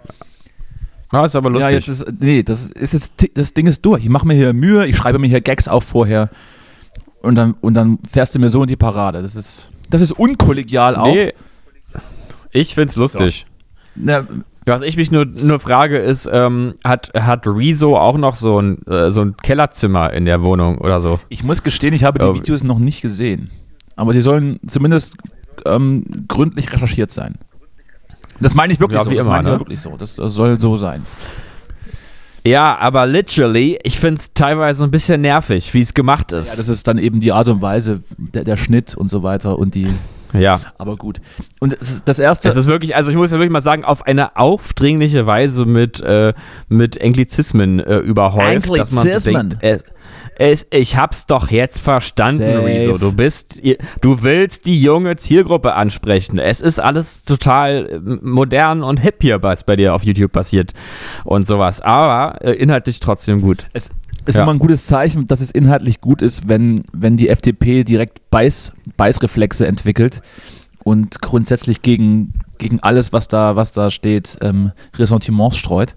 Ah, 1.10 1.24
ist 1.24 1.36
aber 1.36 1.50
lustig. 1.50 1.70
Ja, 1.70 1.76
jetzt 1.76 1.88
ist, 1.88 2.04
nee, 2.20 2.42
das 2.42 2.70
ist 2.70 2.92
jetzt, 2.92 3.12
das 3.34 3.54
Ding 3.54 3.66
ist 3.66 3.84
durch. 3.84 4.02
Ich 4.02 4.08
mache 4.10 4.26
mir 4.26 4.34
hier 4.34 4.52
Mühe, 4.52 4.86
ich 4.86 4.96
schreibe 4.96 5.18
mir 5.18 5.28
hier 5.28 5.40
Gags 5.40 5.68
auf 5.68 5.84
vorher 5.84 6.28
und 7.22 7.34
dann, 7.36 7.54
und 7.60 7.74
dann 7.74 7.98
fährst 8.10 8.34
du 8.34 8.38
mir 8.38 8.50
so 8.50 8.62
in 8.62 8.68
die 8.68 8.76
Parade. 8.76 9.22
Das 9.22 9.36
ist, 9.36 9.70
das 9.90 10.00
ist 10.00 10.12
unkollegial 10.12 10.96
auch. 10.96 11.06
nee, 11.14 11.32
ich 12.50 12.74
find's 12.74 12.96
lustig. 12.96 13.46
Na, 13.94 14.26
Was 14.66 14.82
ich 14.82 14.96
mich 14.96 15.10
nur, 15.12 15.24
nur 15.24 15.60
frage 15.60 15.98
ist, 15.98 16.28
ähm, 16.32 16.74
hat, 16.84 17.12
hat 17.14 17.46
Rezo 17.46 17.96
auch 17.96 18.18
noch 18.18 18.34
so 18.34 18.60
ein, 18.60 18.84
äh, 18.86 19.10
so 19.10 19.22
ein 19.22 19.36
Kellerzimmer 19.36 20.12
in 20.12 20.24
der 20.24 20.42
Wohnung 20.42 20.78
oder 20.78 21.00
so? 21.00 21.20
ich 21.28 21.44
muss 21.44 21.62
gestehen, 21.62 21.94
ich 21.94 22.02
habe 22.04 22.18
die 22.18 22.24
Oh. 22.24 22.34
Videos 22.34 22.64
noch 22.64 22.78
nicht 22.80 23.00
gesehen. 23.00 23.50
Aber 23.94 24.12
sie 24.12 24.20
sollen 24.20 24.58
zumindest 24.66 25.14
ähm, 25.64 26.04
gründlich 26.28 26.70
recherchiert 26.72 27.10
sein. 27.12 27.36
Das 28.40 28.54
meine 28.54 28.72
ich 28.72 28.80
wirklich 28.80 28.98
Ja, 28.98 29.04
so. 29.04 29.10
wie 29.10 29.16
das 29.16 29.24
immer, 29.24 29.34
meine 29.36 29.48
ich 29.48 29.54
ne? 29.54 29.60
wirklich 29.60 29.80
so. 29.80 29.96
Das, 29.96 30.16
das 30.16 30.32
soll 30.34 30.58
so 30.60 30.76
sein. 30.76 31.02
Ja, 32.46 32.76
aber 32.78 33.06
literally, 33.06 33.76
ich 33.82 33.98
find's 33.98 34.30
teilweise 34.32 34.84
ein 34.84 34.90
bisschen 34.92 35.20
nervig, 35.20 35.74
wie 35.74 35.80
es 35.80 35.94
gemacht 35.94 36.30
ist. 36.30 36.50
Ja, 36.50 36.56
das 36.56 36.68
ist 36.68 36.86
dann 36.86 36.98
eben 36.98 37.18
die 37.18 37.32
Art 37.32 37.48
und 37.48 37.60
Weise, 37.60 38.02
der, 38.18 38.44
der 38.44 38.56
Schnitt 38.56 38.94
und 38.94 39.10
so 39.10 39.24
weiter 39.24 39.58
und 39.58 39.74
die. 39.74 39.88
ja. 40.32 40.60
Aber 40.78 40.94
gut. 40.94 41.20
Und 41.58 41.72
das, 41.80 41.90
ist- 41.90 42.02
das 42.04 42.18
erste. 42.20 42.46
Das 42.46 42.56
ist 42.56 42.66
wirklich, 42.66 42.94
also 42.94 43.10
ich 43.10 43.16
muss 43.16 43.32
ja 43.32 43.38
wirklich 43.38 43.50
mal 43.50 43.62
sagen, 43.62 43.84
auf 43.84 44.06
eine 44.06 44.36
aufdringliche 44.36 45.26
Weise 45.26 45.64
mit, 45.64 46.00
äh, 46.00 46.34
mit 46.68 47.02
Anglizismen 47.02 47.80
äh, 47.80 47.96
überhäuft. 47.98 48.70
Dass 48.78 48.92
man 48.92 49.08
denkt, 49.08 49.62
äh, 49.64 49.78
es, 50.38 50.66
ich 50.70 50.96
hab's 50.96 51.26
doch 51.26 51.50
jetzt 51.50 51.78
verstanden, 51.80 52.38
Safe. 52.54 52.64
Rezo. 52.64 52.98
Du 52.98 53.12
bist, 53.12 53.60
du 54.00 54.22
willst 54.22 54.66
die 54.66 54.80
junge 54.80 55.16
Zielgruppe 55.16 55.74
ansprechen. 55.74 56.38
Es 56.38 56.60
ist 56.60 56.78
alles 56.78 57.24
total 57.24 57.86
äh, 57.86 57.98
modern 58.26 58.82
und 58.82 58.98
hip 58.98 59.16
hier, 59.20 59.42
was 59.42 59.64
bei 59.64 59.76
dir 59.76 59.94
auf 59.94 60.02
YouTube 60.04 60.32
passiert 60.32 60.72
und 61.24 61.46
sowas. 61.46 61.80
Aber 61.80 62.42
äh, 62.44 62.52
inhaltlich 62.52 63.00
trotzdem 63.00 63.40
gut. 63.40 63.66
Es 63.72 63.90
ist 64.26 64.36
Ja. 64.36 64.42
immer 64.42 64.52
ein 64.52 64.58
gutes 64.58 64.86
Zeichen, 64.86 65.26
dass 65.26 65.40
es 65.40 65.50
inhaltlich 65.50 66.00
gut 66.00 66.20
ist, 66.20 66.48
wenn, 66.48 66.82
wenn 66.92 67.16
die 67.16 67.28
FDP 67.28 67.84
direkt 67.84 68.28
Beiß, 68.30 68.72
Beißreflexe 68.96 69.66
entwickelt 69.66 70.20
und 70.84 71.20
grundsätzlich 71.22 71.80
gegen, 71.82 72.32
gegen 72.58 72.80
alles, 72.80 73.12
was 73.12 73.28
da, 73.28 73.56
was 73.56 73.72
da 73.72 73.90
steht, 73.90 74.36
ähm, 74.42 74.72
Ressentiments 74.98 75.56
streut. 75.56 75.94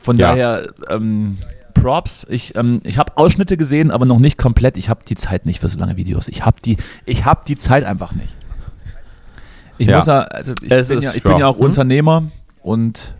Von 0.00 0.16
Ja. 0.16 0.28
daher, 0.30 0.72
ähm, 0.90 1.36
Props. 1.74 2.26
Ich, 2.30 2.54
ähm, 2.56 2.80
ich 2.84 2.98
habe 2.98 3.16
Ausschnitte 3.16 3.56
gesehen, 3.56 3.90
aber 3.90 4.06
noch 4.06 4.18
nicht 4.18 4.38
komplett. 4.38 4.76
Ich 4.76 4.88
habe 4.88 5.00
die 5.08 5.14
Zeit 5.16 5.46
nicht 5.46 5.60
für 5.60 5.68
so 5.68 5.78
lange 5.78 5.96
Videos. 5.96 6.28
Ich 6.28 6.44
habe 6.44 6.56
die, 6.64 6.76
ich 7.04 7.24
hab 7.24 7.46
die 7.46 7.56
Zeit 7.56 7.84
einfach 7.84 8.12
nicht. 8.12 8.34
Ich 9.78 9.86
Ja. 9.88 9.96
muss 9.96 10.06
ja, 10.06 10.20
also 10.20 10.52
ich, 10.62 10.70
Es 10.70 10.88
bin 10.88 10.98
ist- 10.98 11.04
ja, 11.04 11.12
ich 11.14 11.22
bin 11.22 11.32
ja. 11.32 11.38
ja 11.40 11.46
auch 11.48 11.56
Hm? 11.58 11.64
Unternehmer 11.64 12.24
und 12.62 13.14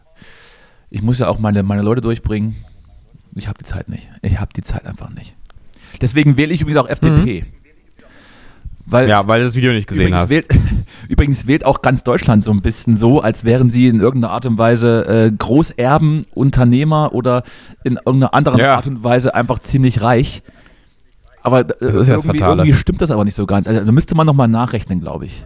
ich 0.90 1.02
muss 1.02 1.18
ja 1.18 1.28
auch 1.28 1.38
meine, 1.38 1.62
meine 1.62 1.82
Leute 1.82 2.00
durchbringen. 2.00 2.56
Ich 3.34 3.48
habe 3.48 3.58
die 3.58 3.64
Zeit 3.64 3.88
nicht. 3.88 4.08
Ich 4.20 4.38
habe 4.38 4.52
die 4.54 4.62
Zeit 4.62 4.84
einfach 4.86 5.08
nicht. 5.10 5.34
Deswegen 6.00 6.36
wähle 6.36 6.52
ich 6.52 6.60
übrigens 6.60 6.80
auch 6.80 6.88
FDP. 6.88 7.46
Weil 8.92 9.08
Ja, 9.08 9.26
weil 9.26 9.40
du 9.40 9.46
das 9.46 9.54
Video 9.56 9.72
nicht 9.72 9.88
gesehen 9.88 10.08
übrigens, 10.08 10.22
hast. 10.22 10.30
wählt, 10.30 10.48
übrigens 11.08 11.46
wählt 11.46 11.64
auch 11.66 11.82
ganz 11.82 12.02
Deutschland 12.04 12.44
so 12.44 12.50
ein 12.52 12.62
bisschen 12.62 12.96
so, 12.96 13.20
als 13.20 13.44
wären 13.44 13.70
sie 13.70 13.88
in 13.88 14.00
irgendeiner 14.00 14.32
Art 14.34 14.46
und 14.46 14.58
Weise 14.58 15.06
äh, 15.06 15.32
Großerben, 15.36 16.26
Unternehmer 16.34 17.12
oder 17.14 17.42
in 17.84 17.94
irgendeiner 17.96 18.34
anderen 18.34 18.58
Ja. 18.60 18.76
Art 18.76 18.86
und 18.86 19.02
Weise 19.02 19.34
einfach 19.34 19.58
ziemlich 19.58 20.02
reich. 20.02 20.42
Aber 21.42 21.60
äh, 21.60 21.72
irgendwie, 21.80 22.38
irgendwie 22.38 22.72
stimmt 22.72 23.00
das 23.02 23.10
aber 23.10 23.24
nicht 23.24 23.34
so 23.34 23.46
ganz. 23.46 23.66
Also, 23.66 23.84
da 23.84 23.90
müsste 23.92 24.14
man 24.14 24.26
nochmal 24.26 24.46
nachrechnen, 24.48 25.00
glaube 25.00 25.24
ich. 25.26 25.44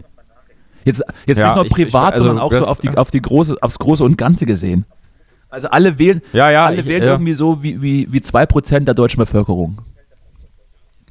Jetzt, 0.85 1.03
jetzt 1.27 1.39
Ja, 1.39 1.47
nicht 1.49 1.57
nur 1.57 1.65
ich- 1.65 1.71
ich- 1.71 1.77
privat, 1.93 2.13
also 2.15 2.25
sondern 2.27 2.45
auch 2.45 2.53
so 2.53 2.61
das- 2.61 2.69
auf 2.69 2.79
die, 2.79 2.91
auf 2.97 3.11
die 3.11 3.23
große, 3.23 3.57
aufs 3.61 3.79
Große 3.79 4.05
und 4.05 4.19
Ganze 4.19 4.45
gesehen. 4.47 4.85
Also 5.49 5.69
alle 5.69 5.99
wählen, 5.99 6.21
Ja, 6.33 6.51
ja, 6.51 6.67
alle 6.67 6.81
ich- 6.81 6.87
wählen 6.87 7.03
irgendwie 7.05 7.33
so 7.33 7.63
wie, 7.63 7.81
wie, 7.81 8.13
wie 8.13 8.21
2% 8.21 8.85
der 8.85 8.95
deutschen 8.95 9.19
Bevölkerung. 9.19 9.79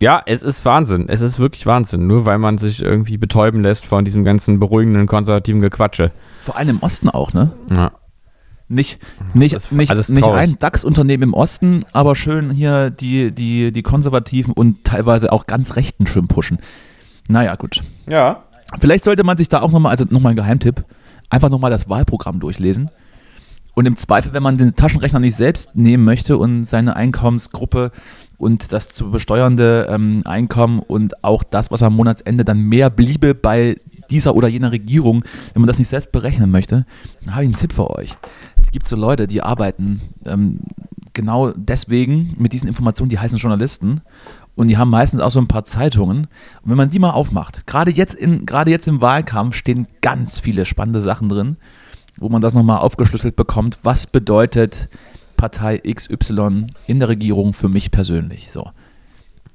Ja, 0.01 0.21
es 0.25 0.43
ist 0.43 0.65
Wahnsinn. 0.65 1.07
Es 1.07 1.21
ist 1.21 1.39
wirklich 1.39 1.65
Wahnsinn. 1.65 2.07
Nur 2.07 2.25
weil 2.25 2.37
man 2.37 2.57
sich 2.57 2.81
irgendwie 2.81 3.17
betäuben 3.17 3.61
lässt 3.61 3.85
von 3.85 4.03
diesem 4.03 4.23
ganzen 4.23 4.59
beruhigenden 4.59 5.07
konservativen 5.07 5.61
Gequatsche. 5.61 6.11
Vor 6.41 6.57
allem 6.57 6.69
im 6.69 6.79
Osten 6.79 7.09
auch, 7.09 7.33
ne? 7.33 7.53
Ja. 7.69 7.91
Nicht, 8.67 8.99
nicht, 9.35 9.71
nicht, 9.71 9.91
alles 9.91 10.09
nicht 10.09 10.27
ein 10.27 10.57
DAX-Unternehmen 10.57 11.21
im 11.21 11.33
Osten, 11.35 11.85
aber 11.93 12.15
schön 12.15 12.49
hier 12.49 12.89
die, 12.89 13.31
die, 13.31 13.71
die 13.71 13.83
Konservativen 13.83 14.53
und 14.53 14.83
teilweise 14.83 15.31
auch 15.31 15.45
ganz 15.45 15.75
Rechten 15.75 16.07
schön 16.07 16.27
pushen. 16.27 16.57
Naja, 17.27 17.55
gut. 17.55 17.83
ja. 18.07 18.43
Vielleicht 18.79 19.03
sollte 19.03 19.23
man 19.23 19.37
sich 19.37 19.47
da 19.47 19.61
auch 19.61 19.71
nochmal, 19.71 19.91
also 19.91 20.05
nochmal 20.09 20.33
ein 20.33 20.35
Geheimtipp, 20.35 20.83
einfach 21.29 21.49
nochmal 21.49 21.69
das 21.69 21.87
Wahlprogramm 21.87 22.39
durchlesen. 22.39 22.89
Und 23.75 23.85
im 23.85 23.97
Zweifel, 23.97 24.33
wenn 24.33 24.41
man 24.41 24.57
den 24.57 24.75
Taschenrechner 24.75 25.19
nicht 25.19 25.35
selbst 25.35 25.75
nehmen 25.75 26.03
möchte 26.03 26.37
und 26.37 26.65
seine 26.65 26.95
Einkommensgruppe 26.95 27.91
und 28.37 28.71
das 28.71 28.89
zu 28.89 29.11
besteuernde 29.11 29.87
ähm, 29.89 30.21
Einkommen 30.25 30.79
und 30.79 31.23
auch 31.23 31.43
das, 31.43 31.71
was 31.71 31.83
am 31.83 31.95
Monatsende 31.95 32.45
dann 32.45 32.61
mehr 32.61 32.89
bliebe 32.89 33.35
bei 33.35 33.77
dieser 34.09 34.35
oder 34.35 34.47
jener 34.47 34.71
Regierung, 34.71 35.23
wenn 35.53 35.61
man 35.61 35.67
das 35.67 35.79
nicht 35.79 35.87
selbst 35.87 36.11
berechnen 36.11 36.51
möchte, 36.51 36.85
dann 37.23 37.33
habe 37.33 37.43
ich 37.43 37.49
einen 37.49 37.57
Tipp 37.57 37.73
für 37.73 37.89
euch. 37.91 38.15
Es 38.61 38.71
gibt 38.71 38.87
so 38.87 38.95
Leute, 38.95 39.27
die 39.27 39.41
arbeiten 39.41 40.01
ähm, 40.25 40.59
genau 41.13 41.51
deswegen 41.51 42.35
mit 42.37 42.53
diesen 42.53 42.67
Informationen, 42.67 43.09
die 43.09 43.19
heißen 43.19 43.37
Journalisten 43.37 44.01
und 44.55 44.67
die 44.67 44.77
haben 44.77 44.89
meistens 44.89 45.21
auch 45.21 45.31
so 45.31 45.39
ein 45.39 45.47
paar 45.47 45.63
Zeitungen. 45.63 46.27
Und 46.61 46.69
wenn 46.69 46.77
man 46.77 46.89
die 46.89 46.99
mal 46.99 47.11
aufmacht, 47.11 47.65
gerade 47.65 47.91
jetzt, 47.91 48.13
in, 48.13 48.45
gerade 48.45 48.71
jetzt 48.71 48.87
im 48.87 49.01
Wahlkampf 49.01 49.55
stehen 49.55 49.87
ganz 50.01 50.39
viele 50.39 50.65
spannende 50.65 51.01
Sachen 51.01 51.29
drin, 51.29 51.57
wo 52.17 52.29
man 52.29 52.41
das 52.41 52.53
nochmal 52.53 52.79
aufgeschlüsselt 52.79 53.35
bekommt. 53.35 53.79
Was 53.83 54.07
bedeutet 54.07 54.89
Partei 55.37 55.77
XY 55.79 56.67
in 56.87 56.99
der 56.99 57.09
Regierung 57.09 57.53
für 57.53 57.69
mich 57.69 57.91
persönlich? 57.91 58.49
So. 58.51 58.67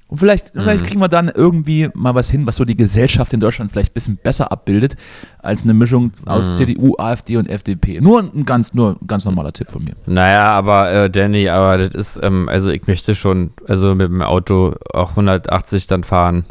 Und 0.09 0.19
vielleicht, 0.19 0.57
Mhm. 0.57 0.63
vielleicht 0.63 0.85
kriegen 0.85 1.01
wir 1.01 1.07
dann 1.09 1.29
irgendwie 1.33 1.89
mal 1.95 2.17
was 2.17 2.29
hin, 2.31 2.45
was 2.45 2.57
so 2.57 2.65
die 2.65 2.77
Gesellschaft 2.77 3.33
in 3.33 3.39
Deutschland 3.39 3.71
vielleicht 3.71 3.93
ein 3.93 3.95
bisschen 3.95 4.17
besser 4.17 4.51
abbildet, 4.51 4.97
als 5.39 5.63
eine 5.63 5.73
Mischung 5.73 6.11
aus 6.27 6.49
Mhm. 6.49 6.55
CDU, 6.55 6.95
AfD 6.99 7.37
und 7.37 7.49
FDP. 7.49 8.01
Nur 8.01 8.21
ein 8.21 8.45
ganz, 8.45 8.75
nur 8.75 8.97
ein 9.01 9.07
ganz 9.07 9.25
normaler 9.25 9.53
Tipp 9.53 9.71
von 9.71 9.85
mir. 9.85 9.93
Naja, 10.07 10.51
aber 10.51 10.91
äh, 10.91 11.11
Danny, 11.11 11.49
aber 11.49 11.79
das 11.79 11.95
ist, 11.95 12.21
ähm, 12.25 12.49
also 12.49 12.71
ich 12.71 12.87
möchte 12.89 13.15
schon, 13.15 13.51
also 13.69 13.95
mit 13.95 14.09
dem 14.09 14.21
Auto 14.23 14.75
auch 14.93 15.15
180 15.15 15.87
dann 15.87 16.03
fahren. 16.03 16.45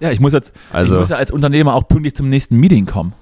Ja, 0.00 0.10
ich 0.10 0.20
muss 0.20 0.32
jetzt, 0.32 0.54
Also- 0.72 0.94
ich 0.94 1.00
muss 1.00 1.08
ja 1.10 1.16
als 1.16 1.30
Unternehmer 1.30 1.74
auch 1.74 1.86
pünktlich 1.88 2.14
zum 2.14 2.30
nächsten 2.30 2.56
Meeting 2.56 2.86
kommen. 2.86 3.12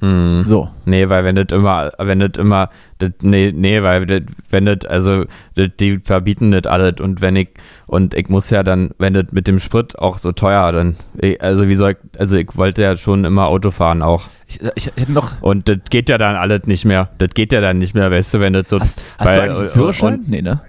Mhm. 0.00 0.44
So. 0.44 0.68
Nee, 0.84 1.08
weil 1.08 1.24
wenn 1.24 1.36
das 1.36 1.46
immer, 1.50 1.90
wenn 1.98 2.18
das 2.20 2.32
immer, 2.36 2.68
das, 2.98 3.10
nee, 3.22 3.52
nee, 3.54 3.82
weil 3.82 4.04
das, 4.06 4.22
wenn 4.50 4.66
das, 4.66 4.84
also 4.86 5.24
das, 5.54 5.68
die 5.80 5.98
verbieten 6.00 6.50
das 6.50 6.64
alles 6.66 7.00
und 7.00 7.20
wenn 7.20 7.36
ich, 7.36 7.48
und 7.86 8.12
ich 8.14 8.28
muss 8.28 8.50
ja 8.50 8.62
dann, 8.62 8.90
wenn 8.98 9.14
das 9.14 9.26
mit 9.30 9.46
dem 9.46 9.60
Sprit 9.60 9.98
auch 9.98 10.18
so 10.18 10.32
teuer, 10.32 10.72
dann, 10.72 10.96
ich, 11.18 11.40
also 11.40 11.68
wie 11.68 11.74
soll 11.76 11.92
ich, 11.92 12.20
also 12.20 12.36
ich 12.36 12.48
wollte 12.56 12.82
ja 12.82 12.96
schon 12.96 13.24
immer 13.24 13.46
Auto 13.46 13.70
fahren 13.70 14.02
auch. 14.02 14.24
Ich, 14.46 14.60
ich 14.74 14.86
hätte 14.96 15.12
noch. 15.12 15.40
Und 15.40 15.68
das 15.68 15.78
geht 15.90 16.08
ja 16.08 16.18
dann 16.18 16.36
alles 16.36 16.64
nicht 16.66 16.84
mehr. 16.84 17.08
Das 17.18 17.30
geht 17.32 17.52
ja 17.52 17.60
dann 17.60 17.78
nicht 17.78 17.94
mehr, 17.94 18.10
weißt 18.10 18.34
du, 18.34 18.40
wenn 18.40 18.52
das 18.52 18.68
so. 18.68 18.80
Hast, 18.80 19.04
hast 19.18 19.28
weil- 19.28 19.36
du 19.36 19.42
eigentlich 19.42 19.58
einen 19.60 19.70
Führerschein? 19.70 20.14
und- 20.16 20.28
nee, 20.28 20.42
ne? 20.42 20.60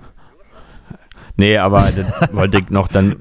Nee, 1.38 1.58
aber 1.58 1.80
das 1.80 2.34
wollte 2.34 2.60
ich 2.60 2.70
noch 2.70 2.88
dann, 2.88 3.16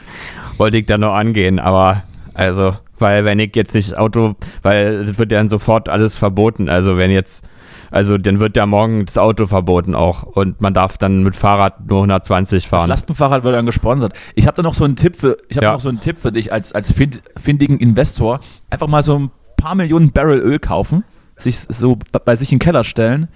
wollte 0.56 0.78
ich 0.78 0.86
dann 0.86 1.02
noch 1.02 1.14
angehen, 1.14 1.60
aber 1.60 2.02
also, 2.34 2.74
weil 3.00 3.24
wenn 3.24 3.38
ich 3.38 3.54
jetzt 3.56 3.74
nicht 3.74 3.96
Auto, 3.96 4.34
weil 4.62 5.04
das 5.06 5.18
wird 5.18 5.32
ja 5.32 5.38
dann 5.38 5.48
sofort 5.48 5.88
alles 5.88 6.16
verboten, 6.16 6.68
also 6.68 6.96
wenn 6.96 7.10
jetzt, 7.10 7.44
also 7.90 8.18
dann 8.18 8.38
wird 8.40 8.56
ja 8.56 8.66
morgen 8.66 9.06
das 9.06 9.16
Auto 9.18 9.46
verboten 9.46 9.94
auch 9.94 10.22
und 10.24 10.60
man 10.60 10.74
darf 10.74 10.98
dann 10.98 11.22
mit 11.22 11.36
Fahrrad 11.36 11.86
nur 11.88 11.98
120 12.00 12.62
Das 12.64 12.68
fahren. 12.68 12.88
Lastenfahrrad 12.88 13.44
wird 13.44 13.54
dann 13.54 13.66
gesponsert. 13.66 14.12
Ich 14.34 14.46
habe 14.46 14.56
da 14.56 14.62
noch 14.62 14.74
so 14.74 14.84
einen 14.84 14.96
Tipp 14.96 15.16
für, 15.16 15.36
ich 15.48 15.56
habe 15.56 15.66
Ja. 15.66 15.72
noch 15.72 15.80
so 15.80 15.88
einen 15.88 16.00
Tipp 16.00 16.18
für 16.18 16.32
dich 16.32 16.52
als, 16.52 16.72
als 16.72 16.92
find, 16.92 17.22
findigen 17.36 17.78
Investor. 17.78 18.40
Einfach 18.70 18.88
mal 18.88 19.02
so 19.02 19.18
ein 19.18 19.30
paar 19.56 19.74
Millionen 19.74 20.12
Barrel 20.12 20.38
Öl 20.40 20.58
kaufen, 20.58 21.04
sich 21.36 21.58
so 21.60 21.98
bei 22.24 22.36
sich 22.36 22.52
in 22.52 22.58
den 22.58 22.64
Keller 22.64 22.84
stellen 22.84 23.28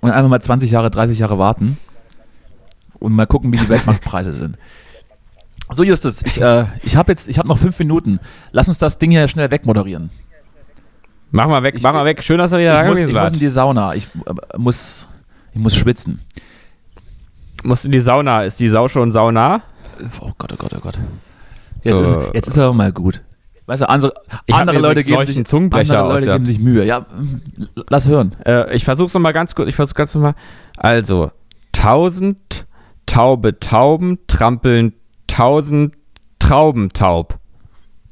und 0.00 0.10
einfach 0.10 0.28
mal 0.28 0.40
20 0.40 0.70
Jahre, 0.70 0.90
30 0.90 1.18
Jahre 1.18 1.38
warten 1.38 1.78
und 2.98 3.12
mal 3.14 3.26
gucken, 3.26 3.52
wie 3.52 3.56
die 3.56 3.68
Weltmarktpreise 3.70 4.32
sind. 4.32 4.56
So 5.74 5.82
Justus, 5.82 6.22
ich, 6.24 6.40
äh, 6.40 6.66
ich 6.82 6.96
habe 6.96 7.12
jetzt, 7.12 7.28
ich 7.28 7.38
habe 7.38 7.48
noch 7.48 7.58
fünf 7.58 7.78
Minuten. 7.78 8.20
Lass 8.52 8.68
uns 8.68 8.78
das 8.78 8.98
Ding 8.98 9.10
hier 9.10 9.26
schnell 9.28 9.50
wegmoderieren. 9.50 10.10
Mach 11.30 11.48
mal 11.48 11.62
weg, 11.64 11.74
Ich 11.76 11.82
mach 11.82 11.92
mal 11.92 12.04
weg. 12.04 12.22
Schön, 12.22 12.38
dass 12.38 12.52
er 12.52 12.60
wieder 12.60 12.74
da 12.74 12.84
muss, 12.84 12.98
ich 12.98 13.06
gewesen 13.06 13.20
muss 13.20 13.32
in 13.32 13.38
die 13.40 13.48
Sauna. 13.48 13.94
Ich 13.94 14.06
äh, 14.26 14.58
muss, 14.58 15.08
ich 15.52 15.60
muss 15.60 15.74
schwitzen. 15.74 16.20
Musst 17.64 17.84
in 17.84 17.92
die 17.92 18.00
Sauna. 18.00 18.44
Ist 18.44 18.60
die 18.60 18.68
Sau 18.68 18.88
schon 18.88 19.10
sauna? 19.10 19.62
Oh 20.20 20.30
Gott, 20.38 20.52
oh 20.52 20.56
Gott, 20.56 20.74
oh 20.76 20.80
Gott. 20.80 20.98
Jetzt, 21.82 21.98
ist, 21.98 22.12
Äh. 22.12 22.30
jetzt 22.34 22.48
ist 22.48 22.56
er 22.56 22.72
mal 22.72 22.92
gut. 22.92 23.22
Weißt 23.66 23.82
du, 23.82 23.88
andere, 23.88 24.12
andere 24.52 24.78
Leute 24.78 25.02
geben 25.02 25.24
sich, 25.26 25.36
einen 25.36 25.46
Zungenbrecher 25.46 26.00
andere 26.00 26.14
Leute 26.20 26.26
geben 26.32 26.44
sich 26.44 26.58
Mühe. 26.58 26.84
Ja, 26.84 27.06
lass 27.88 28.06
hören. 28.06 28.36
Äh, 28.44 28.76
ich 28.76 28.84
versuch's 28.84 29.14
nochmal 29.14 29.32
ganz 29.32 29.54
kurz, 29.54 29.68
ich 29.70 29.74
versuch's 29.74 29.94
ganz 29.94 30.14
nochmal. 30.14 30.34
Also, 30.76 31.30
tausend 31.72 32.66
taube 33.06 33.58
Tauben 33.58 34.18
trampeln 34.26 34.92
tausend 35.34 35.94
Trauben 36.38 36.90
taub. 36.90 37.38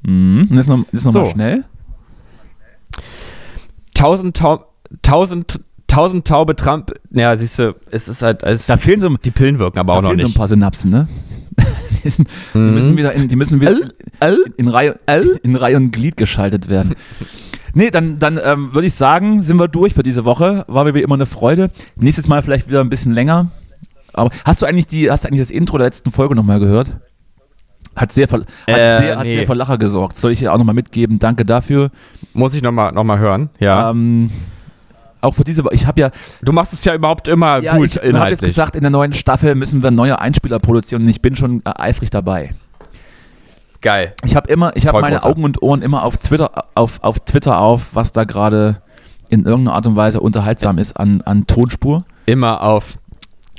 Mhm. 0.02 0.48
Das 0.50 0.60
ist 0.60 0.68
noch, 0.68 0.84
das 0.90 1.04
ist 1.04 1.12
noch 1.12 1.12
So. 1.26 1.30
schnell. 1.30 1.64
Tausend 3.94 4.36
Taub, 4.36 4.72
tausend, 5.02 5.60
tausend 5.86 6.26
Taube 6.26 6.56
trampeln. 6.56 6.98
Ja, 7.10 7.36
siehst 7.36 7.58
du, 7.58 7.76
es 7.90 8.08
ist 8.08 8.22
halt, 8.22 8.42
es, 8.42 8.66
Da 8.66 8.76
fehlen 8.76 9.00
so, 9.00 9.08
die 9.10 9.30
Pillen 9.30 9.58
wirken 9.58 9.78
aber 9.78 9.92
da 9.92 9.98
auch 9.98 10.02
noch 10.02 10.08
fehlen 10.10 10.20
so 10.20 10.24
ein 10.24 10.26
nicht. 10.28 10.36
paar 10.38 10.48
Synapsen, 10.48 10.90
ne? 10.90 11.08
die, 12.04 12.08
sind, 12.10 12.28
die 12.54 12.58
Mhm. 12.58 12.74
müssen 12.74 12.96
wieder, 12.96 13.12
in, 13.12 13.28
die 13.28 13.36
müssen 13.36 13.60
wieder 13.60 13.76
in, 14.56 14.68
Reihe, 14.68 14.98
in 15.42 15.56
Reihe 15.56 15.76
und 15.76 15.90
Glied 15.92 16.16
geschaltet 16.16 16.68
werden. 16.68 16.94
Nee, 17.74 17.90
dann, 17.90 18.18
dann 18.18 18.40
ähm, 18.42 18.74
würde 18.74 18.86
ich 18.86 18.94
sagen, 18.94 19.42
sind 19.42 19.58
wir 19.58 19.68
durch 19.68 19.94
für 19.94 20.02
diese 20.02 20.24
Woche. 20.24 20.64
War 20.68 20.84
mir 20.84 20.94
wie 20.94 21.02
immer 21.02 21.14
eine 21.14 21.26
Freude. 21.26 21.70
Nächstes 21.96 22.28
Mal 22.28 22.42
vielleicht 22.42 22.68
wieder 22.68 22.80
ein 22.80 22.90
bisschen 22.90 23.12
länger. 23.12 23.50
Aber 24.14 24.30
hast 24.44 24.60
du 24.62 24.66
eigentlich 24.66 24.86
die, 24.86 25.10
hast 25.10 25.24
du 25.24 25.28
eigentlich 25.28 25.40
das 25.40 25.50
Intro 25.50 25.78
der 25.78 25.86
letzten 25.86 26.10
Folge 26.10 26.34
nochmal 26.34 26.60
gehört? 26.60 26.96
Hat 27.96 28.12
sehr, 28.12 28.26
für, 28.28 28.38
hat, 28.38 28.46
Äh, 28.66 28.98
sehr, 28.98 29.18
hat 29.18 29.24
nee. 29.24 29.34
sehr 29.34 29.46
für 29.46 29.54
Lacher 29.54 29.78
gesorgt. 29.78 30.16
Soll 30.16 30.32
ich 30.32 30.38
dir 30.38 30.52
auch 30.52 30.58
nochmal 30.58 30.74
mitgeben. 30.74 31.18
Danke 31.18 31.44
dafür. 31.44 31.90
Muss 32.32 32.54
ich 32.54 32.62
nochmal 32.62 32.92
noch 32.92 33.04
mal 33.04 33.18
hören. 33.18 33.50
Ja. 33.58 33.90
Ähm, 33.90 34.30
auch 35.20 35.32
für 35.34 35.44
diese 35.44 35.64
Woche. 35.64 35.74
Ich 35.74 35.86
habe 35.86 36.00
ja, 36.00 36.10
du 36.42 36.52
machst 36.52 36.72
es 36.72 36.84
ja 36.84 36.94
überhaupt 36.94 37.28
immer 37.28 37.58
ja 37.62 37.76
gut 37.76 37.86
ich 37.86 37.96
habe 37.96 38.06
jetzt 38.06 38.14
inhaltlich. 38.16 38.40
gesagt, 38.40 38.74
in 38.76 38.82
der 38.82 38.90
neuen 38.90 39.12
Staffel 39.12 39.54
müssen 39.54 39.82
wir 39.82 39.90
neue 39.90 40.18
Einspieler 40.18 40.58
produzieren 40.58 41.02
und 41.02 41.08
ich 41.08 41.22
bin 41.22 41.36
schon 41.36 41.62
äh, 41.64 41.70
eifrig 41.76 42.10
dabei. 42.10 42.54
Geil. 43.82 44.14
Ich 44.24 44.36
habe 44.36 44.48
immer, 44.50 44.76
ich 44.76 44.86
habe 44.86 45.00
meine. 45.00 45.22
Augen 45.24 45.44
und 45.44 45.60
Ohren 45.60 45.82
immer 45.82 46.04
auf 46.04 46.16
Twitter, 46.16 46.66
auf, 46.74 47.02
auf 47.02 47.20
Twitter 47.20 47.58
auf, 47.58 47.94
was 47.94 48.12
da 48.12 48.24
gerade 48.24 48.80
in 49.28 49.44
irgendeiner 49.44 49.76
Art 49.76 49.86
und 49.86 49.96
Weise 49.96 50.20
unterhaltsam 50.20 50.78
ist 50.78 50.96
an, 50.96 51.20
an 51.22 51.46
Tonspur. 51.46 52.04
Immer 52.26 52.62
auf, 52.62 52.98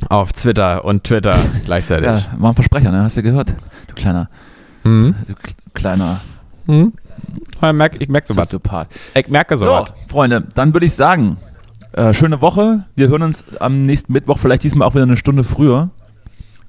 auf 0.09 0.31
Twitter 0.33 0.85
und 0.85 1.03
Twitter 1.03 1.35
gleichzeitig. 1.65 2.05
Ja, 2.05 2.21
war 2.37 2.51
ein 2.51 2.55
Versprecher, 2.55 2.91
ne? 2.91 3.03
Hast 3.03 3.17
du 3.17 3.23
gehört? 3.23 3.55
Du 3.95 4.01
kleiner, 4.01 4.29
Hm? 4.83 5.15
du 5.27 5.33
kl- 5.33 5.53
kleiner 5.73 6.21
Hm? 6.65 6.93
Ich 7.55 7.71
merke 7.71 7.97
ich 8.03 8.09
merk 8.09 8.27
sowas. 8.27 8.49
Soziopath. 8.49 8.87
Ich 9.15 9.27
merke 9.27 9.57
So, 9.57 9.65
sowas. 9.65 9.93
Freunde, 10.07 10.47
dann 10.55 10.73
würde 10.73 10.85
ich 10.85 10.93
sagen, 10.93 11.37
äh, 11.93 12.13
schöne 12.13 12.41
Woche. 12.41 12.85
Wir 12.95 13.07
hören 13.09 13.21
uns 13.23 13.43
am 13.59 13.85
nächsten 13.85 14.11
Mittwoch, 14.13 14.37
vielleicht 14.39 14.63
diesmal 14.63 14.87
auch 14.87 14.93
wieder 14.93 15.03
eine 15.03 15.17
Stunde 15.17 15.43
früher. 15.43 15.89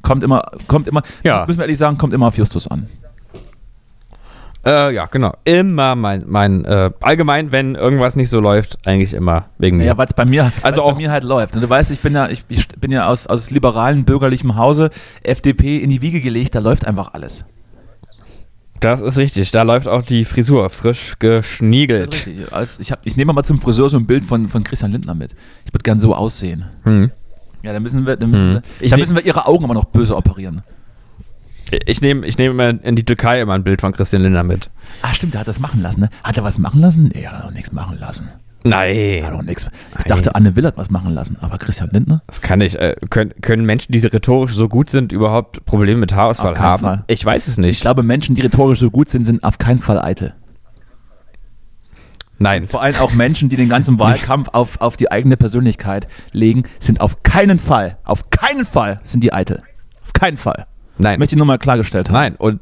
Kommt 0.03 0.23
immer, 0.23 0.43
kommt 0.69 0.87
immer, 0.87 1.03
Ja. 1.23 1.45
müssen 1.47 1.59
wir 1.59 1.65
ehrlich 1.65 1.79
sagen, 1.79 1.97
kommt 1.97 2.13
immer 2.13 2.27
auf 2.27 2.37
Justus 2.37 2.69
an. 2.69 2.89
Äh, 4.67 4.95
ja, 4.95 5.07
genau. 5.07 5.35
Immer 5.45 5.95
mein, 5.95 6.25
mein 6.27 6.65
äh, 6.65 6.91
allgemein, 7.01 7.53
wenn 7.53 7.75
irgendwas 7.75 8.17
nicht 8.17 8.31
so 8.31 8.41
läuft, 8.41 8.79
eigentlich 8.87 9.13
immer 9.13 9.47
wegen 9.59 9.77
mir. 9.77 9.85
Ja, 9.85 9.99
weil 9.99 10.07
es 10.07 10.15
bei 10.15 10.25
mir, 10.25 10.53
Also 10.63 10.83
auch- 10.83 10.93
bei 10.93 10.99
mir 10.99 11.11
halt 11.11 11.25
läuft. 11.25 11.55
Und 11.57 11.63
du 11.63 11.69
weißt, 11.69 11.91
ich 11.91 12.01
bin 12.01 12.15
ja, 12.15 12.29
ich, 12.29 12.45
ich 12.49 12.67
bin 12.69 12.91
ja 12.91 13.07
aus, 13.07 13.27
aus 13.27 13.51
liberalen 13.51 14.05
bürgerlichem 14.05 14.57
Hause, 14.57 14.91
FDP 15.23 15.79
in 15.79 15.91
die 15.91 16.01
Wiege 16.01 16.21
gelegt, 16.21 16.55
da 16.55 16.61
läuft 16.61 16.87
einfach 16.87 17.13
alles. 17.13 17.45
das 18.81 19.01
ist 19.01 19.17
richtig. 19.19 19.51
Da 19.51 19.63
läuft 19.63 19.89
auch 19.89 20.03
die 20.03 20.25
Frisur 20.25 20.69
frisch 20.71 21.15
geschniegelt. 21.19 22.27
Richtig. 22.27 22.53
Als- 22.53 22.79
Ich, 22.79 22.93
hab, 22.93 23.01
ich 23.07 23.17
nehme 23.17 23.33
mal 23.33 23.43
zum 23.43 23.59
Friseur 23.61 23.89
so 23.89 23.97
ein 23.97 24.07
Bild 24.07 24.25
von, 24.25 24.49
von 24.49 24.63
Christian 24.65 24.93
Lindner 24.93 25.15
mit. 25.15 25.35
Ich 25.65 25.73
würde 25.73 25.83
gern 25.83 25.99
so 25.99 26.15
aussehen. 26.15 26.67
Hm. 26.85 27.11
Ja, 27.63 27.73
da 27.73 27.81
müssen 27.81 28.07
wir, 28.07 28.17
da 28.17 28.27
müssen, 28.27 28.57
Hm. 28.57 28.63
wir, 28.81 28.89
da 28.91 28.97
müssen 28.99 29.15
wir 29.17 29.25
ihre 29.25 29.47
Augen 29.47 29.65
aber 29.65 29.73
noch 29.75 29.87
böse 29.87 30.15
operieren. 30.17 30.63
Ich 31.87 32.01
nehme 32.01 32.27
ich 32.27 32.39
nehm 32.39 32.53
immer 32.53 32.83
in 32.85 32.97
die 32.97 33.05
Türkei 33.05 33.41
immer 33.41 33.55
ein 33.55 33.65
Bild 33.65 33.81
von 33.81 33.93
Christian 33.93 34.23
Lindner 34.23 34.43
mit. 34.43 34.71
Ah, 35.03 35.15
stimmt, 35.15 35.35
der 35.35 35.41
hat 35.41 35.49
das 35.49 35.61
machen 35.61 35.81
lassen, 35.81 36.01
ne? 36.01 36.11
Hat 36.23 36.37
er 36.37 36.45
was 36.45 36.59
machen 36.59 36.81
lassen? 36.81 37.11
Nee, 37.15 37.23
er 37.23 37.33
hat 37.33 37.45
auch 37.45 37.51
nichts 37.51 37.73
machen 37.73 37.99
lassen. 37.99 38.29
Er 38.65 38.71
hat 38.71 38.77
Nein. 38.79 39.35
auch 39.35 39.43
nichts. 39.43 39.65
Ich 39.65 39.95
Nein. 39.97 40.05
dachte, 40.07 40.35
Anne 40.35 40.57
Will 40.57 40.65
hat 40.65 40.79
was 40.79 40.91
machen 40.91 41.13
lassen, 41.13 41.37
aber 41.43 41.59
Christian 41.59 41.91
Lindner? 41.93 42.23
Das 42.27 42.41
kann 42.41 42.61
ich. 42.63 42.79
Äh, 42.79 42.95
können, 43.11 43.33
können 43.43 43.67
Menschen, 43.67 43.93
die 43.93 43.99
rhetorisch 43.99 44.55
so 44.55 44.69
gut 44.69 44.89
sind, 44.89 45.13
überhaupt 45.13 45.65
Probleme 45.67 46.01
mit 46.01 46.15
Haarausfall 46.15 46.59
haben? 46.59 46.83
Fall. 46.83 47.05
Ich 47.09 47.25
weiß 47.25 47.47
es 47.47 47.55
Ich 47.55 47.59
nicht. 47.59 47.81
glaube, 47.83 48.03
Menschen, 48.03 48.35
die 48.35 48.41
rhetorisch 48.43 48.79
so 48.79 48.91
gut 48.91 49.09
sind, 49.11 49.27
sind 49.27 49.45
auf 49.45 49.59
keinen 49.59 49.81
Fall 49.81 49.99
eitel. 50.01 50.33
Nein. 52.39 52.65
Vor 52.65 52.83
allem 52.83 52.97
auch 52.97 53.13
Menschen, 53.13 53.49
die 53.49 53.57
den 53.57 53.69
ganzen 53.69 53.99
Wahlkampf 53.99 54.49
auf, 54.53 54.81
auf 54.81 54.97
die 54.97 55.11
eigene 55.11 55.37
Persönlichkeit 55.37 56.09
legen, 56.33 56.65
sind 56.81 57.01
auf 57.01 57.23
keinen 57.23 57.59
Fall, 57.59 57.99
auf 58.05 58.31
keinen 58.31 58.65
Fall 58.65 59.01
sind 59.05 59.23
die 59.23 59.33
eitel. 59.33 59.63
Auf 60.03 60.13
keinen 60.15 60.37
Fall. 60.37 60.67
Nein. 60.99 61.19
Möchte 61.19 61.35
ich 61.35 61.39
nur 61.39 61.47
mal 61.47 61.59
klargestellt 61.59 62.09
haben. 62.09 62.15
Nein. 62.15 62.37
Und, 62.37 62.61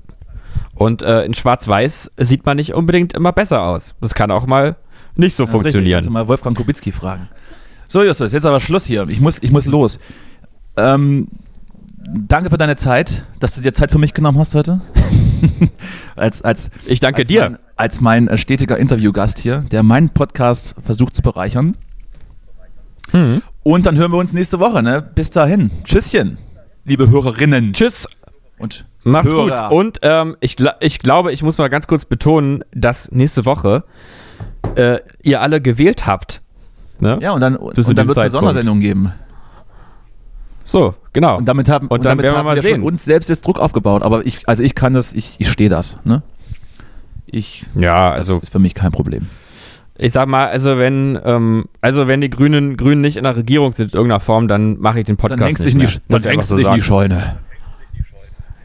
und 0.74 1.02
äh, 1.02 1.24
in 1.24 1.34
Schwarz-Weiß 1.34 2.10
sieht 2.16 2.46
man 2.46 2.56
nicht 2.56 2.74
unbedingt 2.74 3.14
immer 3.14 3.32
besser 3.32 3.62
aus. 3.62 3.94
Das 4.00 4.14
kann 4.14 4.30
auch 4.30 4.46
mal 4.46 4.76
nicht 5.16 5.36
so 5.36 5.44
Das 5.44 5.52
funktionieren. 5.52 5.96
Kannst 5.96 6.08
du 6.08 6.12
mal 6.12 6.28
Wolfgang 6.28 6.56
Kubicki 6.56 6.92
fragen. 6.92 7.28
So, 7.88 8.02
Justus, 8.02 8.32
jetzt 8.32 8.46
aber 8.46 8.60
Schluss 8.60 8.86
hier. 8.86 9.06
Ich 9.08 9.20
muss, 9.20 9.36
ich 9.42 9.50
muss 9.50 9.66
los. 9.66 9.98
Ähm, 10.76 11.28
danke 11.98 12.50
für 12.50 12.56
deine 12.56 12.76
Zeit, 12.76 13.26
dass 13.40 13.54
du 13.54 13.60
dir 13.60 13.74
Zeit 13.74 13.92
für 13.92 13.98
mich 13.98 14.14
genommen 14.14 14.38
hast 14.38 14.54
heute. 14.54 14.80
als, 16.16 16.42
als, 16.42 16.70
Ich 16.86 17.00
danke 17.00 17.22
als 17.22 17.28
dir. 17.28 17.42
Mein, 17.42 17.58
als 17.76 18.00
mein 18.00 18.28
äh, 18.28 18.38
stetiger 18.38 18.78
Interviewgast 18.78 19.38
hier, 19.38 19.64
der 19.70 19.82
meinen 19.82 20.10
Podcast 20.10 20.74
versucht 20.82 21.16
zu 21.16 21.22
bereichern. 21.22 21.76
Mhm. 23.12 23.42
Und 23.62 23.86
dann 23.86 23.96
hören 23.96 24.12
wir 24.12 24.18
uns 24.18 24.32
nächste 24.32 24.58
Woche. 24.58 24.82
Ne? 24.82 25.02
Bis 25.14 25.30
dahin. 25.30 25.70
Tschüsschen, 25.84 26.38
liebe 26.84 27.10
Hörerinnen 27.10 27.72
Tschüss. 27.72 28.06
Und 28.62 28.86
Macht's 29.04 29.30
Hörer. 29.30 29.68
gut. 29.68 29.78
Und 29.78 29.98
ähm, 30.02 30.36
ich, 30.40 30.56
ich 30.80 30.98
glaube, 31.00 31.32
ich 31.32 31.42
muss 31.42 31.58
mal 31.58 31.68
ganz 31.68 31.86
kurz 31.86 32.04
betonen, 32.04 32.64
dass 32.72 33.10
nächste 33.10 33.44
Woche 33.44 33.84
äh, 34.76 34.98
ihr 35.22 35.40
alle 35.40 35.60
gewählt 35.60 36.06
habt. 36.06 36.40
Ne? 37.00 37.18
Ja, 37.20 37.32
und 37.32 37.40
dann, 37.40 37.56
und 37.56 37.76
dann 37.76 38.06
wird 38.06 38.16
es 38.16 38.18
eine. 38.18 38.30
Sondersendung 38.30 38.80
geben. 38.80 39.12
So, 40.64 40.94
genau. 41.12 41.38
Und 41.38 41.46
damit 41.46 41.68
haben, 41.68 41.88
Und 41.88 42.04
dann 42.04 42.18
damit 42.18 42.30
wir 42.30 42.38
haben 42.38 42.54
wir 42.54 42.62
schon 42.62 42.82
uns 42.82 43.04
selbst 43.04 43.28
jetzt 43.28 43.44
Druck 43.44 43.58
aufgebaut. 43.58 44.02
Aber 44.02 44.24
ich, 44.24 44.48
also 44.48 44.62
ich 44.62 44.76
kann 44.76 44.92
das, 44.92 45.12
ich, 45.12 45.34
ich 45.38 45.50
stehe 45.50 45.68
das. 45.68 45.98
Ne? 46.04 46.22
Ich, 47.26 47.64
ja, 47.74 48.10
das 48.10 48.28
also 48.30 48.38
ist 48.38 48.52
für 48.52 48.60
mich 48.60 48.74
kein 48.74 48.92
Problem. 48.92 49.26
ich 49.98 50.12
sag 50.12 50.28
mal, 50.28 50.46
also 50.48 50.78
wenn, 50.78 51.18
ähm, 51.24 51.64
also 51.80 52.06
wenn 52.06 52.20
die 52.20 52.30
Grünen, 52.30 52.76
Grünen 52.76 53.00
nicht 53.00 53.16
in 53.16 53.24
der 53.24 53.34
Regierung 53.34 53.72
sind 53.72 53.92
in 53.92 53.96
irgendeiner 53.96 54.20
Form, 54.20 54.46
dann 54.46 54.78
mache 54.78 55.00
ich 55.00 55.06
den 55.06 55.16
Podcast 55.16 55.40
Dann 55.40 55.46
hängst 55.48 55.64
du 55.64 55.64
nicht 55.64 55.74
dich 55.74 55.74
in 55.74 55.78
mehr. 55.78 55.88
die, 55.88 56.12
Muss 56.12 56.22
dann 56.22 56.30
hängst 56.30 56.50
du 56.52 56.56
dich 56.56 56.66
in 56.68 56.74
die. 56.74 56.82
Scheune. 56.82 57.38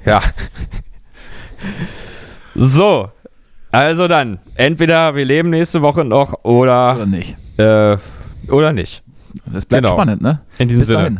Ja. 0.08 0.22
so, 2.56 3.12
also 3.72 4.08
dann, 4.08 4.40
entweder 4.56 5.14
wir 5.16 5.26
leben 5.26 5.50
nächste 5.50 5.82
Woche 5.82 6.04
noch 6.06 6.34
Oder 6.44 6.96
oder, 6.96 7.06
nicht. 7.06 7.36
äh, 7.58 7.98
oder 8.50 8.74
nicht. 8.74 9.04
Das 9.46 9.66
bleibt 9.66 9.84
Genau. 9.84 9.96
spannend, 9.96 10.22
ne? 10.22 10.42
In 10.58 10.68
diesem 10.68 10.82
Bis 10.82 10.88
Sinne. 10.88 11.00
dahin. 11.00 11.20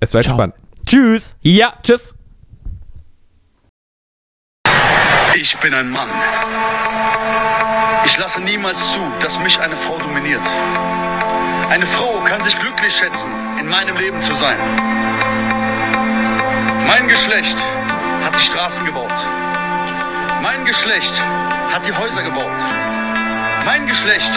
Es 0.00 0.10
bleibt 0.10 0.24
Ciao. 0.26 0.36
spannend. 0.36 0.54
Tschüss. 0.84 1.36
Ja, 1.42 1.72
tschüss. 1.82 2.14
Ich 5.36 5.56
bin 5.58 5.72
ein 5.74 5.90
Mann. 5.90 6.08
Ich 8.04 8.18
lasse 8.18 8.40
niemals 8.42 8.92
zu, 8.92 9.00
dass 9.20 9.38
mich 9.40 9.58
eine 9.60 9.76
Frau 9.76 9.96
dominiert. 9.98 10.40
Eine 11.70 11.86
Frau 11.86 12.20
kann 12.24 12.42
sich 12.42 12.58
glücklich 12.58 12.94
schätzen, 12.94 13.30
in 13.58 13.66
meinem 13.68 13.96
Leben 13.96 14.20
zu 14.20 14.34
sein. 14.34 14.56
Mein 16.86 17.08
Geschlecht 17.08 17.56
hat 18.34 18.40
die 18.40 18.46
Straßen 18.46 18.84
gebaut. 18.84 19.12
Mein 20.42 20.64
Geschlecht 20.64 21.22
hat 21.72 21.86
die 21.86 21.92
Häuser 21.92 22.22
gebaut. 22.22 22.50
Mein 23.64 23.86
Geschlecht 23.86 24.32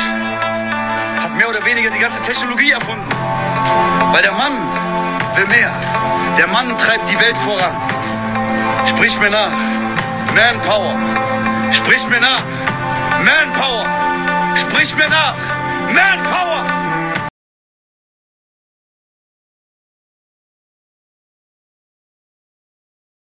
hat 1.19 1.35
mehr 1.35 1.49
oder 1.49 1.65
weniger 1.65 1.89
die 1.89 1.99
ganze 1.99 2.21
Technologie 2.21 2.71
erfunden. 2.71 3.09
Weil 4.11 4.21
der 4.21 4.33
Mann 4.33 4.53
will 5.35 5.47
mehr. 5.47 5.71
Der 6.37 6.47
Mann 6.47 6.77
treibt 6.77 7.09
die 7.09 7.19
Welt 7.19 7.37
voran. 7.37 7.75
Sprich 8.85 9.17
mir 9.19 9.31
nach. 9.31 9.51
Manpower. 10.35 10.95
Sprich 11.71 12.05
mir 12.07 12.21
nach. 12.21 12.43
Manpower. 13.23 13.85
Sprich 14.55 14.95
mir 14.95 15.09
nach. 15.09 15.33
Manpower. 15.91 16.86